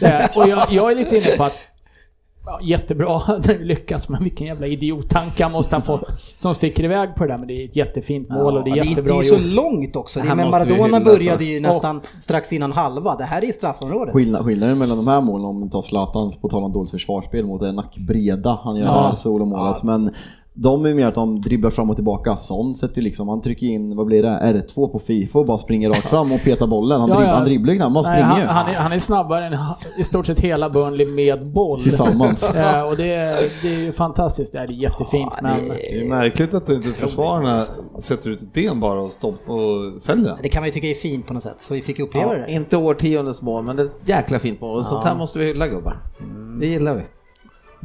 [0.00, 1.52] Det, och jag, jag är lite inne på att
[2.46, 6.04] Ja, jättebra när du lyckas, men vilken jävla idiottanke han måste ha fått
[6.36, 7.38] som sticker iväg på det där.
[7.38, 9.34] Men det är ett jättefint mål och det är Ja, det, jättebra är ju så
[9.34, 9.54] gjort.
[9.54, 10.20] långt också.
[10.20, 13.16] Det, men Maradona började ju nästan strax innan halva.
[13.16, 14.14] Det här är straffområdet.
[14.14, 17.46] Skillnad, skillnaden mellan de här målen, om vi tar Zlatans på tal om dåligt försvarsspel
[17.46, 18.92] mot en nackbreda han gör Ja.
[18.92, 19.82] det här solomålet.
[19.82, 20.10] Men
[20.56, 22.36] de är mer att de dribblar fram och tillbaka.
[22.36, 25.58] Son sätter ju liksom, han trycker in, vad blir det, R2 på Fifa och bara
[25.58, 27.00] springer rakt fram och petar bollen.
[27.00, 27.34] Han, Ja, dribb, ja.
[27.34, 28.46] han dribblar knappt, han springer han, ju.
[28.46, 29.56] han, är, han är snabbare än
[29.98, 31.82] i stort sett hela Burnley med boll.
[31.82, 32.54] Tillsammans.
[32.54, 34.52] Eh, och det, är- det är ju fantastiskt.
[34.52, 35.68] Det är jättefint Ja, men...
[35.68, 37.60] det- är märkligt att inte försvararna
[38.02, 40.36] sätter ut ett ben bara och, stopp och fäller den.
[40.42, 41.56] Det kan man ju tycka är fint på något sätt.
[41.62, 42.52] Så vi fick uppleva Ja, det.
[42.52, 44.76] inte årtiondets mål, men det är jäkla fint mål.
[44.78, 46.02] Och sånt här måste vi hylla gubbar.
[46.60, 47.02] Det gillar vi.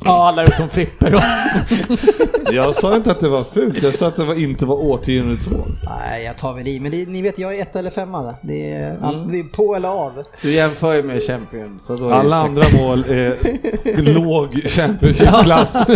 [0.06, 1.20] Ja, alla utom Frippe då.
[2.52, 5.47] Jag sa inte att det var fult, jag sa att det var, inte var årtiondets
[5.47, 5.78] mål.
[5.84, 6.80] Nej, jag tar väl i.
[6.80, 8.36] Men det, ni vet, jag är ett eller femma.
[8.41, 10.24] Det är, det är på eller av.
[10.41, 15.78] Du jämför ju med Champions, så då är Alla andra mål är låg Championship-klass.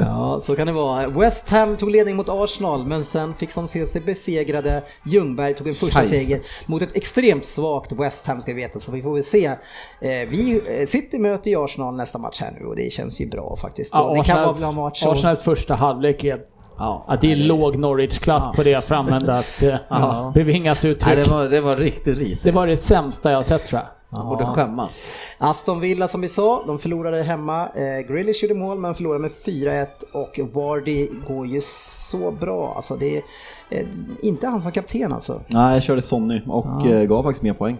[0.00, 1.08] Ja, så kan det vara.
[1.08, 4.82] West Ham tog ledning mot Arsenal, men sen fick de se sig besegrade.
[5.04, 6.18] Ljungberg tog en första Scheisse.
[6.18, 9.46] seger mot ett extremt svagt West Ham ska vi veta, så vi får väl se.
[9.46, 9.56] Eh,
[10.00, 13.56] vi, eh, City möter ju Arsenal nästa match här nu och det känns ju bra
[13.56, 13.94] faktiskt.
[13.94, 15.02] Ja, det kan vara bra match.
[15.06, 16.40] och- Arsenals första halvlek är...
[16.78, 17.04] Ja.
[17.08, 20.32] Att det är låg Norwich-klass på det framändat eh, Ja.
[20.34, 21.24] bevingat Nej, uttryck.
[21.24, 22.44] det, var, det var riktigt risigt.
[22.44, 23.88] Det var det sämsta jag sett tror jag.
[24.10, 25.08] Man borde skämmas.
[25.38, 27.68] Aston Villa som vi sa, de förlorade hemma.
[27.68, 27.82] Eh,
[28.12, 32.72] Grealish gjorde mål men förlorade med 4-1 och Wardy går ju så bra.
[32.76, 33.22] Alltså det är
[33.70, 33.86] eh,
[34.22, 35.40] inte han som kapten alltså.
[35.46, 36.88] Nej, jag körde Sonny och Ja.
[36.90, 37.76] eh, gav faktiskt mer poäng.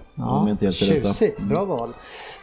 [0.60, 0.72] Ute.
[0.72, 1.94] tjusigt, bra val.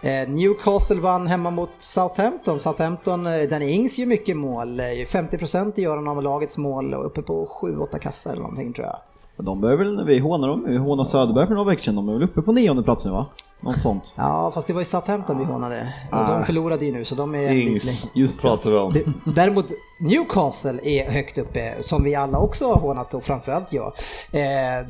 [0.03, 2.59] Eh, Newcastle vann hemma mot Southampton.
[2.59, 4.79] Southampton, eh, Danny Ings gör mycket mål.
[4.79, 8.87] Eh, 50% gör han av lagets mål och uppe på 7-8 kassar eller någonting tror
[8.87, 8.97] jag.
[9.45, 12.13] De börjar väl, vi hånar dem, vi hånade Söderberg för några veckor sedan, de är
[12.13, 13.25] väl uppe på nionde plats nu va?
[13.59, 14.13] Något sånt.
[14.17, 15.93] Ja, fast det var ju Southampton vi hånade.
[16.11, 18.95] Och de förlorade ju nu så de är Ings just pratar vi om.
[19.35, 19.65] Däremot
[19.99, 23.93] Newcastle är högt uppe, som vi alla också har hånat och framförallt jag.
[24.31, 24.41] Eh,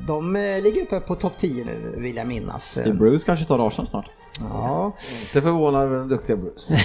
[0.07, 2.63] De eh, ligger uppe på topp 10 nu vill jag minnas.
[2.63, 4.05] Steve Bruce kanske tar Arsenal snart.
[4.41, 6.75] Ja, Inte förvånad över den duktiga Bruce.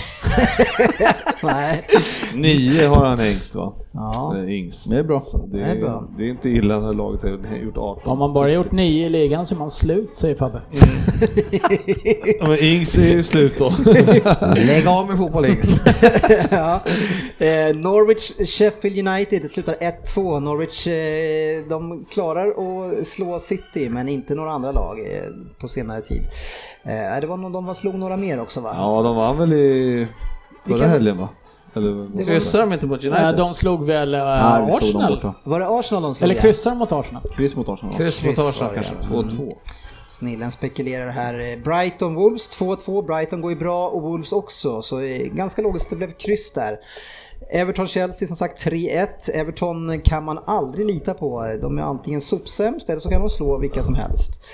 [1.43, 1.85] nej.
[2.35, 3.73] Nio har han hängt va?
[3.93, 4.37] Ja.
[4.49, 4.85] Ings.
[4.85, 5.23] Det är bra.
[5.47, 6.09] Det, Det är är bra.
[6.19, 8.03] det är inte illa när laget har gjort 18.
[8.09, 10.62] Har man bara gjort nio i ligan så är man slut, säger Fabbe.
[12.41, 13.73] Ja, men Ings är ju slut då.
[14.57, 15.77] Lägg av med fotboll Ings.
[16.51, 16.81] ja.
[17.39, 20.41] eh, Norwich Sheffield United, det slutar 1-2.
[20.41, 25.23] Norwich eh, de klarar att slå City men inte några andra lag eh,
[25.61, 26.23] på senare tid.
[26.83, 28.73] Eh, det var någon, de var slog några mer också va?
[28.77, 30.06] Ja, de vann väl i
[30.66, 31.28] förra helgen va?
[31.74, 32.24] Eller?
[32.24, 33.36] Kryssar de inte mot United?
[33.36, 35.15] De slog väl eh, Nej, slog Arsenal?
[35.15, 35.35] borta.
[35.44, 37.23] Var det Arsenal de slog Eller kryssar de mot Arsenal?
[37.36, 37.97] Kryss mot Arsenal.
[37.97, 38.94] Kryss mot Arsenal kanske.
[39.12, 39.23] ja.
[39.23, 39.52] 2-2.
[40.09, 41.60] Snillen spekulerar här.
[41.65, 43.06] Brighton Wolves 2-2.
[43.06, 45.01] Brighton går ju bra och Wolves också så
[45.32, 46.78] ganska logiskt att det blev kryss där.
[47.52, 49.09] Everton-Chelsea som sagt 3-1.
[49.35, 51.56] Everton kan man aldrig lita på.
[51.62, 54.44] De är antingen sopsämst eller så kan de slå vilka som helst.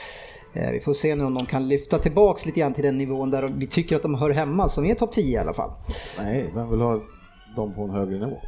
[0.54, 3.30] Eh, Vi får se nu om de kan lyfta tillbaks lite grann till den nivån
[3.30, 5.70] där vi tycker att de hör hemma, som är topp 10 i alla fall.
[6.18, 7.00] Nej, vem vill ha
[7.56, 8.38] dem på en högre nivå?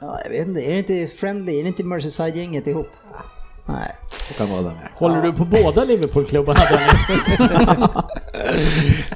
[0.00, 2.88] Ja, jag vet inte, är det inte Friendly, är det inte Merseyside-gänget ihop?
[3.66, 3.96] Nej.
[4.28, 4.88] Det kan vara med.
[4.94, 7.06] Håller du på båda Liverpool-klubbarna Dennis?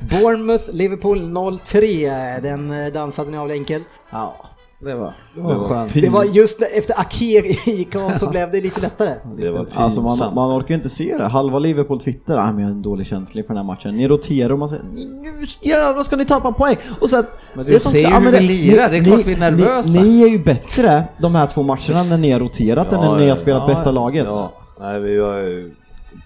[0.01, 2.41] Bournemouth, Liverpool 0-3.
[2.41, 3.89] Den eh, dansade ni av enkelt.
[4.11, 4.37] Ja,
[4.85, 5.95] det var, det Det var var skönt.
[5.95, 9.15] Det var just efter Aker gick av så blev det lite lättare.
[9.39, 10.35] Det var Alltså man, pinsamt.
[10.35, 11.25] man orkar ju inte se det.
[11.25, 13.97] Halva Liverpool twittrar, ah, men jag har en dålig känsla för den här matchen.
[13.97, 16.77] Ni roterar och man säger nu jävlar ska ni tappa poäng.
[17.01, 17.25] Och sen,
[17.55, 19.33] Men det du är sånt- ser ju ja, hur vi lirar, det är klart vi
[19.33, 19.89] är nervösa.
[19.89, 23.17] Ni, ni är ju bättre de här två matcherna när ni har roterat än när
[23.17, 24.27] ni har spelat ja, bästa laget.
[24.31, 25.75] Ja, nej vi var ju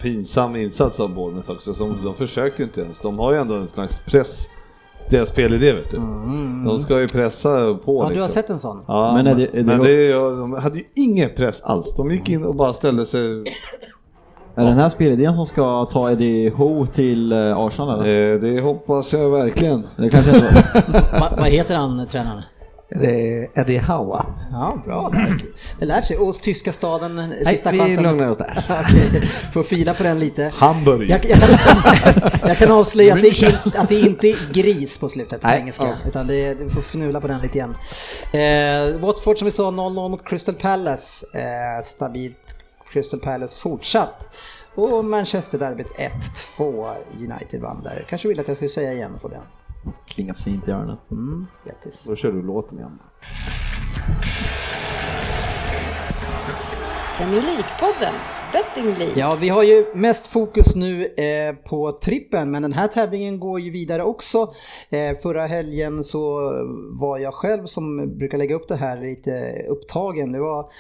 [0.03, 1.75] pinsam insats av Bournemouth också.
[1.75, 3.01] Så de försöker ju inte ens.
[3.01, 4.49] De har ju ändå en slags press.
[5.11, 5.97] Deras spelidé vet du.
[6.67, 7.49] De ska ju pressa
[7.85, 8.15] på Ja, liksom.
[8.15, 8.85] du har sett en sån?
[8.87, 11.95] Ja, Men är det- är det- men det, de hade ju ingen press alls.
[11.97, 13.21] De gick in och bara ställde sig...
[14.55, 18.33] Är det den här spelidén som ska ta Eddie Ho till eh, Arsenal eller?
[18.35, 19.85] Eh, det hoppas jag verkligen.
[19.97, 20.93] Det kanske är så.
[21.21, 22.43] Va, vad heter han, tränaren?
[22.91, 24.25] Det är Eddie Howe.
[24.53, 25.13] Ja, bra.
[25.79, 26.19] Det lärt sig.
[26.19, 28.03] Ås tyska staden, Nej, sista vi chansen.
[28.03, 28.65] lugnar oss där.
[28.89, 29.21] Okej,
[29.53, 30.53] får fila på den lite.
[30.55, 31.11] Hamburg.
[31.11, 31.51] Jag, jag, kan,
[32.49, 35.61] jag kan avslöja att det, är att det inte är gris på slutet på Nej.
[35.61, 35.99] engelska.
[36.07, 37.75] Utan det, du får fnula på den lite igen.
[38.33, 41.27] Eh, Watford som vi sa 0-0 mot Crystal Palace.
[41.39, 42.57] Eh, stabilt
[42.93, 44.29] Crystal Palace fortsatt.
[44.75, 45.95] Och Manchester-derbyt
[46.59, 46.95] 1-2.
[47.19, 48.07] United vann där.
[48.09, 49.43] Kanske vill att jag skulle säga igen för den.
[50.07, 50.97] Klingar fint i öronen.
[51.11, 52.05] Mm, grattis.
[52.05, 52.99] Då kör du låten igen.
[57.19, 58.15] Premier League-podden,
[58.53, 59.21] Betting League.
[59.21, 63.61] Ja, vi har ju mest fokus nu eh, på trippen, men den här tävlingen går
[63.61, 64.55] ju vidare också.
[64.91, 66.53] Eh, förra helgen så
[67.01, 70.33] var jag själv som brukar lägga upp det här lite upptagen.
[70.33, 70.71] Det var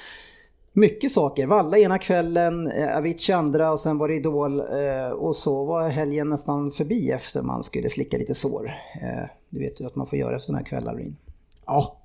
[0.78, 1.46] mycket saker.
[1.46, 5.88] Valla ena kvällen, eh, Avicii andra och sen var det Idol eh, och så var
[5.88, 8.72] helgen nästan förbi efter man skulle slicka lite sår.
[9.02, 11.16] Eh, du vet ju att man får göra sådana här kvällar Rin.
[11.66, 11.96] Ja,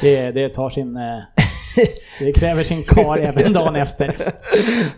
[0.00, 0.98] det, det tar sin...
[2.18, 4.16] Det kräver sin kar även dagen efter.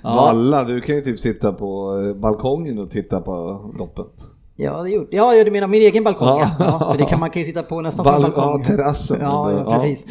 [0.03, 3.33] Valla, du kan ju typ sitta på balkongen och titta på
[3.79, 4.05] loppen.
[4.57, 6.51] Ja, det gjorde Ja, ja, du menar min egen balkong ja.
[6.59, 6.89] Ja.
[6.93, 8.61] För det kan man kan ju sitta på nästan som en Bal- balkong.
[8.63, 9.19] ja, terrassen.
[9.21, 10.05] Ja, ja precis.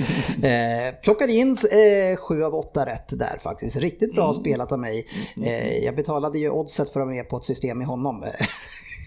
[0.44, 3.76] Eh, plockade in eh, sju av åtta rätt där faktiskt.
[3.76, 5.06] Riktigt bra spelat av mig.
[5.44, 8.24] Eh, jag betalade ju oddset för att vara med på ett system i honom.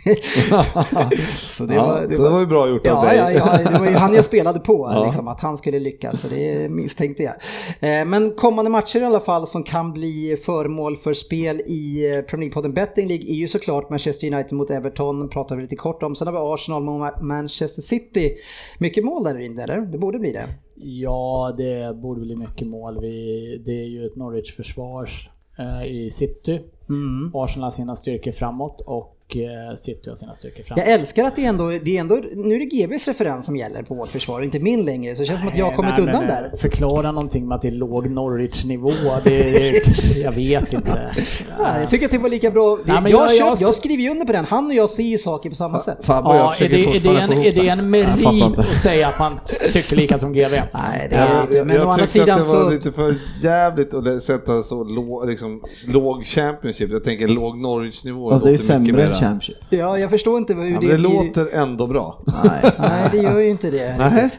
[1.51, 3.17] så det Ja, var, det så det var ju bra gjort av Ja, dig.
[3.17, 3.31] ja,
[3.63, 5.05] ja, det var ju han jag spelade på, Ja.
[5.07, 7.35] liksom, att han skulle lyckas, så det misstänkte jag.
[8.01, 12.23] Eh, Men kommande matcher i alla fall som kan bli föremål för spel i eh,
[12.23, 16.03] Premier League-podden Betting League är ju såklart Manchester United mot Everton, pratar vi lite kort
[16.03, 16.15] om.
[16.15, 18.33] Sen har vi Arsenal mot Ma- Manchester City.
[18.79, 19.81] Mycket mål där inne, eller?
[19.81, 20.47] Det borde bli det.
[20.75, 22.99] Ja, det borde bli mycket mål.
[23.01, 25.09] Vi, det är ju ett Norwich-försvar
[25.59, 26.61] eh, i City.
[26.89, 27.31] Mm.
[27.35, 30.85] Arsenal har sina styrkor framåt och eh, City har sina styrkor framåt.
[30.87, 33.57] Jag älskar att det är ändå, det är ändå, nu är det GBs referens som
[33.57, 35.15] gäller på vårt försvar, inte min längre.
[35.17, 36.51] Så det känns som att jag har kommit Nej, undan men, där.
[36.53, 38.91] eh, Förklara någonting med att det är låg Norwich-nivå.
[39.25, 39.83] Det,
[40.17, 41.11] jag vet inte.
[41.59, 42.79] Ja, jag tycker att det var lika bra.
[42.85, 44.45] Nej, men jag, jag- jag, jag- jag skriver ju under på den.
[44.45, 45.99] Han och jag ser ju saker på samma sätt.
[46.03, 47.69] Fabbe och jag Ja, är det, är, det en, är det det.
[47.69, 49.41] en Jag merit att säga att man
[49.73, 50.41] tycker lika som GV?
[50.51, 51.65] Nej, det är det Ja, inte.
[51.65, 52.71] Men jag å andra tyckte sidan att det var så...
[52.71, 56.91] lite för jävligt att sätta så låg, liksom, låg Championship.
[56.91, 58.31] Jag tänker låg Norwich-nivå.
[58.31, 59.57] Fast det är ju sämre Championship.
[59.71, 60.99] Ja, jag förstår inte hur Ja, det det blir.
[61.27, 62.23] låter ändå bra.
[62.45, 62.73] Nej.
[62.79, 64.25] Nej, det gör ju inte det Nej.
[64.25, 64.31] Eh,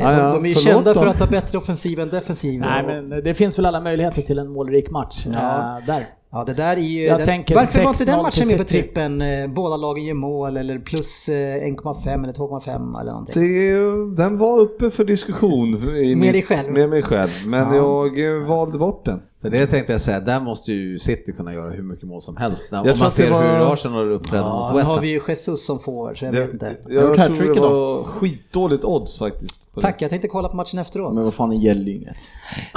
[0.00, 2.60] Ja, ja, de, de är ju kända för att ha bättre offensiv än defensiv.
[2.60, 5.78] Nej, Och- men det finns väl alla möjligheter till en målrik match Ja.
[5.80, 6.06] eh, där.
[6.32, 7.02] Ja, det där är ju...
[7.04, 9.22] Jag den, tänker varför var inte 6-0 den matchen med på trippen?
[9.22, 13.42] Eh, båda lagen gör mål eller plus eh, 1,5 eller 2,5 eller någonting.
[13.42, 16.72] Det, den var uppe för diskussion i Med min- dig själv?
[16.72, 18.06] Med mig själv, men Ja.
[18.06, 19.20] jag valde bort den.
[19.42, 22.36] För det tänkte jag säga, där måste ju City kunna göra hur mycket mål som
[22.36, 22.72] helst.
[22.72, 25.02] Om tror man ser var- hur Arsenal uppträder Ja, mot West har Ham.
[25.02, 26.66] vi ju Jesus som forward så jag Det, vet inte.
[26.70, 29.60] gjort jag tror hattrick det var skitdåligt odds faktiskt.
[29.74, 29.80] det.
[29.80, 31.14] Tack, jag tänkte kolla på matchen efteråt.
[31.14, 32.16] Men vad fan, det gäller ju inget.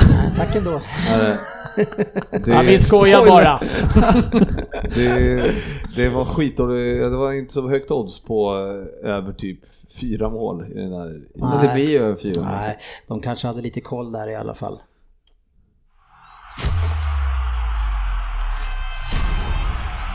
[0.09, 0.81] Nej, Tack ändå.
[2.45, 3.61] Det, Ja, vi skojar bara.
[4.95, 5.51] det,
[5.95, 8.55] det var skitdåligt, det var inte så högt odds på
[9.03, 9.59] eh, över typ
[10.01, 11.21] fyra mål i den där.
[11.33, 12.51] Men det blir ju över 400.
[12.61, 12.77] Nej,
[13.07, 14.79] de kanske hade lite koll där i alla fall.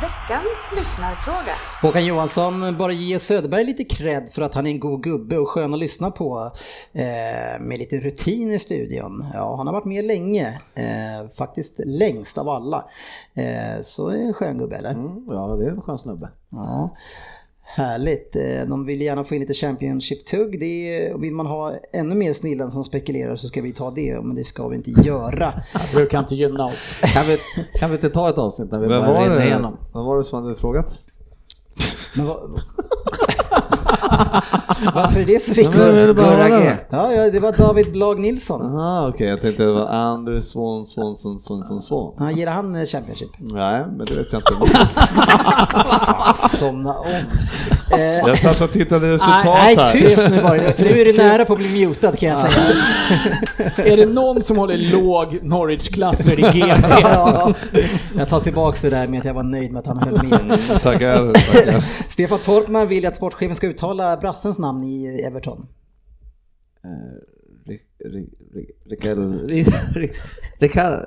[0.01, 1.52] Veckans lyssnarfråga.
[1.82, 5.48] Håkan Johansson, bara ge Söderberg lite cred för att han är en god gubbe och
[5.48, 6.52] skön att lyssna på.
[6.93, 9.24] Eh, med lite rutin i studion.
[9.35, 10.60] Ja, han har varit med länge.
[10.74, 12.85] Eh, faktiskt längst av alla.
[13.35, 14.90] Eh, så är en skön gubbe eller?
[14.90, 16.28] Mm, ja, det är en skön snubbe.
[16.51, 16.97] Ja.
[17.77, 18.36] Härligt.
[18.36, 20.55] Eh, De vill gärna få in lite Championship-tugg.
[21.15, 24.35] Och Vill man ha ännu mer snillen som spekulerar så ska vi ta det, men
[24.36, 25.53] det ska vi inte göra.
[25.90, 26.90] Det brukar inte gynna oss.
[27.15, 27.39] Kan vi,
[27.78, 29.77] kan vi inte ta ett avsnitt när vi Vem bara var, rinner det, igenom?
[29.93, 31.01] vem var det som hade frågat?
[32.16, 32.61] Men vad...
[34.94, 35.77] Varför är det så viktigt?
[35.77, 36.48] men det bara-.
[36.90, 38.62] Ja, ja, det var David Blag Nilsson.
[38.62, 42.12] Aha, okej, jag tänkte det var Anders Swan, Swanson, Swanson, Swan.
[42.19, 43.31] Ja, ger han eh, Championship?
[43.39, 44.89] Nej, men det vet jag inte.
[46.35, 47.24] Somna om.
[47.93, 49.93] Eh, Jag satt och tittade resultat nej, här.
[49.93, 50.73] tyst nu bara.
[50.73, 52.75] För nu är du nära på att bli mutad kan jag säga.
[53.93, 56.67] Är det någon som håller låg Norwich-klass så är det GB.
[57.03, 57.55] Ja,
[58.19, 60.59] jag tar tillbaks det där med att jag var nöjd med att han höll med.
[60.83, 61.85] Tackar, tackar.
[62.09, 65.67] Stefan Torpman vill att sportchefen ska uttala brassens namn i Everton.
[66.85, 66.89] Eh,
[67.71, 69.19] Ri- ri- ri- Rickard...
[69.19, 69.65] ri-
[69.95, 70.11] ri-
[70.59, 71.07] Rickard...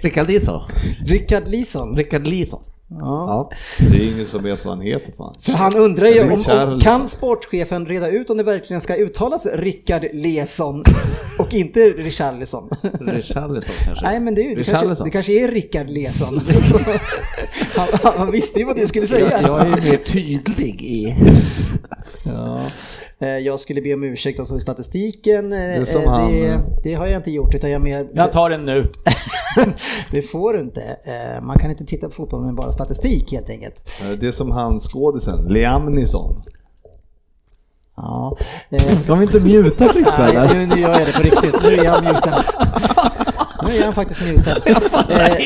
[0.00, 0.60] Rickard Lison.
[1.06, 1.96] Rickard Lison.
[1.96, 2.60] Rickard Lison.
[2.90, 2.98] Ja.
[2.98, 3.50] Ja.
[3.90, 5.34] Det är ingen som vet vad han heter fan.
[5.40, 9.46] För han undrar ju om, om kan sportchefen reda ut om det verkligen ska uttalas
[9.54, 10.84] Rickard Leson
[11.38, 12.70] och inte Richarlison?
[13.00, 14.04] Richarlison kanske?
[14.04, 16.40] Nej men det, är ju, det, kanske, det kanske är Rickard Leson.
[17.74, 19.30] han, han visste ju vad du skulle säga.
[19.30, 21.16] Jag, jag är ju mer tydlig i...
[22.24, 22.60] Ja.
[23.20, 25.50] Eh, Jag skulle be om ursäkt också i statistiken.
[25.50, 28.08] Det, är som det, han- det har jag inte gjort utan jag mer...
[28.12, 28.90] Jag tar den nu.
[30.10, 30.80] det får du inte.
[30.80, 33.92] Eh, Man kan inte titta på fotboll med bara statistik helt enkelt.
[34.20, 36.42] Det är som han skådisen, Liam Neeson.
[37.96, 38.36] Ja.
[38.70, 40.54] Eh, Ska vi inte muta Frippe Nej, eller?
[40.54, 41.62] nu, nu gör jag det på riktigt.
[41.62, 42.44] Nu är jag mutad.
[43.68, 44.56] Nu är han faktiskt mutad.
[45.10, 45.36] Eh,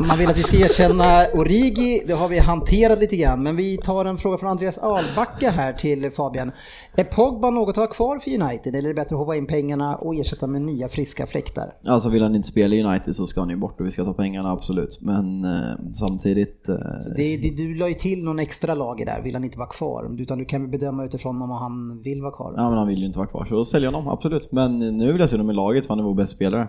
[0.00, 3.42] man vill att vi ska erkänna Origi, det har vi hanterat lite grann.
[3.42, 6.52] Men vi tar en fråga från Andreas Albacka här till Fabian.
[6.96, 9.46] Är Pogba något att ha kvar för United eller är det bättre att hoppa in
[9.46, 11.74] pengarna och ersätta med nya friska fläktar?
[11.86, 14.04] Alltså vill han inte spela i United så ska han ju bort och vi ska
[14.04, 14.98] ta pengarna absolut.
[15.00, 16.68] Men eh, samtidigt...
[16.68, 16.76] Eh,
[17.16, 20.16] Det, det, du la ju till någon extra lager där, vill han inte vara kvar?
[20.20, 22.54] Utan du kan bedöma utifrån om han vill vara kvar?
[22.56, 24.52] ja men han vill ju inte vara kvar så säljer honom absolut.
[24.52, 26.68] Men nu vill jag se honom i laget för han är vår bästa spelare.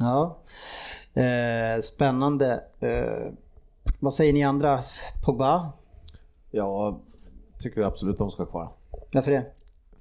[0.00, 0.38] Ja.
[1.14, 2.62] Eh, spännande.
[2.80, 3.32] Eh,
[4.00, 4.80] vad säger ni andra?
[5.24, 5.72] Pogba?
[6.50, 6.96] Jag
[7.58, 8.68] tycker absolut de ska ha kvar.
[9.12, 9.44] Varför det?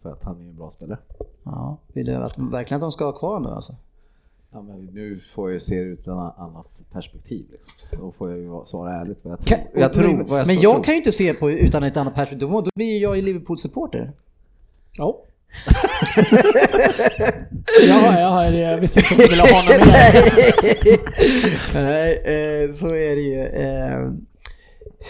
[0.01, 0.99] För att han är en bra spelare.
[1.43, 3.75] Ja, vill du att, verkligen att de ska ha kvar nu alltså?
[4.51, 7.45] Ja, men nu får jag se det ur ett annat perspektiv.
[7.51, 7.99] Liksom.
[7.99, 9.57] Då får jag ju svara ärligt vad jag tror.
[9.57, 10.83] Kan, jag tror men vad jag men jag tror.
[10.83, 12.49] kan ju inte se på utan ett annat perspektiv.
[12.49, 14.11] Då, då blir jag ju Liverpool-supporter.
[14.91, 15.19] Ja.
[17.87, 20.13] Jaha, jaha, jag visste inte om du ville ha något mer.
[21.73, 23.45] Nej, eh, så är det ju.
[23.45, 24.11] Eh,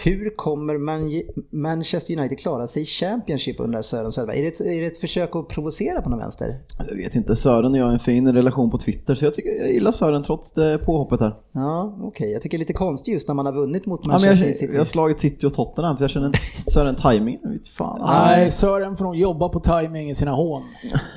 [0.02, 4.38] hur kommer Man Manchester United klara sig i Championship under Sören Söderberg?
[4.38, 6.58] Är det, ett, är det ett försök att provocera på någon vänster?
[6.88, 9.50] Jag vet inte, Sören och jag har en fin relation på Twitter så jag tycker
[9.50, 11.34] jag gillar Sören trots det påhoppet här.
[11.52, 12.30] Ja, okej.
[12.32, 14.46] Jag tycker det är lite konstigt just när man har vunnit mot Ja, men Manchester
[14.46, 14.72] jag, City.
[14.72, 16.32] jag har slagit City och Tottenham så jag känner
[16.70, 17.38] Sören timing.
[17.76, 18.18] Fan alltså.
[18.18, 20.62] Nej, Sören får nog jobba på timing i sina hån.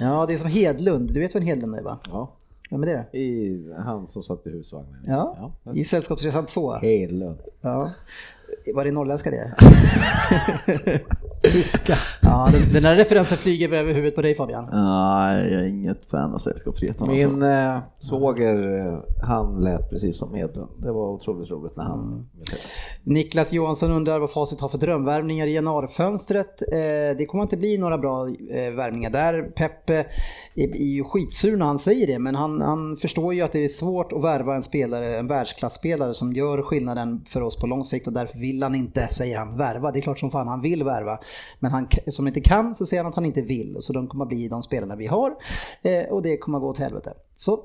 [0.02, 1.14] Ja, det är som Hedlund.
[1.14, 2.00] Du vet en Hedlund är va?
[2.12, 2.34] Ja,
[2.72, 3.18] Vem är det?
[3.18, 5.00] i, han som satt i husvagnen.
[5.06, 6.74] Ja, i Sällskapsresan 2.
[6.74, 7.38] Hedlund.
[7.62, 7.92] Ja.
[8.74, 9.54] Var det norrländska det?
[11.42, 11.98] Tyska.
[12.22, 14.70] Ja, den, den där referensen flyger över huvudet på dig Fabian.
[14.72, 17.30] Nej, jag är inget fan av Sällskapsresan alltså.
[17.30, 20.70] Min eh, svåger, eh, han lät precis som Hedlund.
[20.78, 22.30] Det var otroligt roligt när han...
[23.10, 26.62] Niklas Johansson undrar vad Facit har för drömvärvningar i januarifönstret.
[26.62, 29.44] Eh, det kommer inte bli några bra eh, värvningar där.
[29.44, 30.06] Peppe eh,
[30.56, 33.64] är, är ju skitsur när han säger det, men han, han förstår ju att det
[33.64, 37.84] är svårt att värva en spelare, en världsklasspelare som gör skillnaden för oss på lång
[37.84, 39.92] sikt och därför vill han inte, säger han, värva.
[39.92, 41.20] Det är klart som fan han vill värva.
[41.60, 43.78] Men han, som inte kan så säger han att han inte vill.
[43.80, 45.36] Så de kommer bli de spelarna vi har
[45.82, 47.14] eh, och det kommer gå åt helvete.
[47.36, 47.64] Så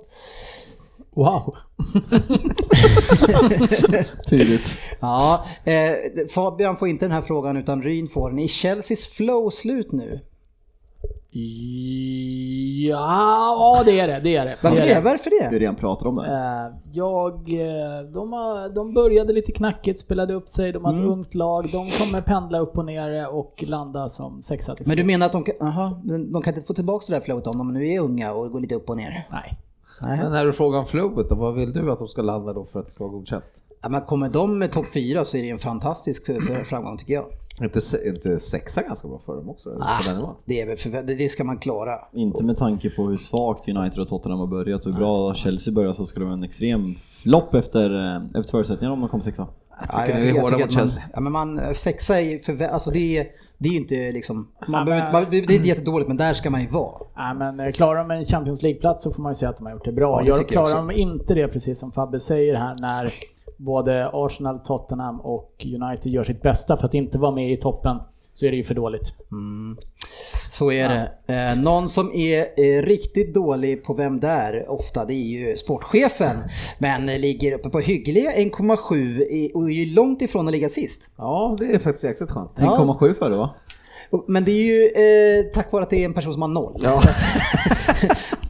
[1.15, 1.55] Wow!
[4.31, 4.79] Tydligt.
[5.01, 8.39] Ja, eh, Fabian får inte den här frågan utan Ryn får den.
[8.39, 10.21] Är Chelseas flow slut nu?
[12.89, 14.21] Ja, det är det.
[14.21, 14.57] Det är det.
[14.63, 14.91] Varför det, det?
[14.93, 15.01] är det.
[15.01, 15.59] Varför Vi det?
[15.59, 16.27] redan pratar om det.
[16.27, 20.99] Eh, Jag, eh, de, har, de började lite knackigt, spelade upp sig, de har ett
[20.99, 21.11] Mm.
[21.13, 25.05] ungt lag, de kommer pendla upp och ner och landa som sexa till Men du
[25.05, 27.59] menar att de, kan- aha, de de kan inte få tillbaka det där flowet om
[27.59, 29.27] de nu är unga och går lite upp och ner?
[29.33, 29.59] Nej.
[30.01, 30.19] Nej.
[30.19, 32.65] Men när du frågar om flowet då, vad vill du att de ska landa då
[32.65, 33.45] för att det ska vara godkänt?
[33.83, 36.31] Ja, men kommer de med topp fyra så är det en fantastisk
[36.65, 37.27] framgång tycker jag.
[37.61, 39.79] Inte, inte sexa ganska bra för dem också?
[39.81, 41.99] Ah, det, är väl för, det, det ska man klara.
[42.13, 45.75] Inte med tanke på hur svagt United och Tottenham har börjat och hur bra Chelsea
[45.75, 49.21] börjar så skulle det vara en extrem flopp efter, eh, efter förutsättningarna om de kom
[49.21, 49.47] sexa.
[49.71, 51.05] Ja, tycker ni är hårda mot man, Chelsea.
[51.15, 53.27] ja, men man, sexa är för, alltså det är,
[53.63, 56.51] det är ju inte liksom, man Ja, men- man, det är jättedåligt men där ska
[56.51, 56.95] man ju vara.
[57.17, 59.67] Nej, men eh, klarar de en Champions League-plats så får man ju säga att de
[59.67, 60.23] har gjort det bra.
[60.25, 60.77] Ja, det jag klarar också.
[60.77, 63.09] de inte det, precis som Fabbe säger här, när
[63.57, 67.97] både Arsenal, Tottenham och United gör sitt bästa för att inte vara med i toppen,
[68.33, 69.15] så är det ju för dåligt.
[70.49, 71.35] Så är det.
[71.35, 76.37] Eh, någon som är eh, riktigt dålig på vem där ofta det är ju sportchefen.
[76.79, 81.09] Men ligger uppe på hyggliga 1,7 i- och är ju långt ifrån att ligga sist.
[81.19, 82.51] Ja, det är faktiskt jäkligt skönt.
[82.57, 82.77] Ja.
[82.79, 83.55] 1,7 för det va?
[84.29, 86.81] Men det är ju eh, tack vare att det är en person som har noll.
[86.83, 87.03] Ja.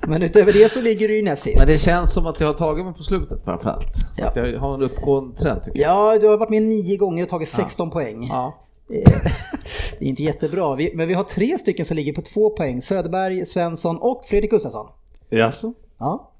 [0.08, 1.58] Men utöver det så ligger du ju näst sist.
[1.58, 3.92] Men det känns som att jag har tagit mig på slutet framförallt.
[4.16, 4.28] Så Ja.
[4.28, 6.14] att jag har en uppgående trend tycker jag.
[6.14, 8.26] Ja, du har varit med nio gånger och tagit 16 poäng.
[8.28, 8.58] Ja.
[8.90, 9.22] Eh,
[9.98, 10.74] Det är inte jättebra.
[10.74, 12.82] Vi, men vi har tre stycken som ligger på två poäng.
[12.82, 14.86] Söderberg, Svensson och Fredrik Gustafsson.
[15.30, 15.72] Jaså?
[15.98, 16.30] Ja,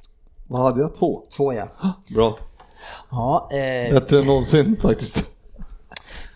[0.46, 0.94] Vad hade jag?
[0.94, 1.22] Två?
[1.36, 1.68] två ja.
[2.14, 2.38] Bra.
[3.10, 5.28] ja eh, Bättre än någonsin faktiskt.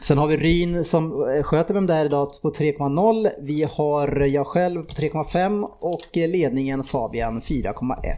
[0.00, 3.28] sen har vi Ryn som eh, sköter vem där idag på 3,0.
[3.40, 8.16] Vi har jag själv på 3,5 och eh, ledningen Fabian 4,1.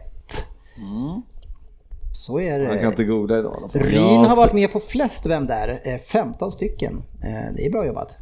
[2.13, 2.87] Så är Han kan det.
[2.87, 3.69] inte googla idag.
[3.73, 7.03] Ryn har varit med på flest vem där, eh, 15 stycken.
[7.23, 8.17] Eh, Det är bra jobbat.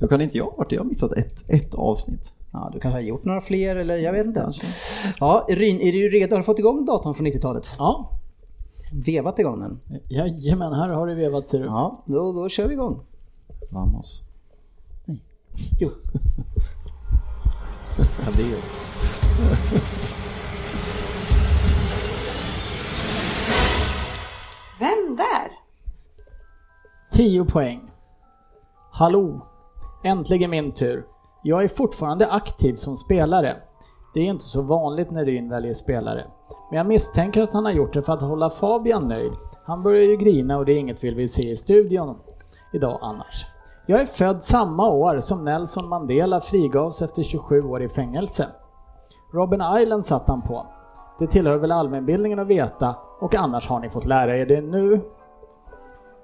[0.00, 0.74] Hur kan inte jag ha varit det?
[0.76, 2.32] Jag har missat ett, ett avsnitt.
[2.52, 4.50] Ja, du kanske har gjort några fler eller jag vet inte.
[5.20, 6.32] Ja, Ryn, är du redo?
[6.34, 7.66] Har du fått igång datorn från 90-talet?
[7.78, 8.10] Ja,
[8.92, 9.80] Vevat igång den?
[10.08, 11.64] jajamän, här har du vevat ser du.
[11.64, 13.00] Ja, då, då kör vi igång.
[13.70, 14.22] Vamos.
[15.80, 15.88] Jo.
[18.26, 18.72] Amadeus.
[24.78, 25.52] Vem där?
[27.12, 27.90] 10 poäng.
[28.90, 29.46] Hallå!
[30.04, 31.06] Äntligen min tur.
[31.42, 33.56] Jag är fortfarande aktiv som spelare.
[34.14, 36.24] Det är inte så vanligt när Ryn väljer spelare.
[36.70, 39.32] Men jag misstänker att han har gjort det för att hålla Fabian nöjd.
[39.64, 42.16] Han börjar ju grina och det är inget vi vill se i studion
[42.72, 43.46] idag annars.
[43.86, 48.46] Jag är född samma år som Nelson Mandela frigavs efter 27 år i fängelse.
[49.32, 50.66] Robin Island satt han på.
[51.18, 55.00] Det tillhör väl allmänbildningen att veta och annars har ni fått lära er det nu.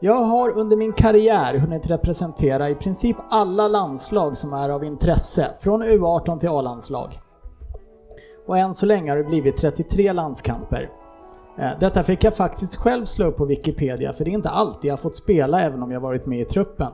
[0.01, 5.51] Jag har under min karriär hunnit representera i princip alla landslag som är av intresse,
[5.60, 7.20] från U18 till A-landslag.
[8.47, 10.90] Och än så länge har det blivit 33 landskamper.
[11.59, 14.90] Eh, detta fick jag faktiskt själv slå upp på Wikipedia, för det är inte alltid
[14.90, 16.93] jag fått spela även om jag varit med i truppen.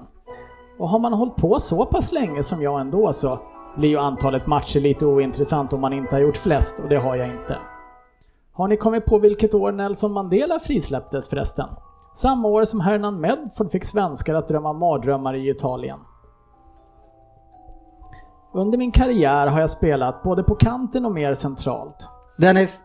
[0.79, 3.39] Och har man hållit på så pass länge som jag ändå så
[3.77, 7.17] blir ju antalet matcher lite ointressant om man inte har gjort flest, och det har
[7.17, 7.57] jag inte.
[8.59, 11.69] Har ni kommit på vilket år Nelson Mandela frisläpptes förresten?
[12.15, 15.99] Samma år som Hernan Medford fick svenskar att drömma mardrömmar i Italien.
[18.55, 22.09] Under min karriär har jag spelat både på kanten och mer centralt.
[22.39, 22.83] Dennis,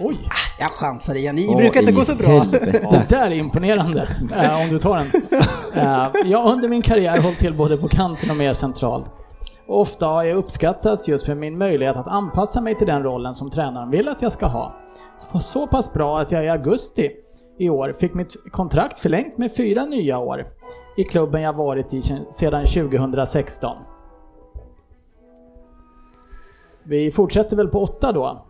[0.00, 0.28] Oj!
[0.58, 1.34] jag chansar igen.
[1.34, 2.28] Ni Åh, brukar inte gå så bra.
[2.28, 2.88] helvete.
[2.90, 4.02] Det där är imponerande,
[4.36, 5.06] eh, om du tar den.
[5.74, 9.10] Eh, jag har under min karriär hållit till både på kanten och mer centralt.
[9.66, 13.34] Och ofta har jag uppskattats just för min möjlighet att anpassa mig till den rollen
[13.34, 14.74] som tränaren vill att jag ska ha.
[15.18, 17.10] Så, så pass bra att jag i augusti
[17.58, 20.46] i år fick mitt kontrakt förlängt med fyra nya år
[20.96, 23.76] i klubben jag varit i sedan 2016.
[26.82, 28.46] Vi fortsätter väl på åtta då.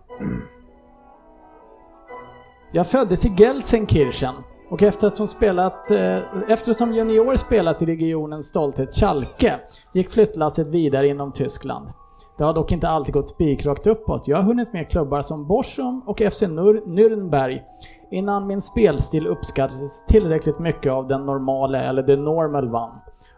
[2.73, 4.35] Jag föddes i Gelsenkirchen
[4.73, 6.19] och eftersom, spelat, eh,
[6.49, 9.61] eftersom junior spelat i regionens stolthet Schalke
[9.93, 11.89] gick flyttlasset vidare inom Tyskland.
[12.39, 14.29] Det har dock inte alltid gått spikrakt uppåt.
[14.29, 17.61] Jag har hunnit med klubbar som Borsum och FC Nur Nürnberg
[18.11, 22.95] innan min spelstil uppskattades tillräckligt mycket av den normala eller the normal one.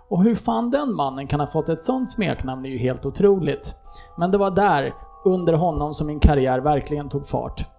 [0.08, 3.74] Och hur fan den mannen kan ha fått ett sånt smeknamn är ju helt otroligt.
[4.18, 4.94] Men det var där,
[5.24, 7.73] under honom, som min karriär verkligen tog fart.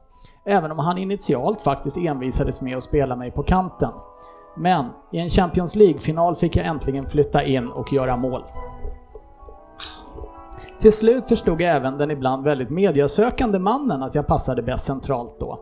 [0.45, 3.91] Även om han initialt faktiskt envisades med att spela mig på kanten.
[4.57, 8.43] Men i en Champions League-final fick jag äntligen flytta in och göra mål.
[10.80, 15.59] Till slut förstod även den ibland väldigt mediasökande mannen att jag passade bäst centralt då.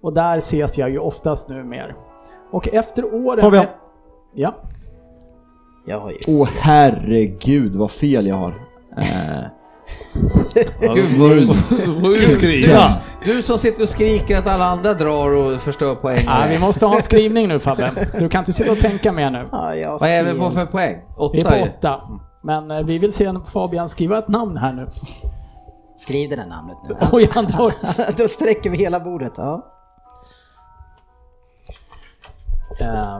[0.00, 1.94] Och där ses jag ju oftast nu mer.
[2.50, 3.40] Och efter åren...
[3.40, 3.66] Fabian.
[4.32, 4.54] Ja.
[5.86, 6.18] Jag har ju...
[6.28, 8.54] Åh herregud vad fel jag har.
[8.96, 9.44] Eh,
[10.80, 11.46] Gud vad du,
[12.00, 12.78] Vad du skriver.
[13.24, 16.24] du, du som sitter och skriker att alla andra drar och förstör poäng.
[16.28, 18.08] Ah, vi måste ha en skrivning nu Fabbe.
[18.18, 19.48] Du kan inte sitta och tänka mer nu.
[19.52, 21.02] Ja, Vad är vi på för poäng?
[21.16, 22.00] Åtta Vi är på åtta.
[22.42, 24.88] Men eh, vi vill se Fabian skriva ett namn här nu.
[25.96, 26.96] Skriv det där namnet nu.
[27.12, 27.72] Oj, han drar.
[28.16, 29.32] Då sträcker vi hela bordet.
[29.36, 29.66] Ja.
[32.80, 33.18] Eh,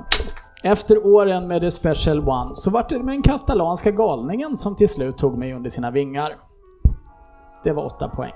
[0.64, 4.88] Efter åren med The Special One så vart det med den katalanska galningen som till
[4.88, 6.36] slut tog mig under sina vingar.
[7.64, 8.32] Det var åtta poäng.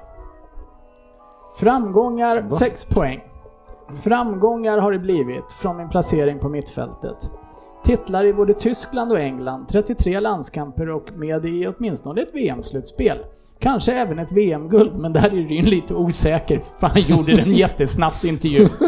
[1.60, 3.20] Framgångar, sex poäng.
[4.02, 7.30] Framgångar har det blivit från min placering på mittfältet.
[7.84, 13.18] Titlar i både Tyskland och England, 33 landskamper och med i åtminstone ett VM-slutspel.
[13.58, 18.24] Kanske även ett VM-guld, men där är Ryn lite osäker för han gjorde en jättesnabbt
[18.24, 18.68] intervju.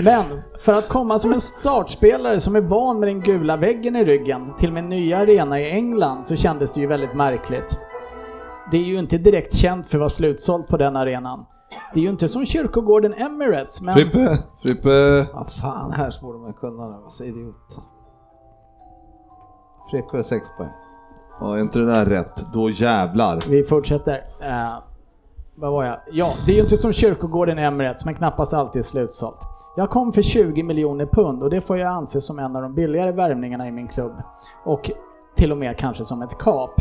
[0.00, 0.24] Men
[0.58, 4.54] för att komma som en startspelare som är van med den gula väggen i ryggen
[4.58, 7.78] till min nya arena i England så kändes det ju väldigt märkligt.
[8.70, 11.46] Det är ju inte direkt känt för att vara slutsålt på den arenan.
[11.94, 13.94] Det är ju inte som kyrkogården Emirates, men...
[13.94, 14.88] Frippe, Frippe.
[15.32, 17.10] Ja, fan, här borde man kunna det.
[17.10, 17.80] Så idiot.
[19.90, 20.70] Frippe, sex poäng.
[21.40, 22.52] Ja, är inte det där rätt?
[22.52, 23.40] Då jävlar.
[23.48, 24.16] Vi fortsätter.
[24.42, 24.78] Uh,
[25.54, 25.96] vad var jag?
[26.12, 29.40] Ja, det är ju inte som kyrkogården Emirates, men knappast alltid slutsålt.
[29.76, 32.74] Jag kom för 20 miljoner pund och det får jag anse som en av de
[32.74, 34.12] billigare värvningarna i min klubb.
[34.64, 34.90] Och
[35.34, 36.80] till och med kanske som ett kap.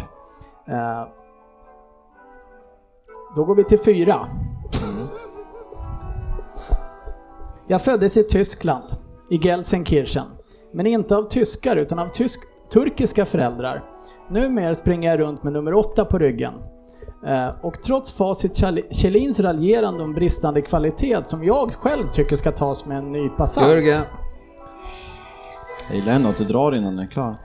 [0.67, 1.03] Eh,
[3.35, 4.27] då går vi till fyra.
[7.67, 8.83] Jag föddes i Tyskland,
[9.29, 10.25] i Gelsenkirchen.
[10.73, 12.39] Men inte av tyskar utan av tysk
[12.73, 13.83] turkiska föräldrar.
[14.29, 16.53] Numera springer jag runt med nummer åtta på ryggen.
[17.27, 22.51] Eh, Och trots Facit Kjell- Kjellins raljerande om bristande kvalitet som jag själv tycker ska
[22.51, 23.67] tas med en nypa salt.
[23.67, 24.01] Jörgen.
[25.89, 27.35] jag gillar ändå att du drar innan den är klar.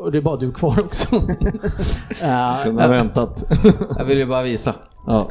[0.00, 1.16] Och det är bara du kvar också.
[2.22, 3.44] Eh, Kunde ha väntat.
[3.98, 4.74] Jag vill ju bara visa.
[5.06, 5.28] Ja.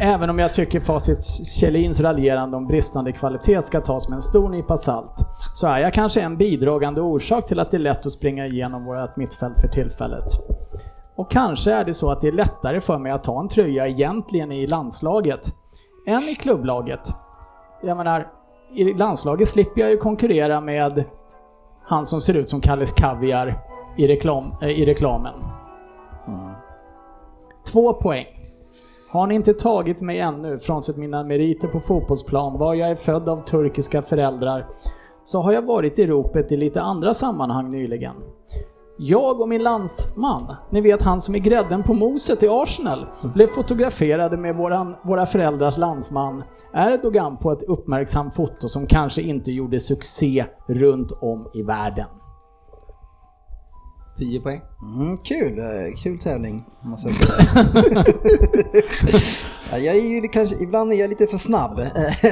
[0.00, 4.48] Även om jag tycker Facit Kjellins raljerande om bristande kvalitet ska tas med en stor
[4.48, 5.14] nypa salt,
[5.54, 8.84] så är jag kanske en bidragande orsak till att det är lätt att springa igenom
[8.84, 10.24] vårt mittfält för tillfället.
[11.16, 13.88] Och kanske är det så att det är lättare för mig att ta en tröja
[13.88, 15.54] egentligen i landslaget,
[16.06, 17.14] än i klubblaget.
[17.82, 18.26] Jag menar,
[18.74, 21.04] i landslaget slipper jag ju konkurrera med
[21.84, 23.69] han som ser ut som Kalles Kaviar
[24.00, 25.34] i, reklam, eh, i reklamen.
[27.72, 28.26] Två poäng.
[29.08, 33.28] Har ni inte tagit mig ännu, frånsett mina meriter på fotbollsplan, var jag är född
[33.28, 34.66] av turkiska föräldrar,
[35.24, 38.14] så har jag varit i ropet i lite andra sammanhang nyligen.
[38.98, 43.46] Jag och min landsman, ni vet han som är grädden på moset i Arsenal, blev
[43.46, 46.42] fotograferade med våran, våra föräldrars landsman
[46.74, 52.06] Erdogan på ett uppmärksamt foto som kanske inte gjorde succé runt om i världen.
[54.20, 54.60] 10 poäng.
[54.82, 58.04] Mm, kul, eh, kul tävling måste jag säga.
[59.70, 61.80] ja, jag är ju kanske, ibland är jag lite för snabb.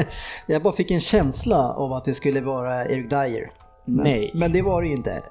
[0.46, 3.50] Jag bara fick en känsla av att det skulle vara Erik Dyer.
[3.84, 4.32] Men, Nej.
[4.34, 5.22] Men det var det ju inte.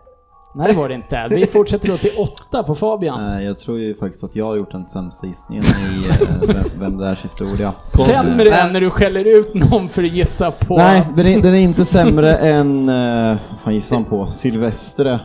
[0.57, 1.27] Nej, det var det inte.
[1.29, 3.38] Vi fortsätter då till åtta på Fabian.
[3.38, 6.63] Eh, Jag tror ju faktiskt att jag har gjort den sämsta gissningen i eh, vem,
[6.79, 7.73] vem det ärs historia.
[8.05, 10.77] Sämre än när du skäller ut någon för att gissa på...
[10.77, 14.27] Nej, den är, den är inte sämre än, eh, vad fan gissar han på?
[14.27, 15.19] Silvestre.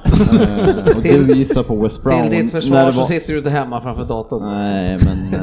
[0.97, 2.21] Och Till- du gissar på West Brown.
[2.23, 4.43] Till ditt när försvar det så var- sitter du inte hemma framför datorn.
[4.53, 5.35] Nej, men...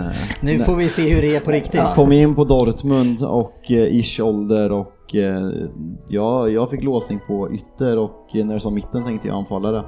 [0.42, 1.74] Nu får vi se hur det är på riktigt.
[1.74, 5.50] Jag kom in på Dortmund och ish ålder och eh,
[6.08, 9.84] ja, jag fick låsning på ytter och när det sa mitten tänkte jag anfallare.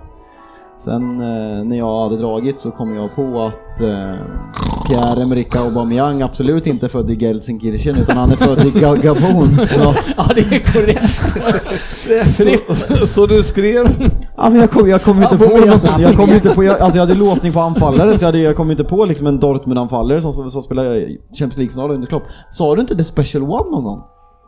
[0.77, 4.15] Sen eh, när jag hade dragit så kom jag på att eh,
[4.88, 9.68] Pierre-Emerick Aubameyang absolut inte är född i Gelsenkirchen utan han är född i Ga- Gabon.
[9.69, 11.22] Så, Ja, det är korrekt.
[12.99, 14.10] Så, så du skrev?
[14.38, 15.99] ja, men jag kom, jag kom inte på något.
[15.99, 18.56] Jag kom inte på, jag, alltså jag hade låsning på anfallare så jag, hade, jag
[18.56, 20.84] kom inte på liksom en Dortmund-anfallare som, som, som spelar
[21.34, 22.23] Champions League-final under Klopp.
[22.49, 24.02] Sa du inte The Special One någon gång?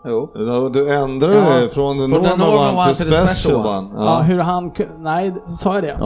[0.06, 0.30] Jo.
[0.74, 1.50] Du- ändrade Ja.
[1.62, 3.90] det från the the normal, normal one to special one.
[3.96, 4.04] Ja.
[4.04, 4.22] Ja.
[4.22, 5.98] hur han Nej, sa jag det?
[6.00, 6.06] Ja.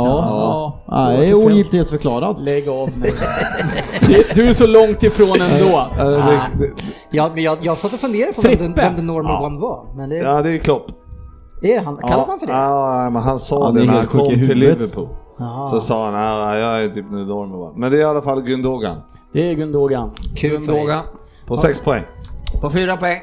[0.88, 1.08] ja.
[1.08, 2.40] Nej, ogiltighetsförklarad.
[2.40, 3.08] Lägg av nu.
[4.36, 5.88] Du- är så långt ifrån ändå.
[5.98, 6.42] Ja,
[7.10, 9.48] Ja, men jag, jag satt och funderade på vem, vem the normal Ja.
[9.48, 9.86] one var.
[9.96, 10.86] Men det, Ja, det är Klopp.
[11.62, 12.54] är han, kallas han för det?
[12.54, 14.58] Ja, men han sa Han det är när han kom till.
[14.58, 15.08] Liverpool.
[15.40, 15.70] Jaha.
[15.70, 17.74] Så sa han, ja, jag är typ nu normal one.
[17.80, 18.98] Men det är i alla fall Gundogan.
[19.34, 20.12] Det är Gundogan.
[20.36, 20.62] Kul.
[20.62, 21.02] Fråga.
[21.48, 22.04] På sex poäng.
[22.62, 23.18] På fyra poäng.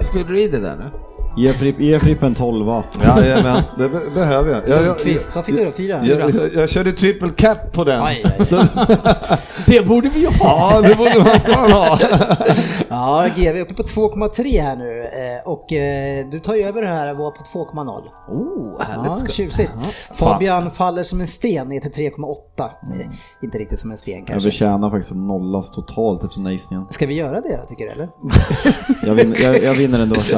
[0.00, 0.90] Fyller du i det där nu?
[1.36, 2.84] Ge Fripp, ge Fripp en tolva.
[3.04, 4.62] Jajamän, det be behöver jag.
[4.68, 5.70] Jag, jag, Lundqvist, vad fick du då?
[5.72, 6.00] Fyra?
[6.04, 8.02] jag, jag, jag körde triple cap på den.
[8.02, 9.38] Aj, aj, aj.
[9.66, 10.70] Det borde vi ju ha!
[10.74, 11.98] ja, det borde man fan ha.
[12.88, 16.82] Ja, GV är uppe på 2,3 här nu eh, och eh, du tar ju över
[16.82, 18.02] det här och var på 2,0.
[18.28, 19.06] Oh, härligt.
[19.06, 19.70] Ja, ska- tjusigt.
[20.14, 22.36] Fabian faller som en sten ner till 3,8.
[22.60, 23.06] Eh,
[23.42, 24.50] Inte riktigt som en sten Jag kanske.
[24.50, 26.86] förtjänar faktiskt att nollas totalt efter den här gissningen.
[26.90, 28.08] Ska vi göra det tycker du eller?
[29.06, 30.20] Jag vinner, jag, jag vinner ändå.
[30.20, 30.36] Så.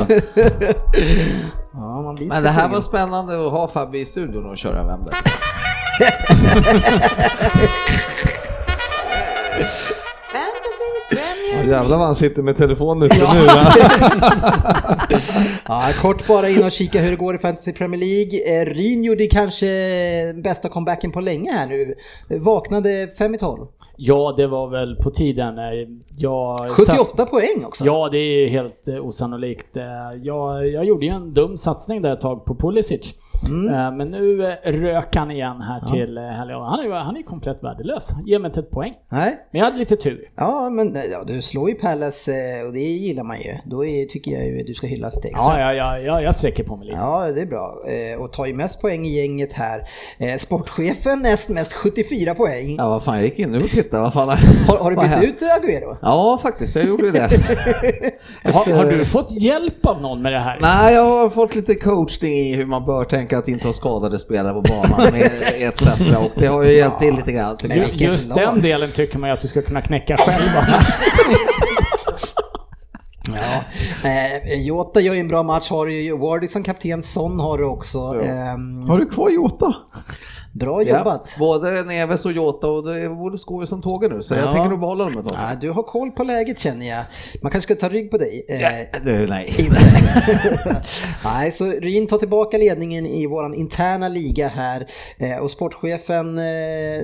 [1.73, 2.71] Ja, man blir Men det här sugen.
[2.71, 5.13] var spännande att ha Fabbe i studion och köra vem det.
[10.33, 13.47] Fantasy Premier Jävlar vad han sitter med telefonen uppe nu.
[13.47, 13.73] va?
[15.69, 18.61] Ja, kort bara in och kika hur det går i Fantasy Premier League.
[18.61, 19.67] Eh, Ryn gjorde kanske
[20.45, 21.95] bästa comebacken på länge här nu.
[22.39, 23.67] Vaknade 5 i 12.
[24.01, 25.59] Ja, det var väl på tiden.
[25.59, 25.65] Eh,
[26.19, 27.85] Jag 78 poäng också.
[27.85, 29.77] Ja, det är helt eh, osannolikt.
[29.77, 29.85] Eh,
[30.23, 33.15] Jag, jag gjorde ju en dum satsning där ett tag på Pulisic.
[33.47, 33.75] Mm.
[33.75, 36.61] Eh, Men nu eh, rök han igen här till eh, helgen.
[36.61, 38.11] Han är ju han är komplett värdelös.
[38.27, 38.95] Ge mig inte ett poäng.
[39.09, 39.39] Nej.
[39.51, 40.31] Men jag hade lite tur.
[40.37, 41.77] Ja, men eh, ja, du slår ju
[42.29, 43.57] eh, och det gillar man ju.
[43.65, 45.61] Då är, tycker jag ju att du ska hyllas lite extra.
[45.61, 46.99] Ja, ja, ja, ja, jag sträcker på mig lite.
[46.99, 47.79] Ja, det är bra.
[47.89, 49.81] Eh, Och tar ju mest poäng i gänget här.
[50.19, 52.77] Eh, Sportchefen näst mest 74 poäng.
[52.79, 54.03] Ja, vad fan, jag gick in nu och tittade.
[54.03, 54.29] Vad fan
[54.69, 55.97] Har, har du bytt ut Agüero?
[56.03, 56.77] Ja, faktiskt.
[56.77, 57.29] Jag gjorde det.
[58.45, 60.59] Har, har du fått hjälp av någon med det här?
[60.61, 64.19] Nej, jag har fått lite coachning i hur man bör tänka att inte ha skadade
[64.19, 65.15] spelare på banan
[65.59, 65.83] etc.
[66.19, 68.39] Och det har ju hjälpt till lite grann Men Just lag.
[68.39, 70.49] den delen tycker man ju att du ska kunna knäcka själv.
[73.35, 73.65] Ja.
[74.09, 77.65] Eh, Jota gör ju en bra match, har ju Wardy som kapten, Son har du
[77.65, 77.99] också.
[77.99, 79.75] Ehm, Har du kvar Jota?
[80.59, 81.37] Bra Ja, jobbat.
[81.39, 84.41] både Neves och Jota och det borde skå ju som tåget nu så Ja.
[84.41, 85.37] jag tänker nog behålla dem ett tag.
[85.41, 87.05] Ja, du har koll på läget känner jag.
[87.43, 88.45] Man kanske ska ta rygg på dig.
[88.49, 89.53] Eh, Du, nej.
[91.25, 94.87] Nej, så Ryn tar tillbaka ledningen i våran interna liga här.
[95.19, 96.45] Eh, och sportchefen, eh,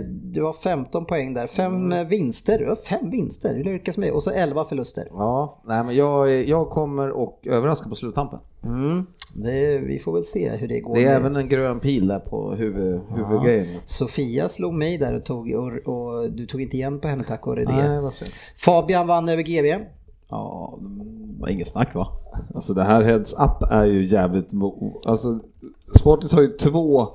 [0.09, 1.47] du har 15 poäng där.
[1.47, 4.11] Fem eh, vinster, du har fem vinster, du lyckas med.
[4.13, 5.09] Och så 11 förluster.
[5.11, 8.39] Ja, nej men jag, jag kommer och överraska på sluttampen.
[8.65, 9.07] Mm.
[9.37, 10.95] Det, vi får väl se hur det går.
[10.95, 13.67] Det är med- även en grön pil där på huvud, huvudgrejen.
[13.85, 17.47] Sofia slog mig där och, tog, och, och du tog inte igen på henne tack
[17.47, 17.73] vare det.
[17.77, 18.31] Nej, vad synd.
[18.57, 19.85] Fabian vann över GB.
[20.29, 22.09] Ja, det var inget snack va?
[22.55, 24.49] Alltså det här heads up är ju jävligt...
[25.05, 25.41] Alltså
[25.99, 27.07] Sportis har ju två,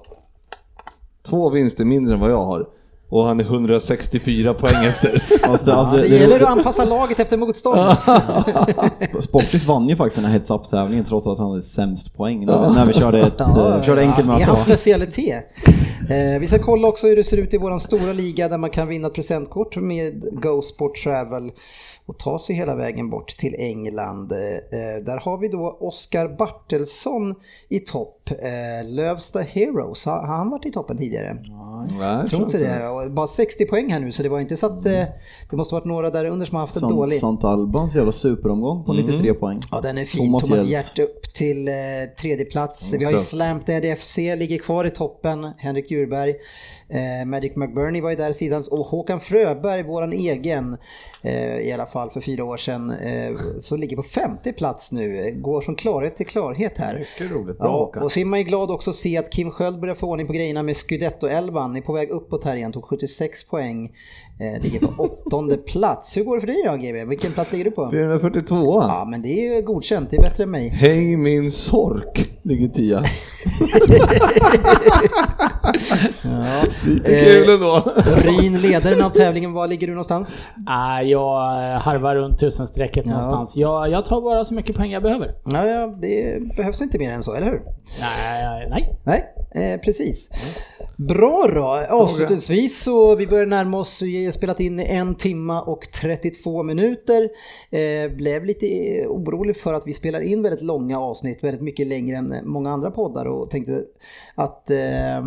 [1.23, 2.69] två vinster mindre än vad jag har.
[3.09, 5.23] Och han är 164 poäng efter.
[5.49, 7.99] Alltså, alltså, det, det, gäller att anpassa laget efter motståndet.
[9.19, 12.69] Sportis vann ju faktiskt den här heads up-tävlingen trots att han hade sämst poäng när,
[12.73, 14.45] när vi körde ett eh, körde enkelt det är möte.
[14.45, 15.43] hans specialitet.
[16.09, 18.69] Eh, vi ska kolla också hur det ser ut i våran stora liga där man
[18.69, 21.51] kan vinna ett presentkort med Go Sport Travel
[22.09, 24.31] och ta sig hela vägen bort till England.
[24.31, 27.35] Eh, där har vi då Oskar Bartelsson
[27.69, 28.29] i topp.
[28.29, 31.33] Eh, Lövsta Heroes, har har han varit i toppen tidigare?
[31.33, 32.87] Nej, Jag tror inte det.
[32.87, 35.03] Och Bara 60 poäng här nu så det var inte så att eh,
[35.49, 37.19] det måste varit några där under som har haft det dåligt.
[37.19, 39.59] Sant Albans jävla superomgång på 93 poäng.
[39.71, 40.21] Ja den är fin.
[40.21, 40.65] Thomas Thomas.
[40.65, 41.73] Hjert upp till eh,
[42.21, 42.93] tredje plats.
[42.93, 43.19] Vi har ju.
[43.19, 43.63] Slamp
[43.97, 45.51] FC, ligger kvar i toppen.
[45.57, 46.35] Henrik Djurberg.
[46.89, 48.63] Eh, Magic McBurney var ju där sidan.
[48.71, 50.77] Och Håkan Fröberg, våran egen,
[51.21, 55.31] eh, i alla fall för fyra år sedan, eh, så ligger på femte plats nu.
[55.41, 56.99] Går från klarhet till klarhet här.
[56.99, 57.57] Mycket roligt.
[57.57, 58.03] Bra Ja, Håkan.
[58.03, 60.27] och så är man ju glad också att se att Kim Sköld börjar få ordning
[60.27, 61.77] på grejerna med Scudetto-11.
[61.77, 63.91] Är på väg uppåt här igen, tog 76 poäng.
[64.41, 66.17] Eh, ligger på åttonde plats.
[66.17, 67.05] Hur går det för dig då GB?
[67.05, 67.91] Vilken plats ligger du på?
[67.91, 70.09] 442 Ja, men det är ju godkänt.
[70.09, 70.69] Det är bättre än mig.
[70.69, 73.03] Häng min sork ligger tia.
[76.21, 76.63] Ja.
[76.87, 77.83] Lite kul ändå.
[78.23, 80.45] Ryn, ledaren av tävlingen, var ligger du någonstans?
[80.55, 83.09] Nej, jag eh, harvar runt tusenstrecket Ja.
[83.11, 83.55] någonstans.
[83.57, 85.35] Jag, jag tar bara så mycket pengar jag behöver.
[85.45, 87.61] Ja, ja, det behövs inte mer än så, eller hur?
[88.01, 88.99] Nej, nej.
[89.53, 90.29] Nej, eh, precis.
[90.97, 91.95] Bra då.
[91.95, 94.01] Avslutningsvis så vi börjar närma oss,
[94.31, 97.29] spelat in i en timma och 32 minuter.
[97.69, 101.87] Eh, blev lite eh, orolig för att vi spelar in väldigt långa avsnitt, väldigt mycket
[101.87, 103.83] längre än många andra poddar och tänkte
[104.35, 105.21] att eh,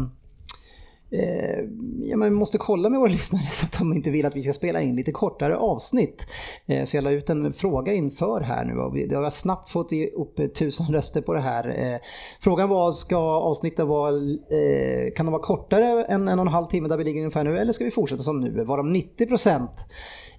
[1.13, 1.65] eh,
[2.01, 4.43] ja, men vi måste kolla med våra lyssnare så att de inte vill att vi
[4.43, 6.27] ska spela in lite kortare avsnitt.
[6.67, 9.71] Eh, så jag la ut en fråga inför här nu och vi, det har snabbt
[9.71, 11.93] fått upp tusen röster på det här.
[11.93, 11.99] Eh,
[12.41, 16.67] frågan var, ska avsnitten vara, eh, kan de vara kortare än en och en halv
[16.67, 18.65] timme där vi ligger ungefär nu eller ska vi fortsätta som nu?
[18.65, 19.87] Varav 90 procent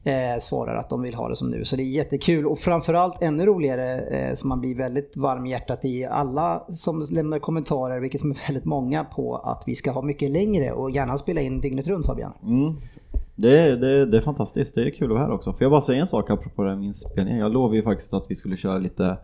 [0.04, 1.66] eh, svarar att de vill ha det som nu.
[1.66, 5.50] Så det är jättekul och framförallt ännu roligare eh, som man blir väldigt varm i
[5.50, 9.92] hjärtat i alla som lämnar kommentarer, vilket som är väldigt många, på att vi ska
[9.92, 12.34] ha mycket längre och gärna spela in dygnet runt Fabian.
[12.44, 12.76] Mm.
[13.36, 15.52] Det, det, det är fantastiskt, det är kul att vara här också.
[15.52, 17.40] Får jag bara säga en sak apropå det här med inspelningen?
[17.40, 19.18] Jag lovade ju faktiskt att vi skulle köra lite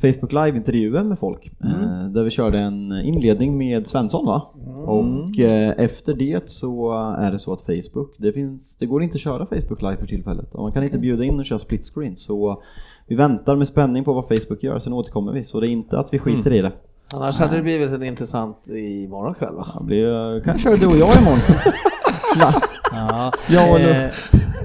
[0.00, 1.52] Facebook live-intervjuer med folk.
[1.64, 4.42] Eh, där vi körde en inledning med Svensson va?
[4.86, 9.14] Och eh, efter det så är det så att Facebook, det, finns, det går inte
[9.14, 10.54] att köra Facebook live för tillfället.
[10.54, 12.16] Och man kan inte bjuda in och köra split screen.
[12.16, 12.62] Så
[13.06, 15.44] vi väntar med spänning på vad Facebook gör, sen återkommer vi.
[15.44, 16.72] Så det är inte att vi skiter i det.
[17.14, 19.66] Annars hade det blivit en intressant imorgon kväll va?
[19.80, 21.38] Det blir, kanske kör du och jag imorgon.
[22.36, 24.10] Ja, Ja, och eh,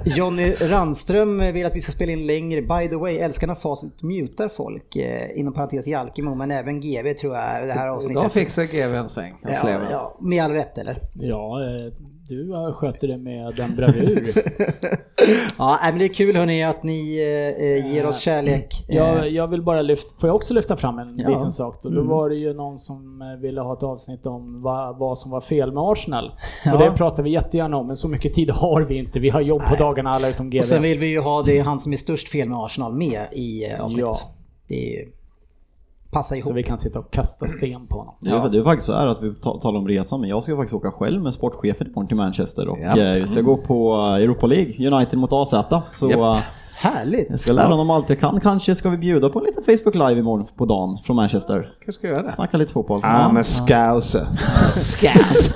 [0.05, 2.61] Jonny Randström vill att vi ska spela in längre.
[2.61, 4.95] By the way, älskarna Facit mutar folk.
[4.95, 8.23] Eh, inom parentes Jalkemo, men även GV tror jag det här avsnittet.
[8.23, 9.33] De fixar GV en sväng.
[9.41, 10.97] ja, ja, med all rätt eller?
[11.13, 11.93] Ja, eh,
[12.27, 14.33] du eh, sköter det med en bravur.
[15.57, 18.85] Ja, men det är kul hörni att ni eh, eh, ger oss kärlek.
[18.89, 21.29] Eh, Jag, jag vill bara lyfta, får jag också lyfta fram en Ja.
[21.29, 21.89] liten sak då?
[21.89, 25.31] Då var det ju någon som eh, ville ha ett avsnitt om vad, vad som
[25.31, 26.31] var fel med Arsenal.
[26.65, 26.73] Ja.
[26.73, 29.19] Och det pratar vi jättegärna om, men så mycket tid har vi inte.
[29.19, 30.57] Vi har jobb på dagarna alla utom GV.
[30.57, 33.27] och sen vill vi ju ha det han som är störst fel med Arsenal med
[33.31, 34.07] i eh, avsnittet.
[34.09, 34.17] Ja.
[34.67, 35.07] Det är
[36.13, 36.47] ju, passar ihop.
[36.47, 38.13] Så vi kan sitta och kasta sten på honom.
[38.19, 40.43] Det är, det är faktiskt så här att vi ta- talar om resan, men jag
[40.43, 42.97] ska faktiskt åka själv med sportchefen imorgon till Manchester och Ja.
[42.99, 45.53] eh, vi ska gå på eh, Europa League, United mot AZ.
[45.93, 46.19] Så Japp.
[46.19, 46.37] eh,
[46.75, 47.27] Härligt!
[47.29, 48.39] jag ska lära honom allt jag kan.
[48.39, 51.73] Kanske ska vi bjuda på en liten Facebook live imorgon på dagen från Manchester.
[51.85, 52.31] Kanske ska göra det.
[52.31, 53.01] Snacka lite fotboll.
[53.03, 54.27] Ah, med scouser.
[54.71, 55.49] Skas!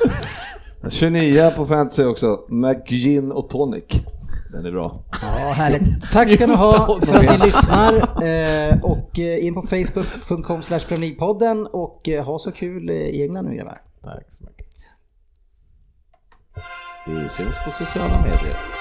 [0.89, 2.39] 29 på fantasy också.
[2.49, 3.83] McGinn och Tonic.
[4.51, 5.03] Den är bra.
[5.21, 6.11] Ja, härligt.
[6.11, 7.93] Tack ska ni ha för att ni lyssnar.
[8.23, 13.45] Eh, och eh, in på facebook.com slash podden och eh, ha så kul i England
[13.45, 13.81] nu grabbar.
[14.03, 14.67] Tack så mycket.
[17.07, 18.76] Vi syns på sociala medier.